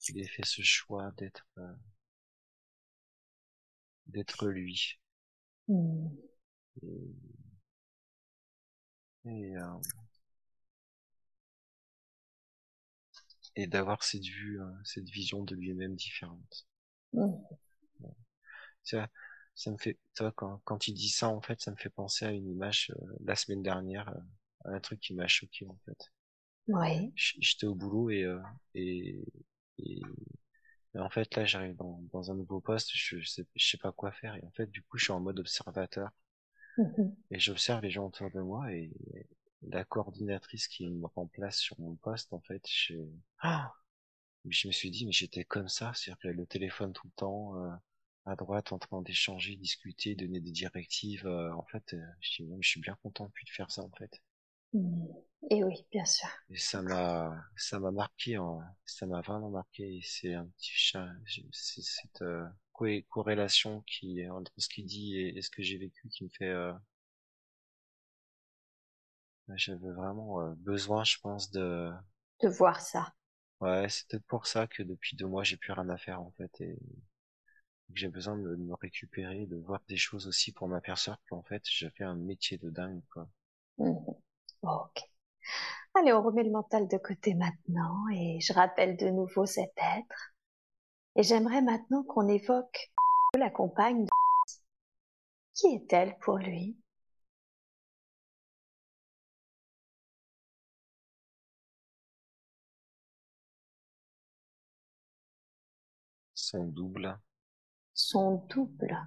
[0.00, 1.74] qu'il ait fait ce choix d'être, euh,
[4.06, 4.98] d'être lui.
[5.68, 6.08] Hmm.
[6.82, 7.14] Et,
[9.24, 9.78] et, euh,
[13.56, 16.66] et d'avoir cette vue, euh, cette vision de lui-même différente.
[17.12, 17.32] Hmm.
[18.84, 19.08] Ça,
[19.54, 21.90] ça me fait, tu vois, quand, quand il dit ça, en fait, ça me fait
[21.90, 25.66] penser à une image euh, la semaine dernière, euh, à un truc qui m'a choqué,
[25.66, 26.12] en fait.
[26.68, 27.12] Oui.
[27.14, 28.38] J'étais au boulot et, euh,
[28.74, 29.18] et,
[29.78, 30.00] et,
[30.94, 33.78] et en fait, là, j'arrive dans, dans un nouveau poste, je, je sais, je sais
[33.78, 36.10] pas quoi faire et en fait, du coup, je suis en mode observateur
[36.76, 37.12] Mhm.
[37.32, 38.92] et j'observe les gens autour de moi et
[39.62, 42.94] la coordinatrice qui me remplace sur mon poste, en fait, je,
[43.42, 43.72] ah
[44.48, 47.56] je me suis dit, mais j'étais comme ça, c'est-à-dire que le téléphone tout le temps,
[47.56, 47.70] euh,
[48.24, 51.26] à droite, en train d'échanger, discuter, donner des directives.
[51.26, 53.70] euh, en fait, euh, je dis, mais je suis bien content de plus de faire
[53.72, 54.20] ça, en fait.
[55.50, 56.28] Et oui, bien sûr.
[56.50, 58.60] Et ça m'a, ça m'a marqué, hein.
[58.84, 60.00] ça m'a vraiment marqué.
[60.04, 61.08] C'est un petit chat,
[61.52, 65.78] c'est cette euh, co- corrélation qui entre ce qu'il dit et, et ce que j'ai
[65.78, 66.48] vécu qui me fait.
[66.48, 66.72] Euh,
[69.54, 71.92] j'avais vraiment euh, besoin, je pense, de.
[72.42, 73.14] De voir ça.
[73.60, 76.32] Ouais, c'est peut-être pour ça que depuis deux mois j'ai plus rien à faire en
[76.32, 81.20] fait et que j'ai besoin de me récupérer, de voir des choses aussi pour m'apercevoir
[81.28, 83.28] qu'en fait j'ai fait un métier de dingue quoi.
[83.78, 84.21] Mhm.
[84.62, 85.02] Ok.
[85.94, 90.32] Allez, on remet le mental de côté maintenant et je rappelle de nouveau cet être.
[91.16, 92.92] Et j'aimerais maintenant qu'on évoque
[93.38, 94.10] la compagne de...
[95.54, 96.76] Qui est-elle pour lui?
[106.34, 107.18] Son double,
[107.94, 108.98] Son double.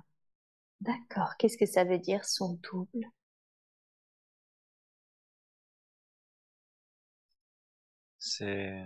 [0.82, 1.38] D'accord.
[1.40, 3.12] Qu'est-ce que ça veut dire son double?
[8.38, 8.86] C'est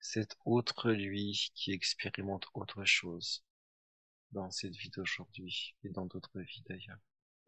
[0.00, 3.42] cet autre lui qui expérimente autre chose.
[4.32, 6.98] dans cette vie d'aujourd'hui et dans d'autres vies d'ailleurs.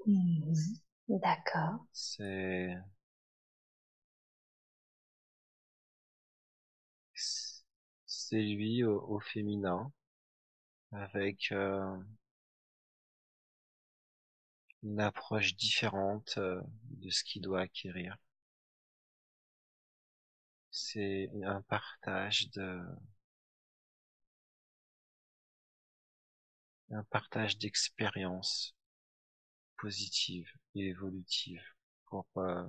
[0.07, 0.55] Mhm.
[1.09, 1.81] D'accord.
[1.93, 2.75] C'est
[8.07, 9.91] c'est lui au, au féminin
[10.93, 11.99] avec euh,
[14.85, 18.17] une approche différente euh, de ce qu'il doit acquérir.
[20.75, 22.83] C'est un partage de
[26.93, 28.75] un partage d'expériences
[29.79, 31.63] positives et évolutives
[32.07, 32.65] pour euh,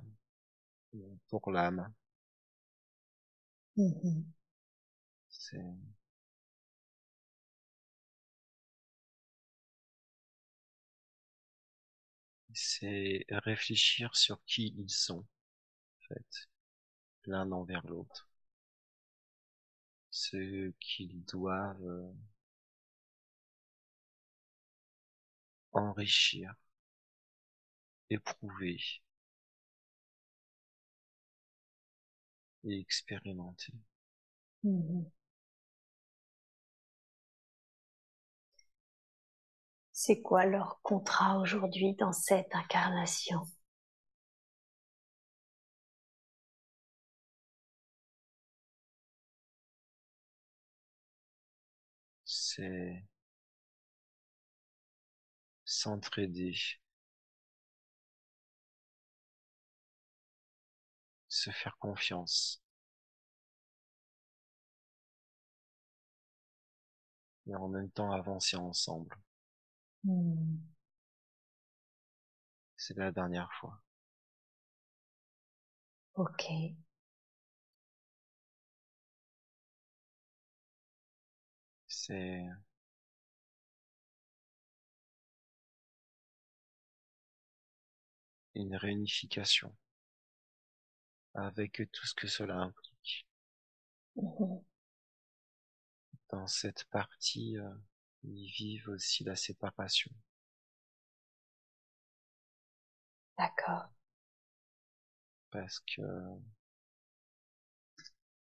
[1.28, 1.92] pour l'âme.
[3.76, 4.34] Mhm.
[5.28, 5.62] C'est
[12.54, 16.48] c'est réfléchir sur qui ils sont, en fait,
[17.26, 18.28] l'un envers l'autre.
[20.10, 22.12] Ce qu'ils doivent euh,
[25.72, 26.56] enrichir,
[28.10, 28.80] éprouver
[32.64, 33.72] et expérimenter.
[34.62, 35.06] Mhm.
[39.90, 43.40] C'est quoi leur contrat aujourd'hui dans cette incarnation?
[52.56, 53.04] C'est
[55.66, 56.56] s'entraider,
[61.28, 62.60] se faire confiance.
[67.46, 69.16] Et en même temps avancer ensemble.
[70.04, 70.56] Hmm.
[72.78, 73.82] C'est la dernière fois.
[76.14, 76.42] Ok.
[82.06, 82.46] C'est
[88.56, 89.72] une réunification
[91.34, 93.24] avec tout ce que cela implique.
[94.16, 94.60] Mhm.
[96.30, 97.68] Dans cette partie, euh,
[98.22, 100.12] ils vivent aussi la séparation.
[103.38, 103.88] D'accord.
[105.50, 106.02] parce que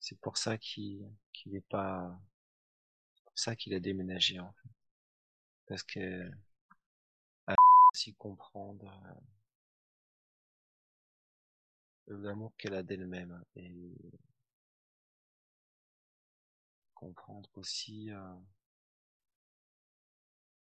[0.02, 2.20] c'est pour ça qu'il qu'il est pas
[3.32, 4.70] pour ça qu'il a déménagé en fait
[5.68, 6.32] parce que
[7.48, 7.56] à
[7.94, 8.92] aussi comprendre
[12.10, 13.72] euh, l'amour qu'elle a d'elle-même et
[16.94, 18.34] comprendre aussi euh,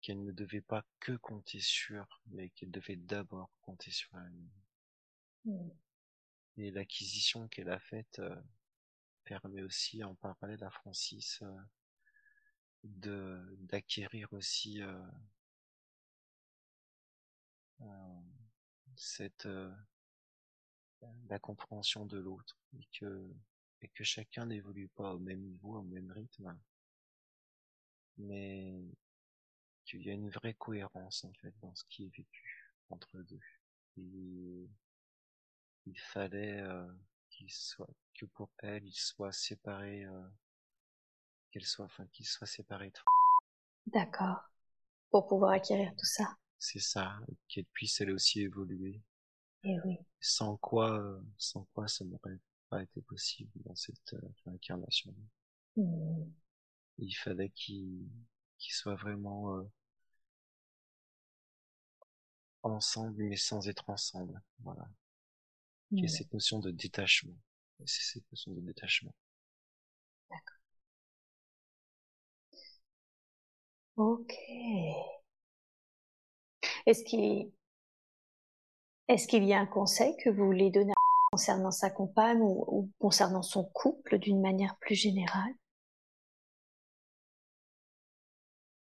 [0.03, 4.51] qu'elle ne devait pas que compter sur mais qu'elle devait d'abord compter sur elle-même
[5.45, 5.71] Hmm.
[6.57, 8.35] et l'acquisition qu'elle a faite euh,
[9.25, 11.59] permet aussi en parallèle à Francis euh,
[12.85, 15.03] de d'acquérir aussi euh,
[17.81, 18.21] euh,
[18.97, 19.71] cette euh,
[21.29, 23.29] la compréhension de l'autre et que
[23.83, 26.57] et que chacun n'évolue pas au même niveau au même rythme.
[28.19, 28.85] Mais
[29.85, 33.41] qu'il y a une vraie cohérence en fait dans ce qui est vécu entre deux.
[33.97, 34.69] Il
[35.99, 36.87] fallait euh,
[37.31, 40.29] qu'il soit que pour elle il soit séparé euh,
[41.53, 42.99] qu'elle soit enfin qu'il soit séparé de
[43.87, 44.51] D'accord.
[45.11, 46.37] Pour pouvoir acquérir tout ça.
[46.59, 49.03] c'est ça qu'elle puisse elle aussi évoluer
[49.65, 49.99] Eh oui.
[50.21, 52.39] sans quoi euh, sans quoi ça n'aurait
[52.71, 55.15] pas été possible dans cette euh, incarnation
[55.77, 56.33] Hmm.
[56.97, 58.09] il fallait qu'il
[58.57, 59.71] qu'il soit vraiment euh,
[62.65, 64.89] ensemble mais sans être ensemble voilà
[65.97, 66.09] il y a Hmm.
[66.09, 67.37] cette notion de détachement
[67.81, 69.15] Et c'est cette notion de détachement
[74.03, 74.35] Ok.
[76.87, 77.53] Est-ce qu'il
[79.07, 80.93] est-ce qu'il y a un conseil que vous voulez donner
[81.31, 85.55] concernant sa compagne ou, ou concernant son couple d'une manière plus générale?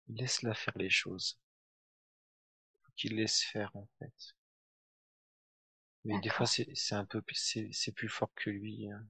[0.08, 1.40] Laisse-la faire les choses.
[2.84, 4.36] Faut qu'il laisse faire en fait.
[6.04, 9.04] Mais des fois c'est c'est un peu c'est plus fort que lui hein.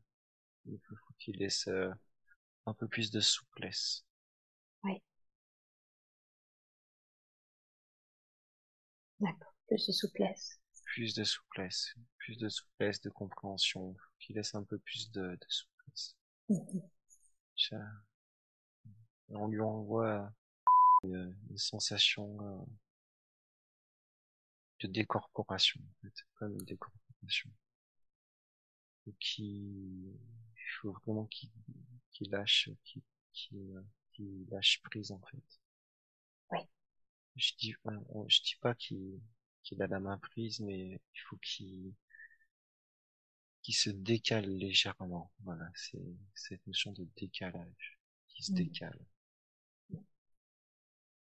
[0.64, 1.90] il faut faut qu'il laisse euh,
[2.64, 4.06] un peu plus de souplesse
[9.20, 9.54] D'accord.
[9.68, 10.58] Plus de souplesse.
[10.84, 15.46] plus de souplesse plus de souplesse de compréhension qu'il laisse un peu plus de, de
[15.48, 16.16] souplesse
[16.48, 16.82] Mhm.
[17.56, 18.02] Ça-
[19.30, 20.30] on lui envoie
[21.04, 22.64] une, une sensation euh,
[24.80, 27.50] de décorporation en fait comme une décorporation
[29.06, 29.44] et qui
[30.56, 31.50] il faut vraiment qu'il
[32.30, 33.02] lâche qu'il
[34.20, 35.59] euh, lâche prise en fait.
[37.34, 37.74] Je dis,
[38.28, 39.20] je dis pas qu'il
[39.64, 41.92] qu'il a la main prise, mais il faut qu'il
[43.62, 45.32] qui se décale légèrement.
[45.44, 45.98] Voilà, c'est
[46.34, 47.98] cette notion de décalage
[48.28, 48.56] qui se Mm.
[48.56, 48.98] décale.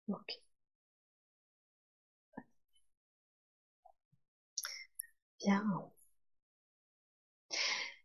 [0.08, 0.30] Ok.
[5.40, 5.92] Bien.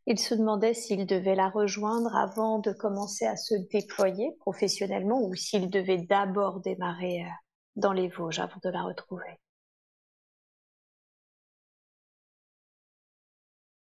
[0.07, 5.35] Il se demandait s'il devait la rejoindre avant de commencer à se déployer professionnellement ou
[5.35, 7.29] s'il devait d'abord démarrer euh,
[7.77, 9.39] dans les Vosges avant de la retrouver.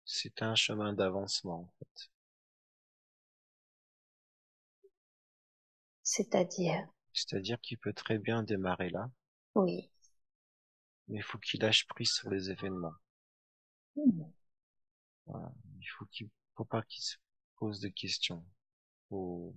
[0.06, 2.10] C'est un chemin d'avancement, en fait.
[6.02, 9.10] C'est-à-dire, C'est-à-dire qu'il peut très bien démarrer là,
[9.54, 9.90] oui.
[11.08, 12.94] mais il faut qu'il lâche prise sur les événements.
[13.96, 14.32] Mm.
[15.26, 15.52] Voilà.
[15.80, 17.16] Il faut qu'il faut pas qu'il se
[17.58, 18.44] pose de questions.
[19.08, 19.54] Faut...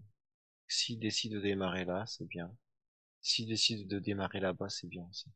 [0.68, 2.56] S'il décide de démarrer là, c'est bien.
[3.22, 5.32] S'il décide de démarrer là-bas, c'est bien aussi.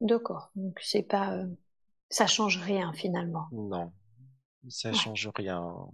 [0.00, 0.50] D'accord.
[0.56, 1.46] Donc c'est pas, euh,
[2.10, 3.52] ça change rien finalement.
[3.52, 3.92] Non,
[4.68, 4.98] ça Ouais.
[5.02, 5.90] change rien.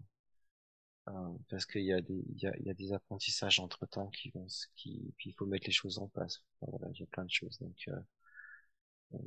[1.08, 1.12] Euh,
[1.50, 4.08] parce qu'il y a des, il y a, il y a des apprentissages entre temps
[4.08, 4.46] qui vont,
[4.76, 6.42] qui, puis il faut mettre les choses en place.
[6.60, 7.58] Enfin, voilà, il y a plein de choses.
[7.60, 7.92] Donc, euh,
[9.14, 9.18] euh,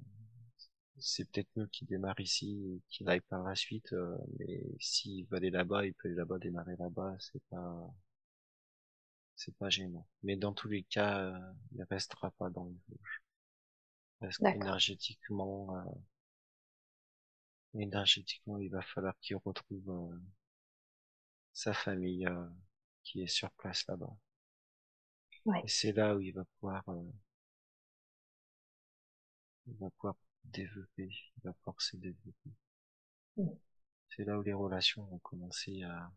[1.00, 3.94] c'est peut-être mieux qu'il démarre ici et qu'il aille par la suite.
[3.94, 7.16] euh, mais s'il veut aller là-bas, il peut aller là-bas, démarrer là-bas.
[7.20, 7.94] C'est pas,
[9.38, 10.06] c'est pas gênant.
[10.24, 13.22] Mais dans tous les cas, euh, il restera pas dans les Vosges.
[14.20, 15.92] Parce qu'énergétiquement, euh,
[17.76, 20.20] énergétiquement, il va falloir qu'il retrouve euh,
[21.54, 22.48] sa famille euh,
[23.04, 24.18] qui est sur place là-bas.
[25.46, 25.62] Ouais.
[25.64, 27.12] Et c'est là où il va pouvoir, euh,
[29.68, 30.16] il va pouvoir
[30.46, 32.52] développer, il va pouvoir se développer.
[33.38, 33.50] Mm.
[34.10, 36.12] C'est là où les relations vont commencer à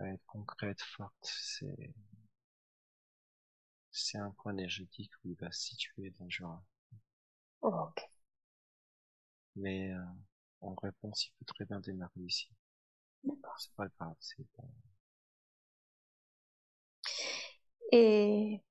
[0.00, 1.14] être concrètes, fortes.
[1.22, 1.92] C'est,
[3.92, 6.64] c'est un point énergétique où il va se situer dans le Jura.
[7.62, 8.02] Oh, ok.
[9.56, 9.98] Mais euh,
[10.60, 12.50] en réponse, il peut très bien démarrer ici.
[13.24, 13.54] D'accord.
[13.58, 14.16] C'est pas grave.
[14.20, 14.64] C'est pas...
[17.92, 18.62] Et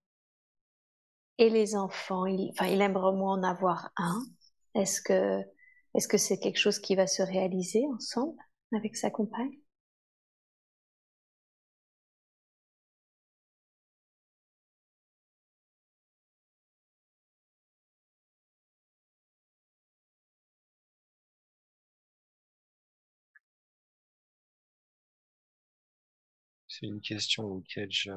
[1.37, 4.23] et les enfants, il, enfin, il aimerait au moins en avoir un.
[4.75, 5.41] Est-ce que
[5.93, 8.37] est-ce que c'est quelque chose qui va se réaliser ensemble
[8.73, 9.51] avec sa compagne?
[26.81, 28.11] C'est une question auquel je,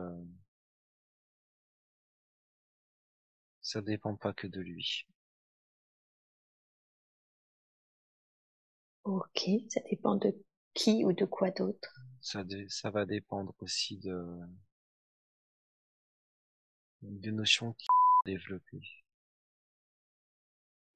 [3.62, 5.09] ça dépend pas que de lui.
[9.05, 10.36] Ok, ça dépend de
[10.74, 11.95] qui ou de quoi d'autre?
[12.20, 14.20] Ça, ça va dépendre aussi de,
[17.03, 18.82] des notions qu'il a développées.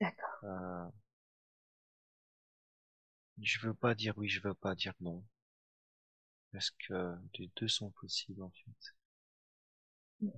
[0.00, 0.44] D'accord.
[0.44, 0.90] Euh,
[3.42, 5.24] je veux pas dire oui, je veux pas dire non.
[6.52, 8.94] Parce que les deux sont possibles en fait.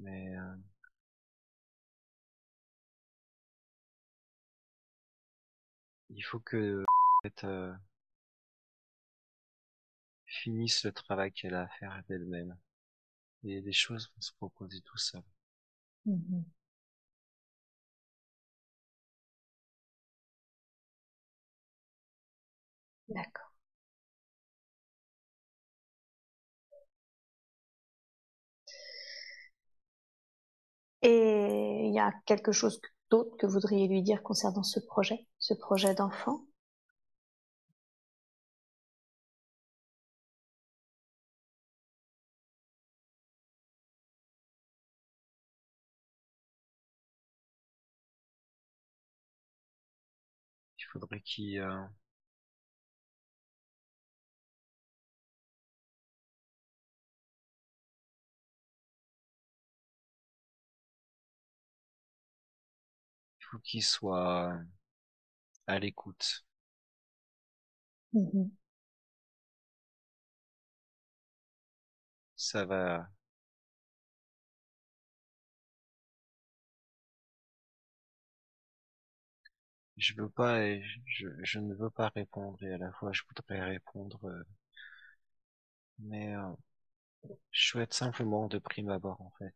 [0.01, 0.57] Mais euh,
[6.11, 6.85] il faut que
[7.45, 7.73] euh,
[10.25, 12.57] finisse le travail qu'elle a à faire d'elle-même.
[13.45, 15.23] Et les choses vont se proposer tout seul.
[16.07, 16.45] Mhm.
[23.09, 23.50] D'accord.
[31.03, 35.27] Et il y a quelque chose d'autre que vous voudriez lui dire concernant ce projet,
[35.39, 36.47] ce projet d'enfant?
[50.81, 51.81] Il faudrait qu'il euh,
[63.51, 64.59] faut qu'il soit
[65.67, 66.45] à l'écoute.
[68.13, 68.51] Mhm.
[72.35, 73.09] Ça va
[79.97, 83.23] je veux pas et je, je ne veux pas répondre et à la fois je
[83.29, 84.43] voudrais répondre euh,
[86.01, 86.51] mais euh,
[87.53, 89.55] je souhaite simplement de prime abord en fait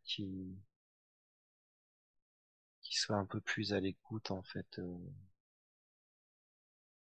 [2.99, 4.97] soit un peu plus à l'écoute en fait euh,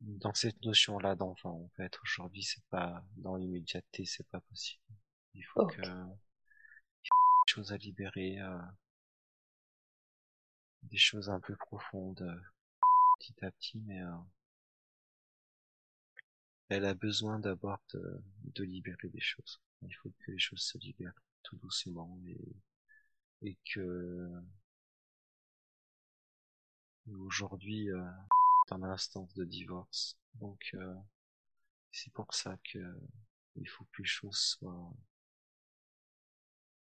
[0.01, 4.83] dans cette notion là d'enfant en fait aujourd'hui c'est pas dans l'immédiateté c'est pas possible
[5.33, 8.57] il faut que il des choses à libérer euh,
[10.83, 12.39] des choses un peu profondes euh,
[13.19, 14.11] petit à petit, mais euh,
[16.69, 19.59] elle a besoin d'abord de, de libérer des choses.
[19.81, 22.55] Il faut que les choses se libèrent tout doucement et,
[23.41, 24.29] et que
[27.11, 28.03] aujourd'hui euh,
[28.69, 30.17] dans l'instance de divorce.
[30.35, 30.95] Donc euh,
[31.91, 32.79] c'est pour ça que
[33.55, 34.93] il faut que les choses soient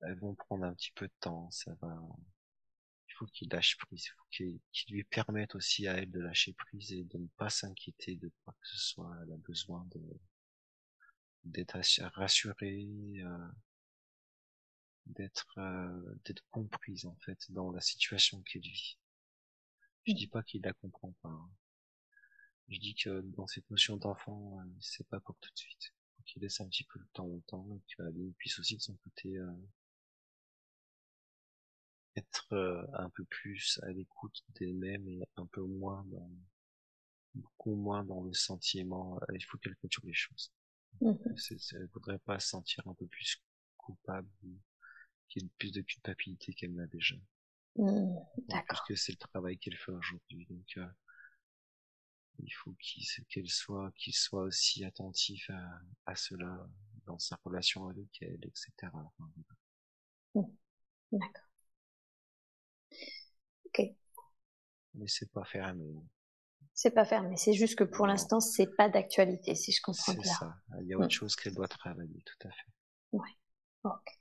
[0.03, 1.99] elles vont prendre un petit peu de temps, ça va
[3.15, 4.27] il faut qu'il lâche prise, il faut
[4.73, 8.31] qu'il lui permette aussi à elle de lâcher prise et de ne pas s'inquiéter de
[8.43, 9.17] quoi que ce soit.
[9.23, 10.01] Elle a besoin de
[11.45, 11.79] d'être
[12.15, 12.89] rassurée,
[13.19, 13.49] euh,
[15.07, 18.99] d'être euh, d'être comprise en fait dans la situation qu'elle vit.
[20.07, 21.29] Je dis pas qu'il la comprend pas.
[21.29, 21.51] Hein.
[22.69, 25.93] Je dis que dans cette notion d'enfant, euh, c'est pas pour tout de suite.
[26.27, 28.95] Qu'il laisse un petit peu le temps au temps et qu'elle puisse aussi de son
[28.97, 29.53] côté euh,
[32.17, 36.31] être euh, un peu plus à l'écoute d'elle-même et un peu moins dans
[37.35, 40.53] beaucoup moins dans le sentiment euh, il faut qu'elle clôture les choses
[41.01, 41.13] mmh.
[41.73, 43.43] elle voudrait pas se sentir un peu plus
[43.77, 44.29] coupable
[45.29, 47.17] qu'il y ait plus de culpabilité qu'elle n'a déjà
[47.77, 48.17] mmh,
[48.49, 50.87] d'accord que c'est le travail qu'elle fait aujourd'hui donc euh,
[52.39, 52.75] il faut
[53.29, 56.67] qu'elle soit qu'il soit aussi attentif à, à cela
[57.07, 58.91] dans sa relation avec elle etc
[60.35, 60.43] mmh.
[61.13, 61.49] d'accord
[64.95, 65.95] Mais c'est pas fermé.
[66.73, 70.23] C'est pas fermé, c'est juste que pour l'instant, c'est pas d'actualité, si je comprends bien.
[70.23, 70.57] C'est ça.
[70.81, 71.11] Il y a autre mm.
[71.11, 72.73] chose qu'elle doit travailler, tout à fait.
[73.13, 73.31] Ouais.
[73.85, 74.19] Ok.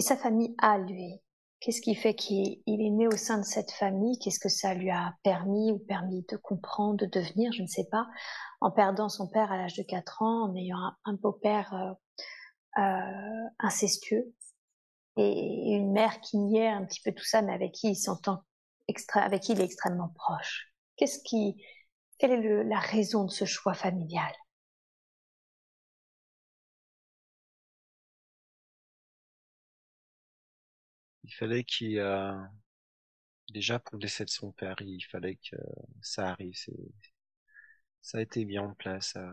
[0.00, 1.20] Et sa famille a, lui,
[1.60, 4.18] qu'est-ce qui fait qu'il est né au sein de cette famille?
[4.18, 7.86] Qu'est-ce que ça lui a permis ou permis de comprendre, de devenir, je ne sais
[7.92, 8.06] pas,
[8.62, 13.48] en perdant son père à l'âge de 4 ans, en ayant un, beau-père euh, euh,
[13.58, 14.32] incestueux.
[15.18, 18.38] Et une mère qui niait un petit peu tout ça, mais avec qui il s'entend
[19.16, 20.72] avec qui il est extrêmement proche.
[20.96, 21.62] Qu'est-ce qui,
[22.16, 24.32] quelle est la raison de ce choix familial?
[31.40, 32.38] Fallait qu'il euh,
[33.52, 35.56] déjà pour le décès de son père, il fallait que
[36.02, 36.54] ça arrive.
[38.02, 39.32] Ça a été bien en place euh,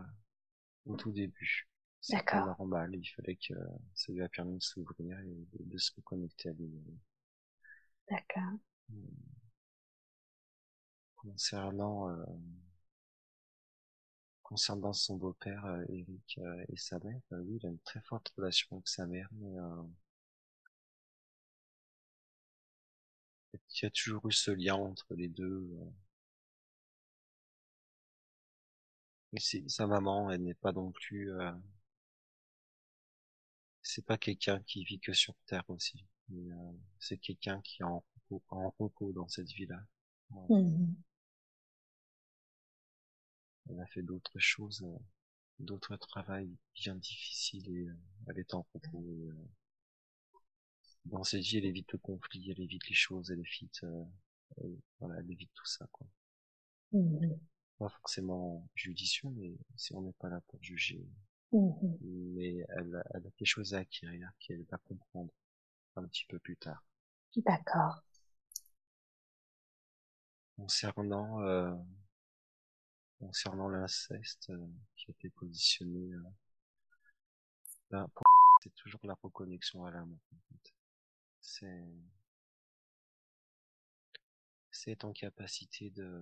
[0.86, 1.68] au tout début.
[2.10, 2.46] D'accord.
[2.46, 3.54] normal, il fallait que
[3.94, 6.70] ça lui a permis de s'ouvrir et de, se reconnecter à lui.
[8.08, 8.58] D'accord.
[8.88, 9.04] Hmm.
[11.16, 12.24] Concernant euh,
[14.48, 18.30] concernant son beau-père euh, Eric euh, et sa mère, oui, il a une très forte
[18.30, 19.58] relation avec sa mère, mais
[23.52, 25.68] il y a toujours eu ce lien entre les deux.
[29.32, 31.30] Mais sa maman, elle n'est pas non plus
[33.88, 36.04] c'est pas quelqu'un qui vit que sur Terre aussi.
[36.30, 38.04] Euh, c'est quelqu'un qui est en
[38.78, 39.82] repos, dans cette vie-là.
[40.30, 40.92] Mmh
[43.70, 44.98] elle a fait d'autres choses, euh,
[45.58, 47.96] d'autres travails bien difficiles et euh,
[48.26, 49.04] elle est en repos.
[51.08, 53.84] Dans cette vie, elle évite le conflit, elle évite les choses, elle évite,
[55.00, 56.06] voilà, elle évite tout ça, quoi.
[56.92, 57.34] Mmh
[57.78, 61.06] pas forcément judicieux, mais si on n'est pas là pour juger,
[61.52, 65.30] Mmh Mais elle, elle, a des choses à acquérir qu'elle va comprendre
[65.96, 66.84] un petit peu plus tard.
[67.36, 68.02] D'accord.
[70.56, 71.74] Concernant euh,
[73.18, 74.66] concernant l'inceste euh,
[74.96, 76.22] qui a été positionné, euh,
[77.90, 78.10] ben,
[78.62, 80.18] c'est toujours la reconnexion à l'amour.
[80.32, 80.74] En fait.
[81.50, 81.88] C'est
[84.70, 86.20] c'est en capacité de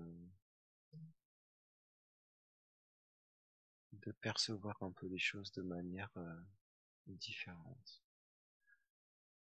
[4.21, 6.41] percevoir un peu les choses de manière euh,
[7.09, 8.05] différente.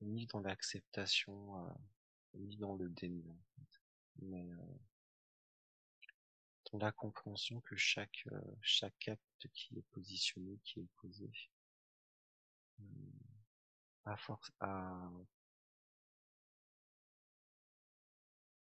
[0.01, 1.73] Ni dans l'acceptation, euh,
[2.35, 3.81] ni dans le déni, en fait.
[4.21, 4.79] Mais euh,
[6.71, 8.27] dans la compréhension que chaque,
[8.61, 11.31] chaque acte qui est positionné, qui est posé,
[14.05, 15.11] à force à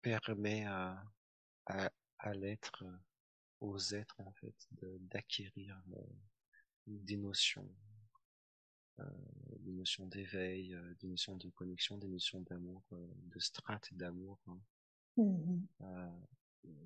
[0.05, 1.03] permet à,
[1.67, 2.85] à, à l'être
[3.61, 4.55] aux êtres en fait
[5.11, 6.03] d'acquérir euh,
[6.87, 7.69] des notions,
[8.99, 9.05] euh,
[9.61, 14.39] des notions d'éveil, euh, des notions de connexion, des notions d'amour, de strates d'amour.
[14.47, 14.61] Hein.
[15.17, 15.63] Mmh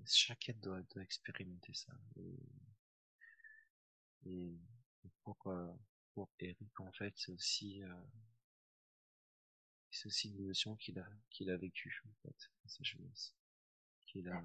[0.04, 1.92] chaque être doit, doit, expérimenter ça.
[4.26, 4.58] Et,
[5.22, 5.36] pour,
[6.12, 7.82] pour Eric, en fait, c'est aussi,
[9.90, 13.34] c'est aussi une notion qu'il a, qu'il a vécue, en fait, dans sa jeunesse.
[14.06, 14.42] Qu'il a,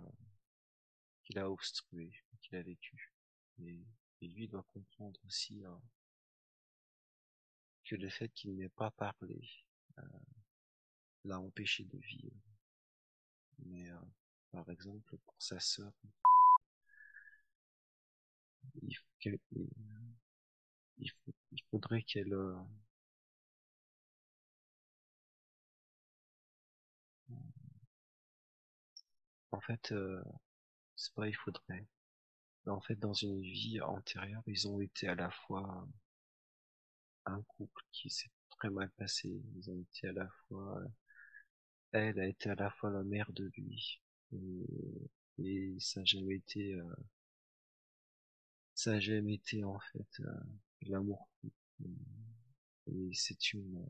[1.23, 2.11] qu'il a obstrué,
[2.41, 3.13] qu'il a vécu.
[3.59, 3.83] Et,
[4.21, 5.81] lui doit comprendre aussi hein,
[7.83, 9.41] que le fait qu'il n'ait pas parlé
[9.97, 10.01] euh,
[11.25, 12.37] l'a empêché de vivre.
[13.65, 13.99] Mais euh,
[14.51, 15.91] par exemple, pour sa sœur,
[18.81, 18.95] il,
[21.69, 22.55] faudrait qu'elle euh,
[29.53, 30.21] en fait euh,
[30.95, 31.87] c'est pas il faudrait
[32.67, 35.87] en fait dans une vie antérieure ils ont été à la fois
[37.25, 40.81] un couple qui s'est très mal passé ils ont été à la fois
[41.91, 44.01] elle a été à la fois la mère de lui
[45.39, 46.83] et, ça n'a jamais été euh,
[48.75, 50.39] ça n'a jamais été en fait euh,
[50.81, 51.29] l'amour.
[52.87, 53.85] Et c'est une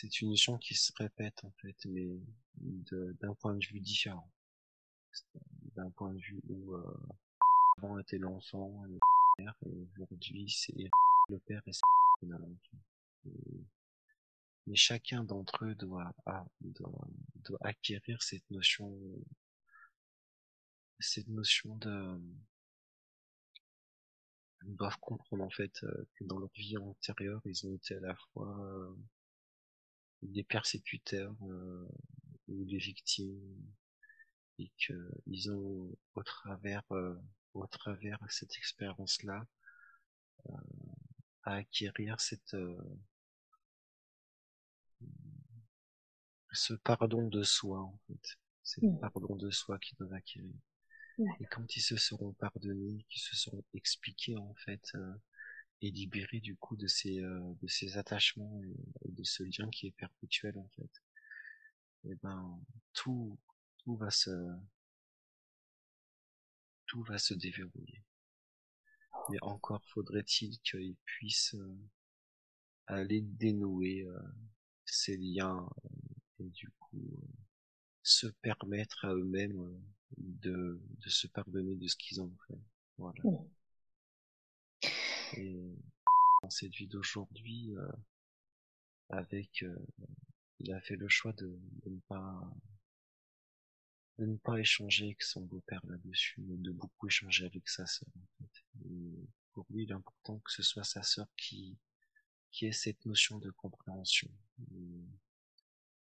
[0.00, 2.08] c'est une notion qui se répète en fait mais
[2.56, 4.30] d'un point de vue différent.
[5.76, 7.08] D'un point de vue où euh,
[7.76, 8.98] avant était l'enfant et le
[9.36, 10.90] père et aujourd'hui c'est
[11.28, 12.26] le père et c'est
[14.66, 16.14] mais chacun d'entre eux doit,
[16.60, 18.96] doit, doit acquérir cette notion
[20.98, 22.18] cette notion de
[24.66, 28.00] ils doivent comprendre en fait euh, que dans leur vie antérieure ils ont été à
[28.00, 28.94] la fois euh,
[30.22, 31.88] des persécuteurs euh,
[32.48, 33.56] ou des victimes
[34.58, 36.84] et qu'ils ont au travers
[37.54, 39.46] au travers cette expérience là
[41.44, 42.54] à acquérir cette
[46.52, 48.38] ce pardon de soi en fait.
[48.62, 49.00] C'est le mmh.
[49.00, 50.54] pardon de soi qu'ils doivent acquérir.
[51.18, 55.14] Et quand ils se seront pardonnés qu'ils se seront expliqués en fait euh,
[55.82, 58.60] et libérés du coup de ces euh, de ces attachements
[59.04, 60.90] et, de ce lien qui est perpétuel en fait
[62.04, 62.60] et eh ben
[62.92, 63.38] tout
[63.78, 64.30] tout va se
[66.86, 68.02] tout va se déverrouiller
[69.30, 71.78] mais encore faudrait-il qu'ils puissent euh,
[72.86, 74.06] aller dénouer
[74.84, 75.68] ces liens
[76.40, 77.20] et du coup
[78.02, 79.80] se permettre à eux-mêmes
[80.16, 82.58] de, de se pardonner de ce qu'ils ont fait.
[82.98, 83.20] Voilà.
[83.24, 83.38] Mmh.
[85.36, 85.56] Et
[86.42, 87.92] dans cette vie d'aujourd'hui, euh,
[89.10, 89.86] avec, euh,
[90.58, 92.52] il a fait le choix de, de, ne pas
[94.18, 98.08] de ne pas échanger avec son beau-père là-dessus, mais de beaucoup échanger avec sa sœur.
[98.16, 98.64] En fait.
[98.86, 101.78] Et pour lui, il est important que ce soit sa sœur qui
[102.50, 104.28] qui ait cette notion de compréhension.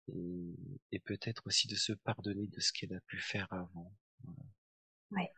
[0.09, 0.57] Et,
[0.91, 3.93] et, peut-être aussi de se pardonner de ce qu'elle a pu faire avant.
[5.13, 5.31] Ouais.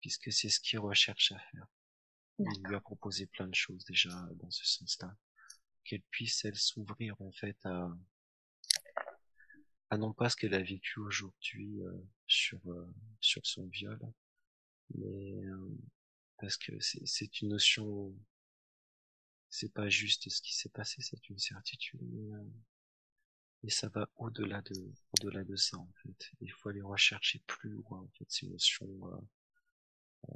[0.00, 1.66] Puisque c'est ce qu'il recherche à faire.
[2.54, 5.14] Il lui a proposé plein de choses déjà dans ce sens-là.
[5.84, 7.90] Qu'elle puisse, elle, s'ouvrir en fait à,
[9.90, 11.92] à non pas ce qu'elle a vécu aujourd'hui euh,
[12.26, 12.86] sur, euh,
[13.20, 13.98] sur son viol,
[14.94, 15.70] mais euh,
[16.38, 18.14] parce que c'est une notion
[19.52, 22.00] c'est pas juste ce qui s'est passé, c'est une certitude.
[22.02, 22.38] Mais,
[23.64, 26.32] et ça va au-delà de, au-delà de ça, en fait.
[26.40, 29.20] Il faut aller rechercher plus loin, en fait, ces notions, euh,
[30.30, 30.34] euh,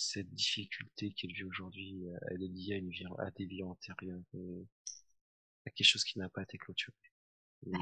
[0.00, 3.62] cette difficulté qu'elle vit aujourd'hui, euh, elle est liée à une vie, à des vies
[3.62, 4.22] antérieures,
[5.66, 6.96] à quelque chose qui n'a pas été clôturé.
[7.66, 7.72] Et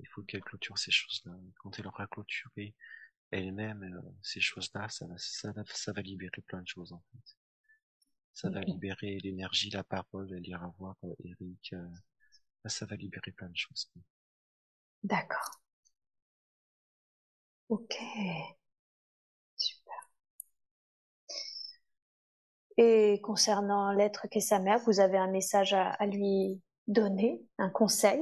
[0.00, 1.32] il faut qu'elle clôture ces choses-là.
[1.56, 2.74] Quand elle aura clôturé
[3.30, 7.36] elle-même ces choses-là, ça va, ça va, ça va libérer plein de choses, en fait.
[8.32, 11.72] Ça va libérer l'énergie, la parole, elle ira voir Eric.
[11.72, 11.88] Euh,
[12.66, 13.90] ça va libérer plein de choses.
[15.02, 15.60] D'accord.
[17.68, 17.96] Ok.
[22.78, 27.68] Et concernant l'être qu'est sa mère, vous avez un message à, à lui donner, un
[27.68, 28.20] conseil?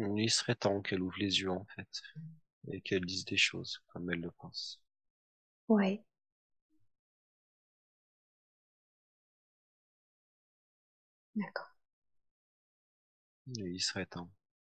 [0.00, 2.02] Il serait temps qu'elle ouvre les yeux en fait
[2.72, 4.80] et qu'elle dise des choses comme elle le pense.
[5.68, 6.04] Oui.
[11.34, 11.69] D'accord.
[13.56, 14.30] Il serait temps.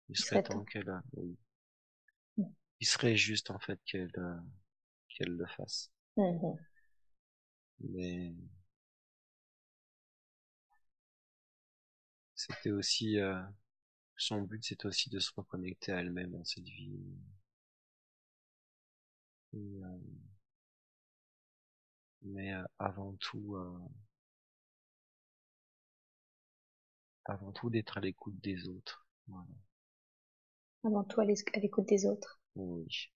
[0.09, 0.91] Il serait, temps, qu'elle.
[1.15, 1.37] Oui.
[2.37, 2.45] Mm.
[2.81, 4.37] Il serait juste en fait qu'elle euh,
[5.09, 5.91] qu'elle le fasse.
[6.17, 6.59] Mm-hmm.
[7.81, 8.35] Mais
[12.35, 13.41] c'était aussi euh,
[14.17, 17.01] son but, c'est aussi de se reconnecter à elle-même dans cette vie.
[19.55, 19.99] Euh,
[22.23, 23.79] mais euh, avant tout, euh,
[27.25, 29.07] avant tout d'être à l'écoute des autres.
[30.85, 32.41] Avant tout à l'écoute des autres.
[32.55, 33.13] Oui.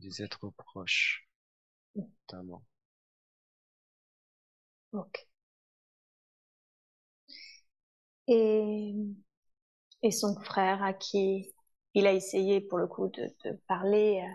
[0.00, 1.28] Des êtres proches,
[1.96, 2.02] mm.
[2.02, 2.62] notamment.
[4.92, 5.26] Ok.
[8.26, 8.94] Et
[10.02, 11.52] et son frère à qui
[11.94, 14.22] il a essayé pour le coup de, de parler.
[14.24, 14.32] Euh,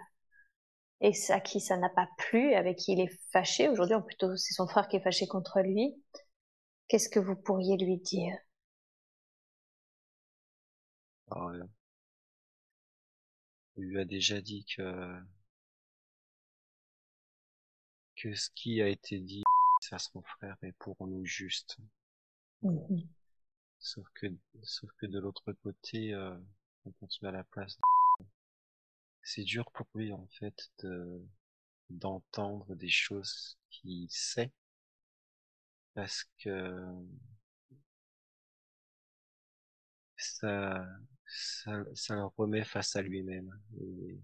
[1.01, 3.67] et à qui ça n'a pas plu, avec qui il est fâché.
[3.67, 5.93] Aujourd'hui, plutôt, c'est son frère qui est fâché contre lui.
[6.93, 8.37] Qu'est-ce que vous pourriez lui dire?
[11.31, 11.67] Alors,
[13.77, 15.19] il lui a déjà dit que
[18.15, 19.41] que ce qui a été dit
[19.89, 21.77] à son frère est pour nous juste.
[22.61, 23.09] Mhm.
[23.79, 24.27] Sauf que
[24.61, 26.37] sauf que de l'autre côté, euh,
[26.85, 27.79] on continue à la place.
[29.23, 31.25] C'est dur pour lui en fait de
[31.89, 34.51] d'entendre des choses qu'il sait
[35.93, 36.85] parce que
[40.17, 40.85] ça,
[41.27, 43.51] ça, ça le remet face à lui-même.
[43.79, 44.19] Et,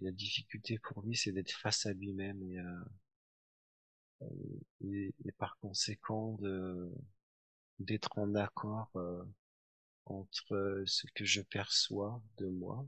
[0.00, 2.84] la difficulté pour lui, c'est d'être face à lui-même et, euh,
[4.80, 6.90] et, par conséquent de
[7.78, 9.22] d'être en accord euh,
[10.06, 12.84] entre ce que je perçois de moi,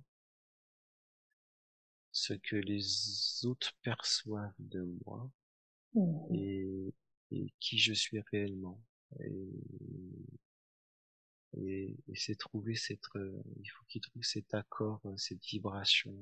[2.11, 5.31] ce que les autres perçoivent de moi
[5.95, 6.35] mmh.
[6.35, 6.95] et,
[7.31, 8.81] et qui je suis réellement.
[9.21, 9.49] Et,
[11.57, 16.17] et, c'est trouver cette, euh, il faut qu'il trouve cet accord, euh, cette vibration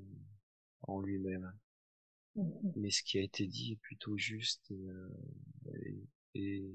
[0.82, 1.52] en lui-même.
[2.36, 5.10] Mmh Mais ce qui a été dit est plutôt juste euh,
[6.34, 6.70] et,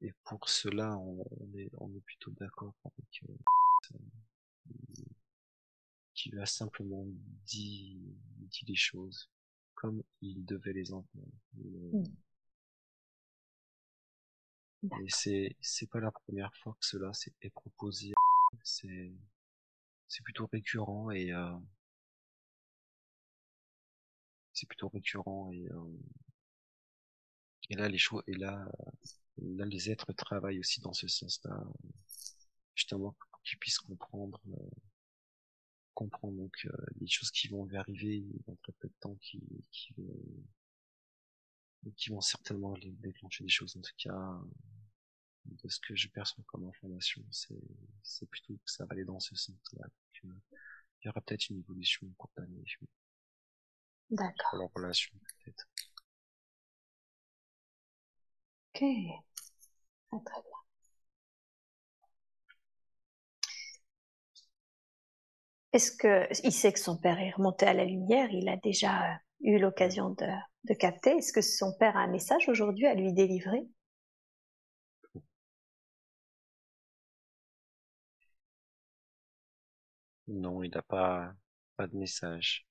[0.00, 3.98] et, pour cela on, est, on est plutôt d'accord avec euh,
[6.14, 7.06] qui lui a simplement
[7.46, 8.00] dit,
[8.38, 9.30] dit les choses
[9.74, 11.32] comme il devait les entendre.
[11.54, 12.04] Mmh.
[14.84, 18.12] Et c'est c'est pas la première fois que cela est proposé.
[18.64, 19.12] C'est
[20.08, 21.52] c'est plutôt récurrent et euh,
[24.52, 25.98] c'est plutôt récurrent et euh,
[27.70, 28.64] et là les choses et là
[29.38, 31.64] là les êtres travaillent aussi dans ce sens-là
[32.74, 34.70] justement pour qu'ils puissent comprendre euh,
[35.94, 39.40] comprendre donc euh, les choses qui vont lui arriver dans très peu de temps qui
[39.70, 40.14] qui vont
[41.96, 43.76] qui vont certainement déclencher des choses.
[43.76, 44.40] En tout cas
[45.44, 49.34] de ce que je perçois comme information c'est plutôt que ça va aller dans ce
[49.34, 49.86] sens-là.
[50.22, 52.64] Il y aura peut-être une évolution au cours d'année
[54.10, 54.50] d'accord.
[54.50, 55.68] Pour leur relation peut-être.
[58.74, 58.80] Ok.
[60.24, 60.52] Très bien.
[65.72, 69.18] Est-ce que il sait que son père est remonté à la lumière Il a déjà
[69.40, 70.26] eu l'occasion de,
[70.64, 71.10] de capter.
[71.16, 73.66] Est-ce que son père a un message aujourd'hui à lui délivrer?
[80.26, 81.32] Non, il n'a pas,
[81.76, 82.66] pas de message.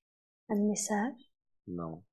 [0.50, 1.32] Un message?
[1.68, 2.04] Non.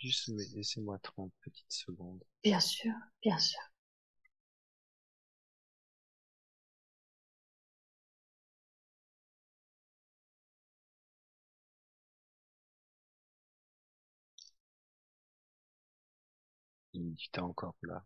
[0.00, 2.22] Juste laissez-moi 30 petites secondes.
[2.42, 2.92] Bien sûr,
[3.22, 3.60] bien sûr.
[16.94, 18.02] Il était encore là.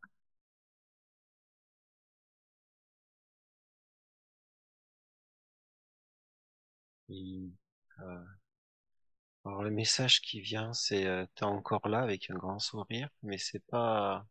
[7.08, 7.50] Et,
[8.00, 8.24] euh,
[9.46, 13.38] alors le message qui vient, c'est euh, t'es encore là avec un grand sourire, mais
[13.38, 14.26] c'est pas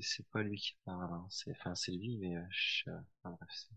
[0.00, 1.26] c'est pas lui qui parle, hein.
[1.30, 2.90] c'est enfin c'est lui, mais euh, je...
[3.22, 3.74] enfin, bref, c'est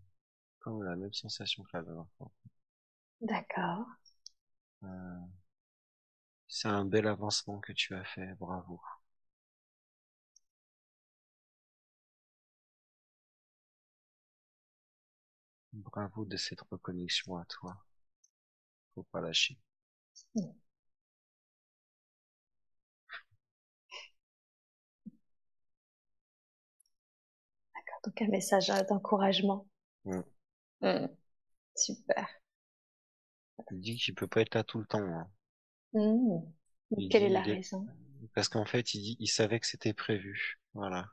[0.60, 2.32] comme la même sensation que la dernière fois.
[3.22, 3.88] D'accord.
[4.84, 5.20] Euh,
[6.54, 8.80] c'est un bel avancement que tu as fait, bravo.
[15.74, 17.78] Bravo de cette reconnexion à toi.
[18.96, 19.58] Faut pas lâcher.
[20.36, 20.54] D'accord.
[28.04, 29.68] Donc un message d'encouragement.
[30.06, 30.22] Mm.
[30.82, 31.08] Mm.
[31.76, 32.28] Super.
[33.72, 35.02] Il dit qu'il peut pas être là tout le temps.
[35.02, 35.30] Hein.
[35.94, 36.40] Mmh.
[37.10, 37.88] Quelle est la raison?
[38.36, 40.60] Parce qu'en fait, il dit, il savait que c'était prévu.
[40.74, 41.10] Voilà.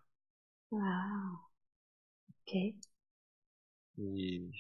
[0.73, 1.51] Ah.
[2.29, 2.75] Ok.
[3.99, 4.51] Il...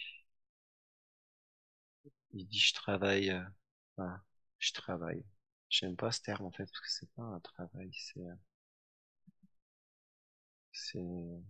[2.32, 3.30] il dit, je travaille.
[3.30, 3.42] Euh...
[3.96, 4.20] Enfin,
[4.58, 5.24] je travaille.
[5.68, 8.34] J'aime pas ce terme en fait parce que c'est pas un travail, c'est euh,
[10.72, 11.40] c'est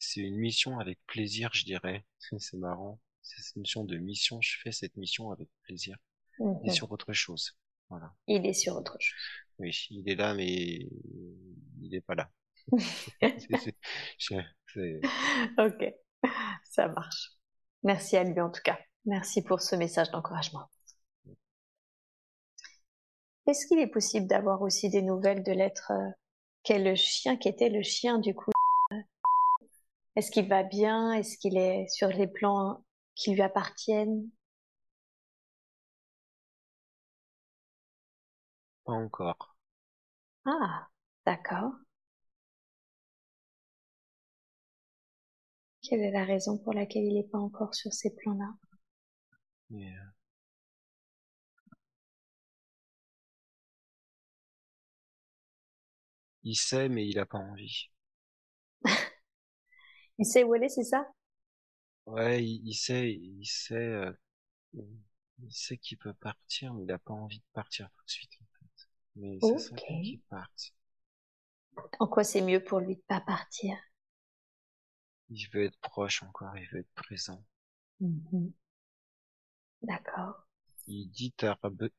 [0.00, 2.04] c'est une mission avec plaisir, je dirais.
[2.40, 2.98] C'est marrant.
[3.22, 4.40] C'est une mission de mission.
[4.40, 5.96] Je fais cette mission avec plaisir.
[6.40, 7.56] Il est sur autre chose.
[7.88, 8.12] Voilà.
[8.26, 9.18] Il est sur autre chose.
[9.58, 10.88] Oui, il est là, mais
[11.80, 12.30] il n'est pas là.
[15.58, 15.94] Ok,
[16.64, 17.32] ça marche.
[17.82, 18.78] Merci à lui en tout cas.
[19.06, 20.68] Merci pour ce message d'encouragement.
[23.46, 26.10] Est-ce qu'il est possible d'avoir aussi des nouvelles de l'être euh,
[26.62, 28.50] qu'est le chien, qui était le chien du coup?
[30.16, 31.12] Est-ce qu'il va bien?
[31.12, 32.84] Est-ce qu'il est sur les plans
[33.14, 34.28] qui lui appartiennent?
[38.94, 39.56] Encore.
[40.44, 40.88] Ah,
[41.24, 41.74] d'accord.
[45.82, 48.54] Quelle est la raison pour laquelle il n'est pas encore sur ces plans-là?
[56.42, 57.90] Il sait, mais il a pas envie.
[60.18, 61.08] Il sait où aller, c'est ça?
[62.06, 64.12] Ouais, il, il sait, il sait, euh,
[64.74, 68.37] il sait qu'il peut partir, mais il a pas envie de partir tout de suite,
[69.18, 69.84] Mais ça serait Ok.
[69.86, 70.72] bien qu'il parte.
[72.00, 73.76] En quoi c'est mieux pour lui de pas partir?
[75.30, 77.42] Il veut être proche encore, il veut être présent.
[78.00, 78.52] Mhm.
[79.82, 80.36] D'accord.
[80.88, 81.32] Il dit,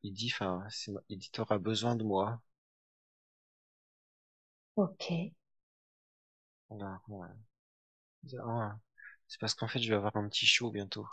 [0.04, 0.68] il dit, enfin,
[1.08, 2.41] il dit, t'auras besoin de moi.
[4.76, 5.04] Ok.
[8.44, 8.80] Ah,
[9.28, 11.08] C'est parce qu'en fait, je vais avoir un petit show bientôt.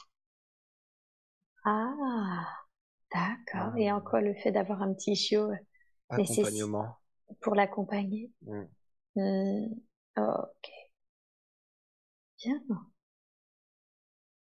[1.66, 2.46] Ah,
[3.12, 3.76] d'accord.
[3.78, 5.75] Et en quoi le fait d'avoir un petit chiot Nécessi-
[6.10, 6.96] Accompagnement.
[7.40, 8.66] pour l'accompagner Mm.
[9.16, 9.66] Hmm,
[10.16, 10.68] Ok.
[12.42, 12.62] Bien.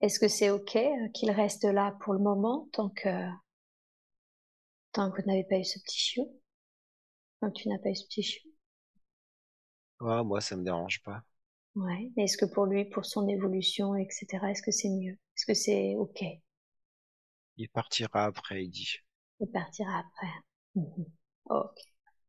[0.00, 3.10] Est-ce que c'est ok euh, qu'il reste là pour le moment tant que
[4.90, 6.28] tant que vous n'avez pas eu ce petit chiot?
[7.40, 8.50] Tant que tu n'as pas eu ce petit chiot?
[10.00, 11.22] Ouais, moi, ça me dérange pas.
[11.76, 12.10] Ouais.
[12.16, 15.12] Mais Est-ce que pour lui, pour son évolution, etc., est-ce que c'est mieux?
[15.12, 16.24] Est-ce que c'est ok?
[17.58, 19.00] Il partira après, il dit.
[19.40, 20.28] Il partira après.
[20.74, 21.06] Mhm.
[21.50, 21.80] Ok.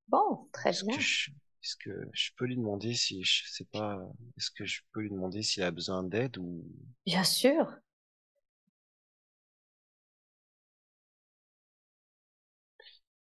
[0.10, 0.98] Bon, très Est-ce bien.
[0.98, 1.30] que je,
[1.61, 3.99] est-ce que je peux lui demander si, je sais pas,
[4.38, 6.64] est-ce que je peux lui demander s'il a besoin d'aide ou?
[7.07, 7.80] Bien sûr.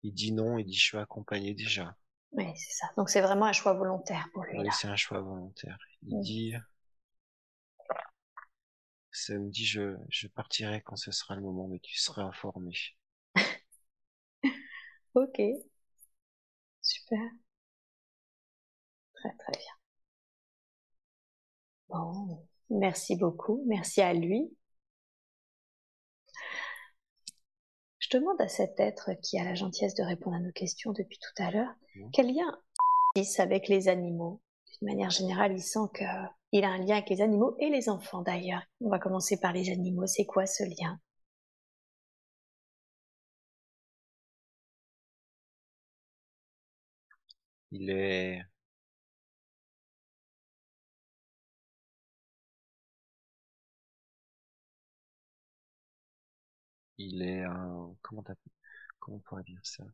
[0.03, 1.95] il dit non, il dit je suis accompagné déjà.
[2.33, 2.87] Oui, c'est ça.
[2.97, 4.73] Donc c'est vraiment un choix volontaire pour lui Oui, là.
[4.73, 5.79] c'est un choix volontaire.
[6.03, 6.19] Il Mm.
[6.19, 6.55] dit,
[9.11, 12.73] ça me dit je, je partirai quand ce sera le moment, mais tu seras informé.
[15.15, 15.39] Ok.
[16.87, 17.31] Super.
[19.15, 19.73] Très très bien.
[21.89, 23.63] Bon, merci beaucoup.
[23.67, 24.51] Merci à lui.
[27.99, 31.19] Je demande à cet être qui a la gentillesse de répondre à nos questions depuis
[31.19, 32.11] tout à l'heure, Mhm.
[32.13, 32.47] quel lien
[33.17, 34.41] a avec les animaux?
[34.81, 36.05] D'une manière générale, il sent que
[36.53, 38.63] il a un lien avec les animaux et les enfants d'ailleurs.
[38.81, 40.07] On va commencer par les animaux.
[40.07, 41.01] C'est quoi ce lien?
[47.77, 48.43] Il est,
[56.99, 58.23] il est un, comment
[59.01, 59.85] comment on pourrait dire ça?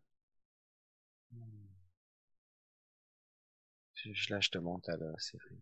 [3.94, 5.56] Je, là, je te mental, euh, c'est vrai.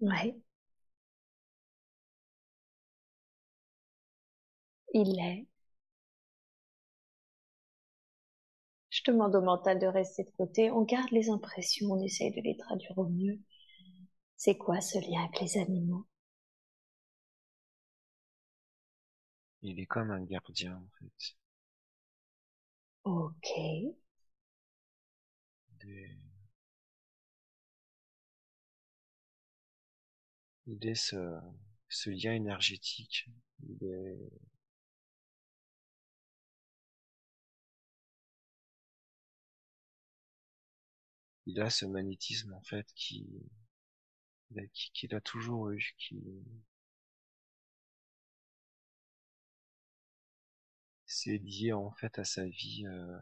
[0.00, 0.34] Ouais.
[4.92, 5.46] Il est.
[8.98, 10.70] Je demande au mental de rester de côté.
[10.70, 13.40] On garde les impressions, on essaye de les traduire au mieux.
[14.36, 16.06] C'est quoi ce lien avec les animaux?
[19.62, 21.36] Il est comme un gardien, en fait.
[23.02, 23.48] Ok.
[25.80, 26.18] Des-
[30.68, 31.16] Il est ce,
[31.88, 33.28] ce lien énergétique.
[33.68, 34.16] Il est,
[41.48, 43.26] il a ce magnétisme, en fait, qui,
[44.74, 46.22] qui- qu'il a toujours eu, qui,
[51.06, 53.18] c'est lié, en fait, à sa vie, euh,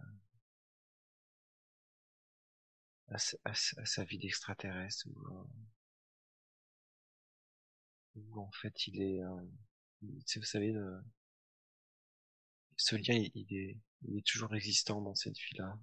[3.11, 5.45] à, sa- vie d'extraterrestre, où, euh,
[8.17, 9.41] où, en fait, il est, euh,
[10.03, 11.03] vous savez, le-
[12.79, 13.77] ce lien, il, il est,
[14.09, 15.77] il est toujours existant dans cette vie-là.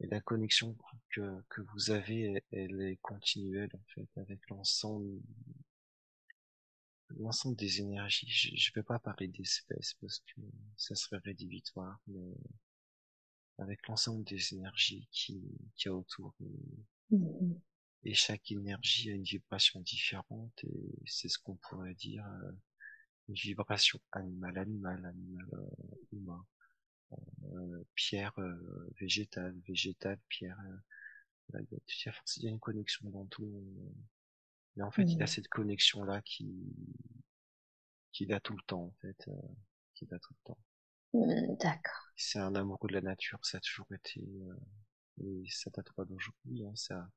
[0.00, 0.76] Et la connexion
[1.10, 5.20] que, que vous avez, elle, est continuelle en fait avec l'ensemble
[7.18, 8.28] l'ensemble des énergies.
[8.28, 10.40] Je, je vais pas parler d'espèces parce que
[10.76, 12.34] ça serait rédhibitoire, mais
[13.58, 15.40] avec l'ensemble des énergies qui
[15.76, 16.34] qu'il y a autour.
[17.10, 17.60] Mhm.
[18.04, 22.52] Et chaque énergie a une vibration différente et c'est ce qu'on pourrait dire euh,
[23.28, 26.46] une vibration animale, animale, animale, euh, humain.
[27.54, 30.58] Euh, pierre euh, végétale, végétale, pierre.
[30.68, 30.76] euh,
[31.54, 33.64] là, il y a, il y a forcément- il y a une connexion dans tout.
[34.76, 36.46] Mais en fait, il a cette connexion là qui
[38.10, 39.32] qu'il a tout le temps en fait, euh,
[39.94, 40.58] qu'il a tout le temps.
[41.12, 42.12] Hmm, D'accord.
[42.16, 44.20] C'est un amoureux de la nature, ça a toujours été.
[44.20, 44.56] euh,
[45.24, 47.08] et ça date pas d'aujourd'hui, hein, ça.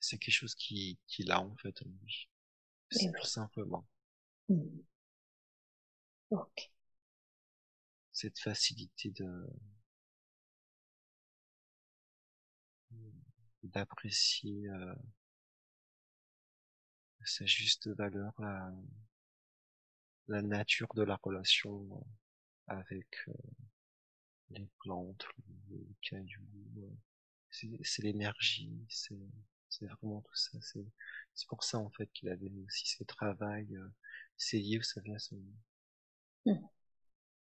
[0.00, 2.28] c'est quelque chose qui qu'il a en fait en lui.
[3.22, 3.84] Simplement.
[4.48, 4.82] Hmm.
[6.30, 6.70] Ok.
[8.12, 9.46] Cette facilité de
[13.64, 14.94] d'apprécier euh,
[17.24, 18.32] sa juste valeur,
[20.26, 23.32] la, nature de la relation euh, avec euh,
[24.50, 25.26] les plantes,
[25.70, 26.46] les cailloux.
[27.50, 30.58] C'est l'énergie, c'est vraiment tout ça.
[30.62, 30.86] C'est
[31.34, 33.74] c'est pour ça en fait qu'il avait aussi ce travail.
[33.76, 33.88] euh,
[34.36, 35.38] C'est lié, vous savez, à son.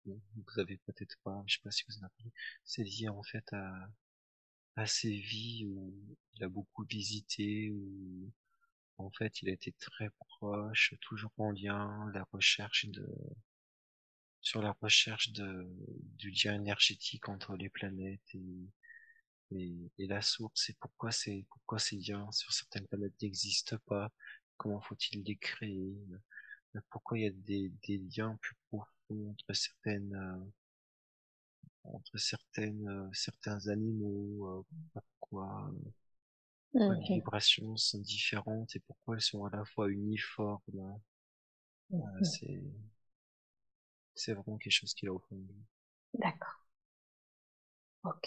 [0.06, 2.32] Vous avez peut-être pas, je sais pas si vous en avez.
[2.64, 3.90] C'est lié en fait à
[4.78, 5.94] à ses vies où
[6.36, 8.32] il a beaucoup visité, où
[8.98, 13.06] en fait il a été très proche, toujours en lien, la recherche de
[14.42, 15.68] sur la recherche de
[16.18, 18.70] du lien énergétique entre les planètes et
[19.52, 24.12] et, la source et pourquoi ces pourquoi ces liens sur certaines planètes n'existent pas,
[24.58, 25.96] comment faut-il les créer,
[26.90, 30.46] pourquoi il y a des, des liens plus profonds entre certaines euh,
[31.86, 34.64] entre certaines euh, certains animaux, euh,
[35.20, 35.72] pourquoi
[36.72, 37.16] pourquoi les Mhm.
[37.16, 41.00] vibrations sont différentes et pourquoi elles sont à la fois uniformes.
[42.00, 42.20] Euh, Mhm.
[42.24, 42.62] c'est
[44.14, 45.64] c'est vraiment quelque chose qu'il a au fond de lui.
[46.14, 46.56] D'accord.
[48.04, 48.26] Ok.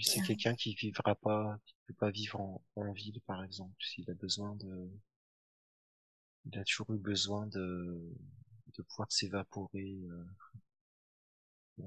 [0.00, 4.08] C'est quelqu'un qui vivra pas, qui peut pas vivre en, en ville, par exemple, s'il
[4.10, 4.88] a besoin de,
[6.46, 8.00] il a toujours eu besoin de,
[8.76, 9.98] de pouvoir s'évaporer
[11.80, 11.84] euh,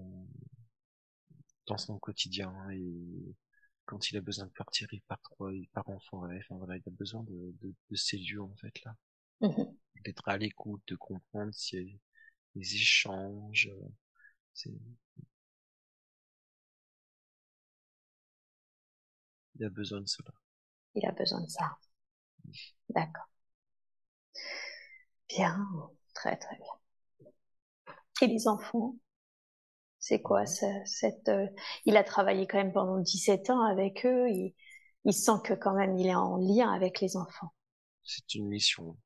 [1.68, 3.36] dans son quotidien et
[3.86, 6.40] quand il a besoin de partir, il part quoi, il part en forêt.
[6.40, 8.96] Enfin voilà, il a besoin de, de, de ces lieux en fait là,
[9.42, 9.80] Mhm.
[10.04, 11.98] d'être à l'écoute, de comprendre si
[12.56, 13.70] les échanges.
[13.72, 13.90] euh,
[14.54, 14.72] C'est,
[19.54, 20.32] il a besoin de cela.
[20.94, 21.80] Il a besoin de ça.
[22.90, 23.30] D'accord.
[25.28, 25.68] Bien.
[26.14, 26.68] Très, très bien.
[28.22, 28.96] Et les enfants?
[30.00, 31.48] C'est quoi ce- cette, euh,
[31.86, 34.28] il a travaillé quand même pendant 17 ans avec eux.
[34.30, 34.54] Il,
[35.06, 37.54] il sent que quand même il est en lien avec les enfants.
[38.04, 38.98] C'est une mission.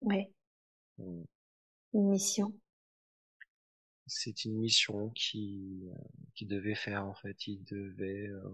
[0.00, 0.32] Oui.
[1.00, 1.24] Euh,
[1.94, 2.52] Une mission.
[4.08, 5.94] C'est une mission qui euh,
[6.34, 7.46] qui devait faire en fait.
[7.46, 8.50] Il devait euh,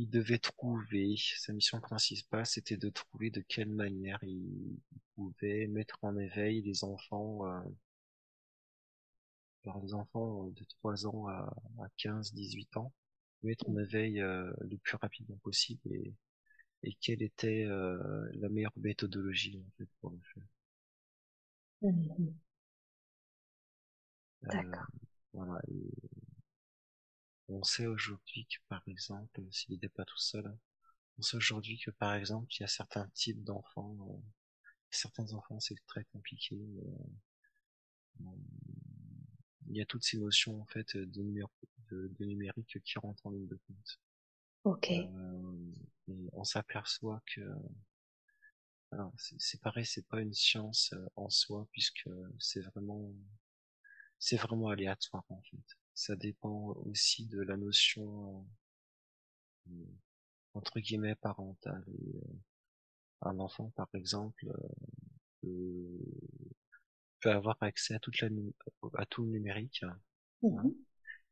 [0.00, 4.78] il devait trouver sa mission principale, c'était de trouver de quelle manière il,
[5.14, 7.60] pouvait mettre en éveil les enfants, euh,
[9.82, 12.92] les enfants euh, de 3 ans à, à 15, 18 ans,
[13.42, 16.14] mettre en éveil euh, le plus rapidement possible et,
[16.82, 20.44] et quelle était euh, la meilleure méthodologie en fait pour le faire.
[24.44, 24.86] D'accord.
[25.34, 25.60] voilà.
[25.68, 25.90] Et
[27.50, 30.58] on sait aujourd'hui que par exemple, s'il n'était pas tout seul, hein,
[31.18, 34.22] on sait aujourd'hui que par exemple, il y a certains types d'enfants, euh,
[34.90, 36.56] certains enfants c'est très compliqué.
[36.56, 36.82] mais,
[38.20, 38.30] euh,
[39.68, 41.50] il y a toutes ces notions en fait de, numéro,
[41.90, 44.00] de, de numérique qui rentrent en ligne de compte.
[44.64, 44.90] Ok.
[44.90, 45.72] Euh,
[46.08, 47.40] et on s'aperçoit que
[49.38, 52.08] c'est pareil, c'est pas une science euh, en soi puisque
[52.38, 53.12] c'est vraiment
[54.18, 55.78] c'est vraiment aléatoire en fait.
[56.00, 58.46] Ça dépend aussi de la notion
[59.68, 59.84] euh,
[60.54, 61.84] entre guillemets parentale.
[61.88, 62.38] Et, euh,
[63.20, 64.50] un enfant par exemple
[65.44, 65.98] euh,
[67.20, 68.28] peut, avoir accès à toute la
[68.94, 70.00] à tout le numérique, hein,
[70.40, 70.74] Mhm.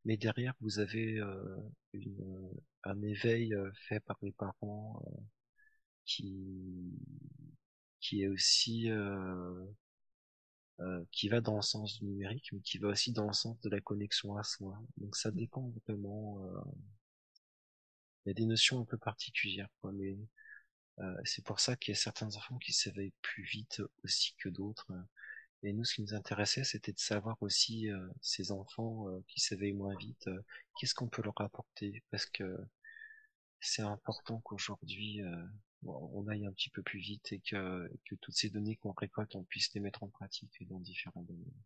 [0.05, 1.19] mais derrière vous avez
[1.95, 2.51] une,
[2.85, 5.03] un éveil fait par les parents
[6.05, 6.93] qui
[8.01, 8.91] qui est aussi
[10.81, 13.61] euh, qui va dans le sens du numérique, mais qui va aussi dans le sens
[13.61, 14.79] de la connexion à soi.
[14.99, 16.43] Donc ça dépend vraiment.
[16.45, 16.61] euh,
[18.25, 20.17] Il y a des notions un peu particulières, quoi, mais
[21.01, 24.49] euh, c'est pour ça qu'il y a certains enfants qui s'éveillent plus vite aussi que
[24.49, 24.93] d'autres.
[25.63, 29.41] Et nous, ce qui nous intéressait, c'était de savoir aussi euh, ces enfants euh, qui
[29.41, 30.29] s'éveillent moins vite,
[30.77, 32.45] qu'est-ce qu'on peut leur apporter, parce que
[33.61, 35.21] c'est important qu'aujourd'hui
[35.85, 39.35] on aille un petit peu plus vite et que, que toutes ces données qu'on récolte,
[39.37, 41.63] on puisse les mettre en pratique dans différents domaines.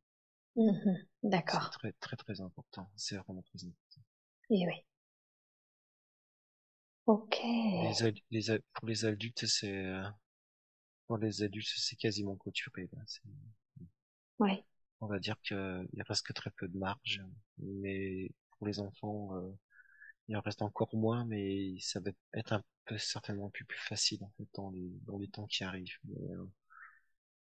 [0.57, 0.99] Mhm.
[1.23, 1.71] C'est D'accord.
[1.71, 2.91] très très très important.
[2.97, 4.03] C'est vraiment très important.
[4.51, 4.85] Oui, oui.
[7.07, 7.39] Ok.
[7.43, 9.93] Les, les pour les adultes, c'est
[11.07, 12.89] pour les adultes, c'est quasiment clôturé.
[12.93, 13.03] Là.
[13.07, 13.23] C'est-.
[15.01, 17.23] On va dire qu'il y a presque très peu de marge,
[17.59, 19.51] mais pour les enfants, euh,
[20.29, 24.23] il en reste encore moins, mais ça va être un peu certainement plus plus facile
[24.25, 25.99] en fait dans les dans les temps qui arrivent.
[26.05, 26.47] Mais, euh,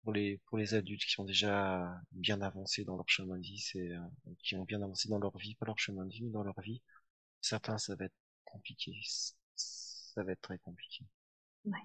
[0.04, 3.60] pour les pour les adultes qui ont déjà bien avancé dans leur chemin de vie,
[3.60, 4.00] c'est euh,
[4.44, 6.60] qui ont bien avancé dans leur vie, pas leur chemin de vie, mais dans leur
[6.62, 6.82] vie,
[7.42, 8.16] Certains, ça va être
[8.46, 8.94] compliqué.
[9.56, 11.06] Ça va être très compliqué.
[11.66, 11.80] Ouais.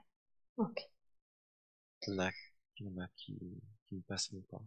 [0.56, 0.78] Ok.
[2.06, 2.30] Il y en a,
[2.78, 3.38] il y en a qui,
[3.86, 4.62] qui ne passeront pas.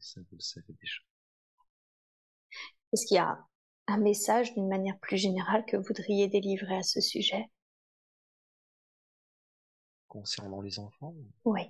[0.00, 1.00] ça, vous le savez déjà.
[2.92, 3.38] Est-ce qu'il y a
[3.90, 7.46] un message d'une manière plus générale que vous voudriez délivrer à ce sujet.
[10.08, 11.14] Concernant les enfants
[11.44, 11.62] Oui.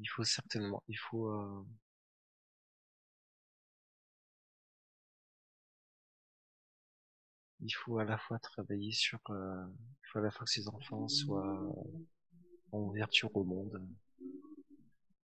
[0.00, 1.64] Il faut certainement, il faut, euh,
[7.62, 9.66] il faut à la fois travailler sur, euh,
[10.02, 11.74] il faut à la fois que ces enfants soient
[12.72, 13.82] en ouverture au monde,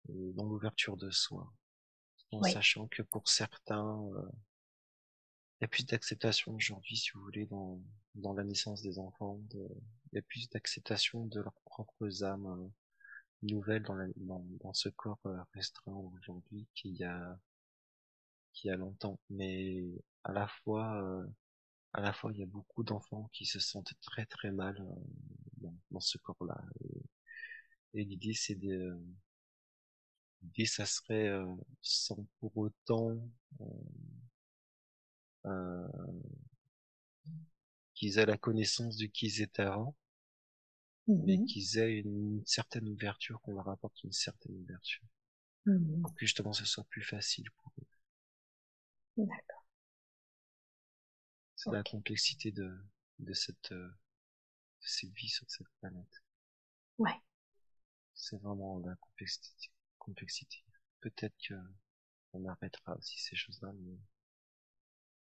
[0.08, 1.52] et dans l'ouverture de soi,
[2.30, 4.22] en sachant que pour certains, euh,
[5.60, 7.80] il y a plus d'acceptation aujourd'hui, si vous voulez, dans,
[8.14, 12.70] dans la naissance des enfants, il y a plus d'acceptation de leurs propres âmes
[13.42, 17.38] nouvelle dans, la, dans, dans, ce corps euh, restreint aujourd'hui qu'il y a
[18.52, 19.18] qu'il y a longtemps.
[19.30, 19.84] Mais
[20.24, 21.26] à la fois euh,
[21.94, 25.68] à la fois il y a beaucoup d'enfants qui se sentent très très mal euh,
[25.90, 26.60] dans, ce corps là
[27.94, 28.98] et, l'idée c'est de
[30.42, 31.30] l'idée ça serait
[31.82, 33.18] sans pour autant
[37.94, 39.94] qu'ils aient la connaissance de qui ils étaient avant
[41.08, 45.04] mais mmh qu'ils aient une certaine ouverture, qu'on leur apporte une certaine ouverture.
[45.66, 47.86] Mmh pour que justement ce soit plus facile pour eux.
[49.26, 49.61] D'accord.
[51.62, 52.76] C'est la complexité de,
[53.20, 56.22] de cette, euh, de cette vie sur cette planète.
[56.98, 57.14] Ouais.
[58.14, 59.70] C'est vraiment la complexité.
[59.96, 60.64] complexité.
[61.00, 61.54] Peut-être que
[62.32, 63.96] on arrêtera aussi ces choses-là, mais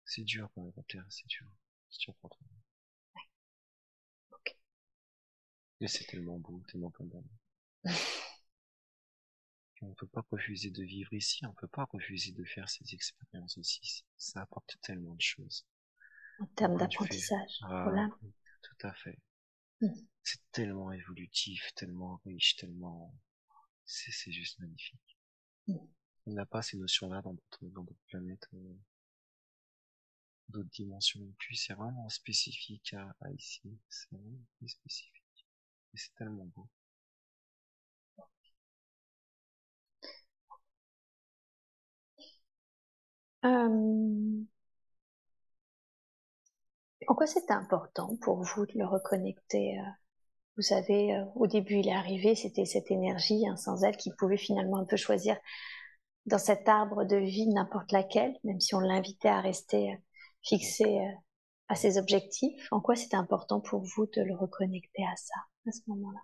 [0.04, 1.50] c'est dur, pour la Terre, c'est dur.
[1.90, 2.46] C'est dur pour toi.
[5.80, 7.26] Mais c'est tellement beau, tellement condamné.
[9.82, 13.58] on peut pas refuser de vivre ici, on peut pas refuser de faire ces expériences
[13.58, 14.04] aussi.
[14.16, 15.66] Ça apporte tellement de choses.
[16.40, 18.08] En termes d'apprentissage ah,
[18.62, 19.18] Tout à fait.
[19.80, 19.88] Mm.
[20.22, 23.14] C'est tellement évolutif, tellement riche, tellement...
[23.84, 25.18] C'est juste magnifique.
[25.66, 25.76] Mm.
[26.26, 28.78] On n'a pas ces notions-là dans d'autres dans d'autres planètes, euh,
[30.48, 31.56] d'autres dimensions non plus.
[31.56, 33.62] C'est vraiment spécifique à, à ici.
[33.88, 35.20] C'est vraiment spécifique
[35.94, 36.68] c'est tellement beau.
[43.44, 44.44] Euh...
[47.08, 49.82] En quoi c'était important pour vous de le reconnecter euh,
[50.56, 54.10] Vous savez, euh, au début, il est arrivé, c'était cette énergie, hein, sans elle, qui
[54.18, 55.36] pouvait finalement un peu choisir
[56.26, 59.96] dans cet arbre de vie n'importe laquelle, même si on l'invitait à rester euh,
[60.42, 61.00] fixé
[61.68, 62.68] à ses objectifs.
[62.70, 66.20] En quoi c'était important pour vous de le reconnecter à ça à ce moment-là?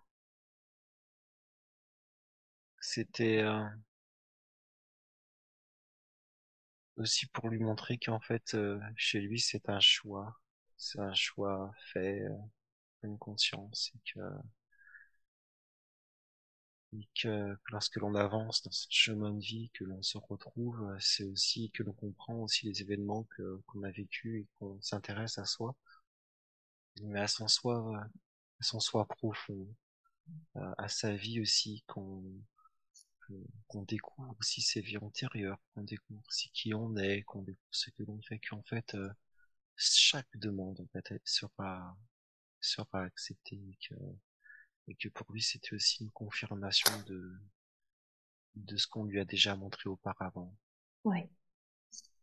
[2.81, 3.43] C'était
[6.97, 8.57] aussi pour lui montrer qu'en fait,
[8.97, 10.36] chez lui, c'est un choix.
[10.78, 12.35] C'est un choix fait, euh,
[13.05, 13.93] une conscience,
[16.93, 21.23] et que, lorsque l'on avance dans ce chemin de vie, que l'on se retrouve, c'est
[21.24, 25.44] aussi que l'on comprend aussi les événements que qu'on a vécu et qu'on s'intéresse à
[25.44, 25.77] soi,
[27.03, 28.07] mais à son soi,
[28.61, 29.66] soi profond,
[30.78, 36.97] à sa vie aussi, qu'on découvre aussi ses vies antérieures, qu'on découvre aussi qui on
[36.97, 39.09] est, qu'on découvre ce que l'on fait, qu'en fait euh,
[39.77, 41.97] chaque demande en fait, sera
[42.61, 43.94] sera acceptée et que,
[44.89, 47.39] et que pour lui c'était aussi une confirmation de
[48.57, 50.55] de ce qu'on lui a déjà montré auparavant.
[51.05, 51.28] Ouais.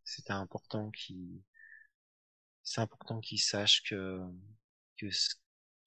[0.04, 1.42] C'était important qu'il
[2.62, 4.20] c'est important qu'il sache que
[4.96, 5.34] que ce,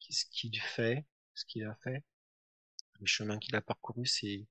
[0.10, 2.04] ce qu'il fait, ce qu'il a fait,
[3.00, 4.48] le chemin qu'il a parcouru, c'est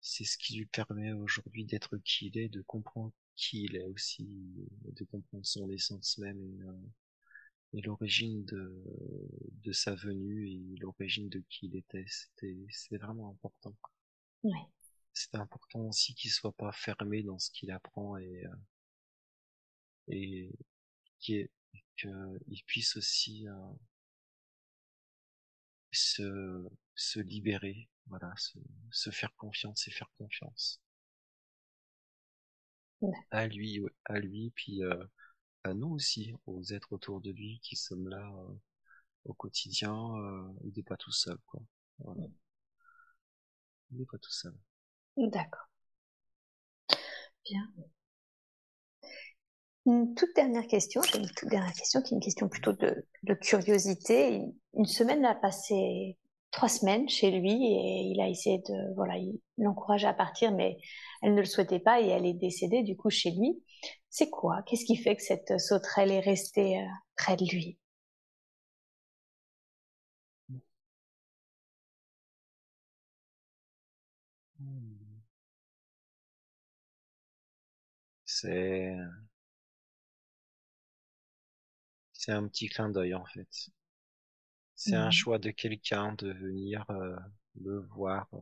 [0.00, 3.84] c'est ce qui lui permet aujourd'hui d'être qui il est, de comprendre qui il est
[3.84, 4.28] aussi,
[4.84, 6.40] de comprendre son essence même
[7.72, 8.82] et, euh, l'origine de,
[9.64, 12.04] de sa venue et l'origine de qui il était.
[12.06, 13.74] C'était, vraiment important.
[14.42, 14.52] Ouais.
[15.14, 18.56] C'était important aussi qu'il soit pas fermé dans ce qu'il apprend et, euh,
[20.08, 20.52] et
[21.18, 21.48] qu'il
[22.66, 23.54] puisse aussi euh,
[25.92, 28.58] se, se libérer voilà, se,
[28.90, 30.81] se, faire confiance et faire confiance.
[33.30, 35.04] À lui, à lui, puis euh,
[35.64, 38.54] à nous aussi, aux êtres autour de lui qui sommes là euh,
[39.24, 39.94] au quotidien.
[39.94, 41.60] Euh, il n'est pas tout seul, quoi.
[41.98, 42.24] Voilà.
[43.90, 44.54] Il n'est pas tout seul.
[45.16, 45.68] D'accord.
[47.44, 47.72] Bien.
[49.84, 53.34] Une toute dernière question, une toute dernière question qui est une question plutôt de, de
[53.34, 54.40] curiosité.
[54.74, 56.16] Une semaine a passé
[56.52, 60.78] trois semaines chez lui et il a essayé de, voilà, il l'encourage à partir, mais
[61.22, 63.62] elle ne le souhaitait pas et elle est décédée du coup chez lui.
[64.10, 64.62] C'est quoi?
[64.66, 67.78] Qu'est-ce qui fait que cette sauterelle est restée euh, près de lui?
[78.26, 78.96] C'est
[82.14, 83.68] c'est un petit clin d'œil en fait.
[84.84, 85.12] C'est un mmh.
[85.12, 87.16] choix de quelqu'un de venir euh,
[87.60, 88.38] le voir euh,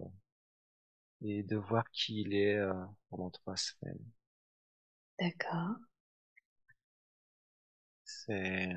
[1.20, 2.72] et de voir qui il est euh,
[3.10, 4.02] pendant trois semaines.
[5.18, 5.76] D'accord.
[8.04, 8.72] C'est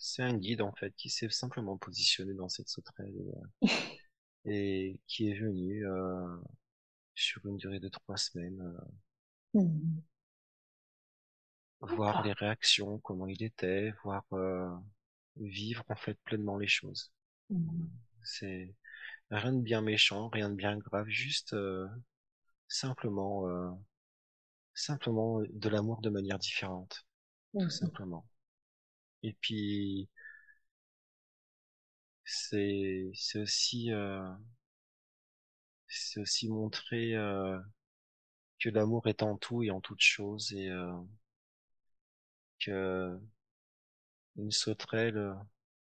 [0.00, 3.12] c'est un guide en fait qui s'est simplement positionné dans cette sauterelle
[4.46, 5.84] et, qui est venu
[7.14, 8.74] sur une durée de trois semaines
[9.52, 10.00] mmh
[11.80, 14.68] voir les réactions, comment il était, voir euh,
[15.36, 17.12] vivre en fait pleinement les choses.
[17.50, 17.86] Mmh.
[18.24, 18.74] C'est
[19.30, 21.86] rien de bien méchant, rien de bien grave, juste euh,
[22.66, 23.70] simplement euh,
[24.74, 27.06] simplement de l'amour de manière différente,
[27.52, 27.70] tout mmh.
[27.70, 28.26] simplement.
[29.22, 30.08] Et puis
[32.24, 33.90] c'est c'est aussi
[35.86, 37.12] c'est aussi montrer
[38.60, 40.70] que l'amour est en tout et en toute chose et
[42.60, 43.18] que
[44.36, 45.34] une sauterelle,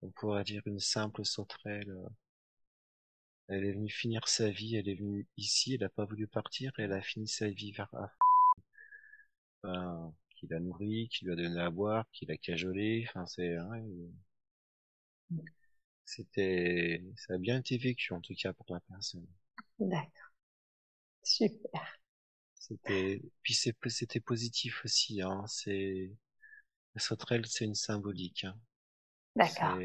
[0.01, 1.95] on pourrait dire une simple sauterelle,
[3.49, 6.73] elle est venue finir sa vie, elle est venue ici, elle n'a pas voulu partir,
[6.79, 7.91] et elle a fini sa vie vers
[9.63, 13.57] enfin, qui l'a nourri, qui lui a donné à boire, qui l'a cajolé, enfin c'est
[16.05, 19.27] c'était ça a bien été vécu en tout cas pour la personne.
[19.79, 20.11] D'accord.
[21.23, 21.99] Super.
[22.55, 26.13] C'était puis c'était positif aussi hein, c'est
[26.95, 28.45] la sauterelle, c'est une symbolique.
[28.45, 28.57] Hein.
[29.37, 29.79] D'accord.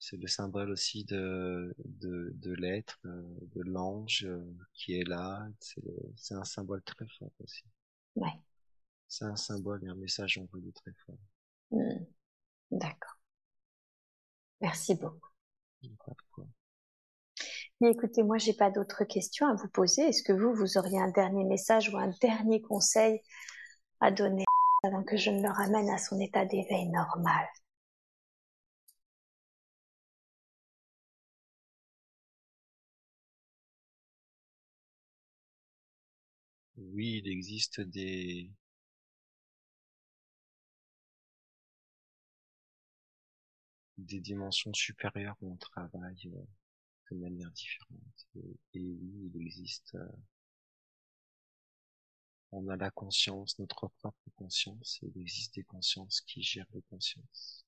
[0.00, 3.22] C'est le symbole aussi de, de, de l'être, euh,
[3.54, 4.44] de l'ange euh,
[4.74, 5.48] qui est là.
[5.58, 7.64] C'est un symbole très fort aussi.
[8.14, 8.32] Ouais.
[9.08, 11.18] C'est un symbole et un message envoyé très fort.
[11.70, 12.04] Hmm.
[12.70, 13.18] D'accord.
[14.60, 15.30] Merci beaucoup.
[17.80, 20.02] Et écoutez, moi, j'ai pas d'autres questions à vous poser.
[20.02, 23.20] Est-ce que vous, vous auriez un dernier message ou un dernier conseil
[24.00, 24.47] à donner?
[24.82, 27.46] Avant que je ne le ramène à son état d'éveil normal.
[36.78, 38.50] Oui, il existe des
[43.98, 46.42] des dimensions supérieures où on travaille euh,
[47.10, 48.26] de manière différente.
[48.74, 50.08] Et, oui, il existe euh,
[52.52, 56.82] on a la conscience, notre propre conscience, et il existe des consciences qui gèrent les
[56.82, 57.64] consciences.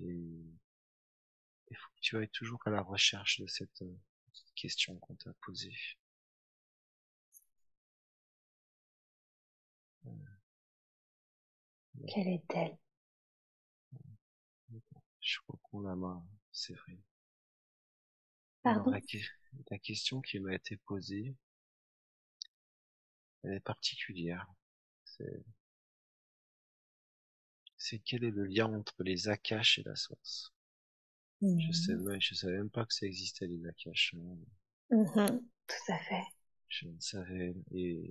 [0.00, 0.06] Et
[1.70, 3.96] il faut que tu ailles toujours à la recherche de cette, euh,
[4.56, 5.72] question qu'on t'a posée.
[12.06, 12.78] Quelle est-elle
[15.20, 16.98] Je crois qu'on la main, c'est vrai.
[18.62, 18.90] Pardon?
[18.90, 21.34] la, question qui m'a été posée,
[23.42, 24.46] elle est particulière.
[25.04, 25.44] C'est,
[27.76, 30.52] c'est quel est le lien entre les Akash et la source
[31.40, 32.20] Je sais, mmh.
[32.20, 34.14] je savais même pas que ça existait les Akash.
[34.90, 35.38] Mmh
[35.68, 36.24] tout à fait.
[36.68, 38.10] Je ne savais et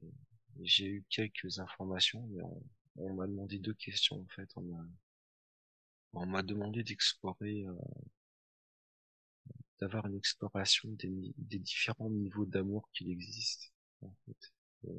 [0.62, 2.64] j'ai eu quelques informations, mais on,
[2.98, 4.50] on m'a demandé deux questions en fait.
[4.56, 4.86] On m'a
[6.14, 7.74] on m'a demandé d'explorer, euh,
[9.80, 13.72] d'avoir une exploration des, des différents niveaux d'amour qu'il existe.
[14.02, 14.52] En fait.
[14.86, 14.92] Euh,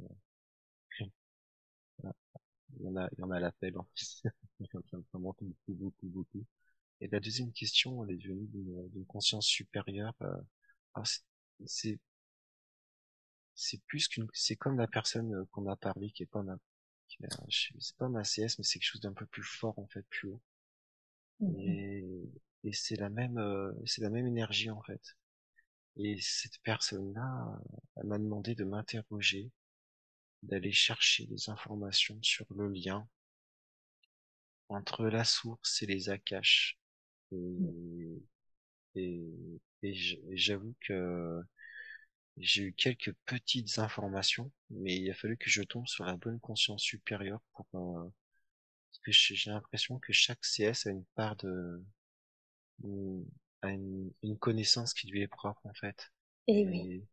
[2.79, 4.31] il y en a, il y en a l'appel en fait.
[5.13, 6.45] vraiment beaucoup, beaucoup, beaucoup.
[7.01, 10.15] Et la deuxième question, elle est venue d'une conscience supérieure.
[10.23, 10.37] Euh,
[11.67, 11.99] c'est
[13.55, 16.43] c'est plus qu'une, c'est comme la personne euh, qu'on a parlé qui est pas
[17.09, 20.29] c'est pas ma CS, mais c'est quelque chose d'un peu plus fort en fait, plus
[20.29, 20.41] haut.
[21.41, 22.05] Mmh et,
[22.65, 25.17] et c'est la même, euh, c'est la même énergie en fait.
[25.97, 27.61] Et cette personne-là,
[27.97, 29.51] elle m'a demandé de m'interroger,
[30.43, 33.09] d'aller chercher des informations sur le lien
[34.71, 36.79] entre la source et les Akash.
[37.33, 38.21] Et, mmh.
[38.97, 39.95] et, et
[40.37, 41.43] j'avoue que
[42.41, 46.41] j'ai eu quelques petites informations, mais il a fallu que je tombe sur la bonne
[46.41, 48.09] conscience supérieure pour euh,
[48.91, 51.83] parce que j'ai l'impression que chaque CS a une part de
[53.63, 56.13] a une, connaissance qui lui est propre en fait.
[56.47, 57.05] Et, oui.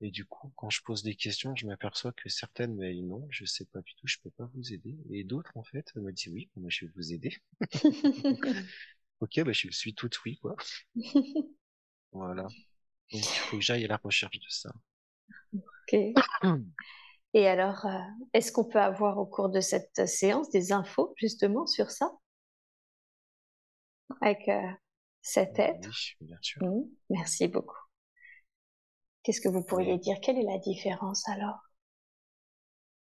[0.00, 3.44] Et du coup, quand je pose des questions, je m'aperçois que certaines mais non, je
[3.44, 4.96] sais pas du tout, je peux pas vous aider.
[5.10, 7.36] Et d'autres en fait me disent oui, moi je vais vous aider.
[9.20, 10.56] ok, bah je suis tout oui quoi.
[12.12, 12.48] voilà.
[13.12, 14.72] Donc il faut que j'aille à la recherche de ça.
[15.54, 16.14] Ok.
[17.34, 17.98] Et alors, euh,
[18.34, 22.12] est-ce qu'on peut avoir au cours de cette séance des infos justement sur ça?
[24.20, 24.60] Avec euh,
[25.22, 25.88] cet être?
[25.88, 26.62] Oui, bien sûr.
[26.64, 27.76] Mmh, merci beaucoup.
[29.24, 30.20] Qu'est-ce que vous pourriez dire?
[30.22, 31.58] Quelle est la différence alors?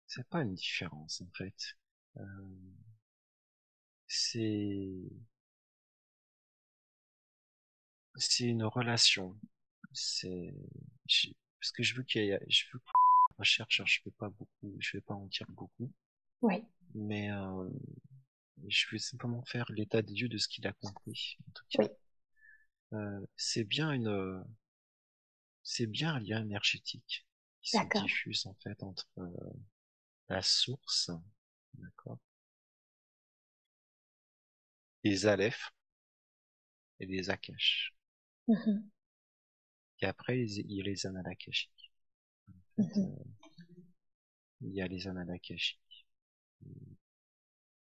[0.08, 1.76] C'est pas une différence en fait.
[2.16, 2.22] Euh,
[4.08, 5.12] c'est
[8.16, 9.36] c'est une relation.
[9.96, 10.54] C'est
[11.58, 12.80] parce que je veux qu'il y ait, je veux
[13.38, 15.90] recherche, je vais pas beaucoup, je vais pas en dire beaucoup.
[16.42, 16.64] Oui.
[16.94, 17.68] Mais euh,
[18.68, 21.38] je vais simplement faire l'état des lieux de ce qu'il a compris.
[21.48, 21.82] En tout cas.
[21.82, 21.88] Oui.
[22.92, 24.44] Euh, c'est bien une,
[25.62, 27.26] c'est bien un lien énergétique
[27.62, 29.28] qui se diffuse en fait entre euh,
[30.28, 31.10] la source,
[31.74, 32.18] d'accord,
[35.02, 35.72] les aleph
[37.00, 37.94] et les akash.
[40.00, 41.92] Et après, il y a les annales akashiques.
[42.78, 42.82] Euh,
[44.60, 46.06] il y a les annales akashiques.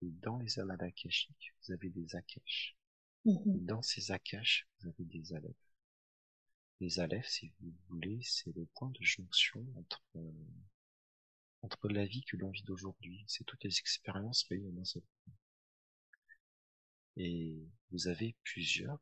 [0.03, 2.77] Et dans les annales akashiques, vous avez des akash.
[3.27, 3.65] Mm-hmm.
[3.65, 5.57] Dans ces akash, vous avez des aleph.
[6.81, 10.33] Les aleph, si vous voulez, c'est le point de jonction entre euh,
[11.63, 13.25] entre la vie que l'on vit d'aujourd'hui.
[13.27, 15.03] C'est toutes les expériences réunies dans seul
[17.17, 17.59] Et
[17.91, 19.01] vous avez plusieurs,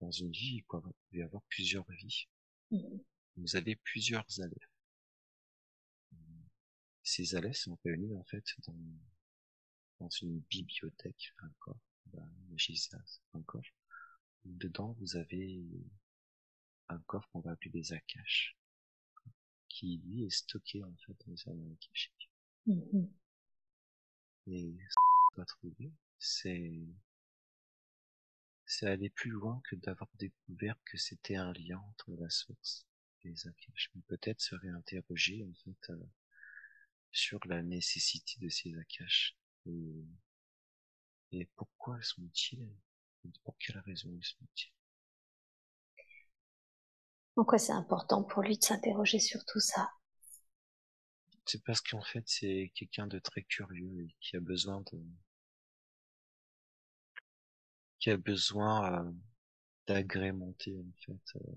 [0.00, 0.80] dans une vie, il peut
[1.12, 2.26] y avoir plusieurs vies.
[2.70, 4.70] Vous avez plusieurs aleph.
[7.02, 8.76] Ces aleph sont réunis en fait dans,
[10.00, 11.78] dans une bibliothèque, encore,
[13.32, 13.64] encore.
[14.44, 15.62] Dedans, vous avez
[16.88, 18.56] un coffre qu'on va appeler des akash,
[19.68, 22.30] qui lui est stocké en fait dans les annales akashiques.
[24.46, 24.94] Et ce
[25.34, 26.86] qu'on va trouver, c'est
[28.68, 32.86] c'est aller plus loin que d'avoir découvert que c'était un lien entre la source
[33.24, 33.90] et les akash.
[33.94, 36.06] Mais peut-être se réinterroger en fait euh,
[37.10, 40.04] sur la nécessité de ces akash et,
[41.32, 42.68] et pourquoi sont-ils
[43.42, 44.72] pour quelle raison ils sont-ils
[47.34, 49.88] pourquoi c'est important pour lui de s'interroger sur tout ça?
[51.46, 55.00] C'est parce qu'en fait, c'est quelqu'un de très curieux et qui a besoin de,
[58.00, 59.12] qui a besoin euh,
[59.86, 61.52] d'agrémenter en fait, euh,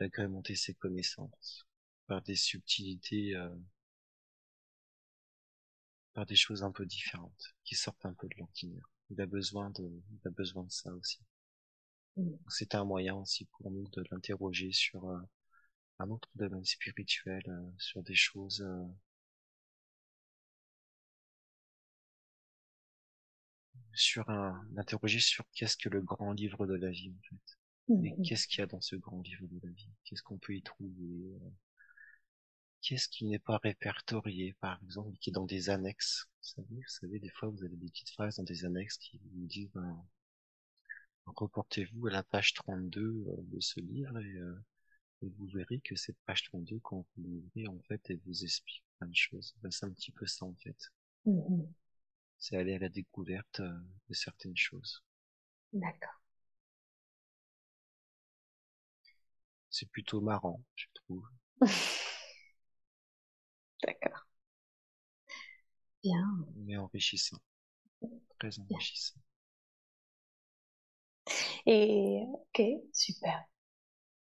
[0.00, 1.66] d'agrémenter ses connaissances
[2.06, 3.48] par des subtilités, euh,
[6.14, 8.90] par des choses un peu différentes qui sortent un peu de l'ordinaire.
[9.10, 11.20] Il a besoin de, il a besoin de ça aussi.
[12.48, 15.18] C'est un moyen aussi pour nous de l'interroger sur euh,
[15.98, 18.66] un autre domaine spirituel, euh, sur des choses
[23.96, 27.58] sur un l'interroger sur qu'est-ce que le grand livre de la vie en fait.
[27.88, 28.22] Et mmh.
[28.22, 29.90] qu'est-ce qu'il y a dans ce grand livre de la vie?
[30.04, 31.38] Qu'est-ce qu'on peut y trouver?
[32.82, 36.28] Qu'est-ce qui n'est pas répertorié, par exemple, qui est dans des annexes?
[36.40, 39.18] Vous savez, vous savez, des fois, vous avez des petites phrases dans des annexes qui
[39.18, 40.04] vous disent, ben,
[41.26, 44.54] reportez-vous à la page 32 euh, de ce livre euh,
[45.22, 48.84] et, vous verrez que cette page 32, quand vous l'ouvrez, en fait, elle vous explique
[48.98, 49.54] plein de choses.
[49.70, 50.76] c'est un petit peu ça, en fait.
[51.26, 51.66] Mm-hmm.
[52.38, 55.04] C'est aller à la découverte euh, de certaines choses.
[55.72, 56.18] D'accord.
[59.70, 61.24] C'est plutôt marrant, je trouve.
[63.82, 64.26] D'accord.
[66.02, 66.46] Bien.
[66.54, 67.36] Mais enrichissant.
[68.38, 69.20] Très enrichissant.
[71.66, 73.44] Et ok, super.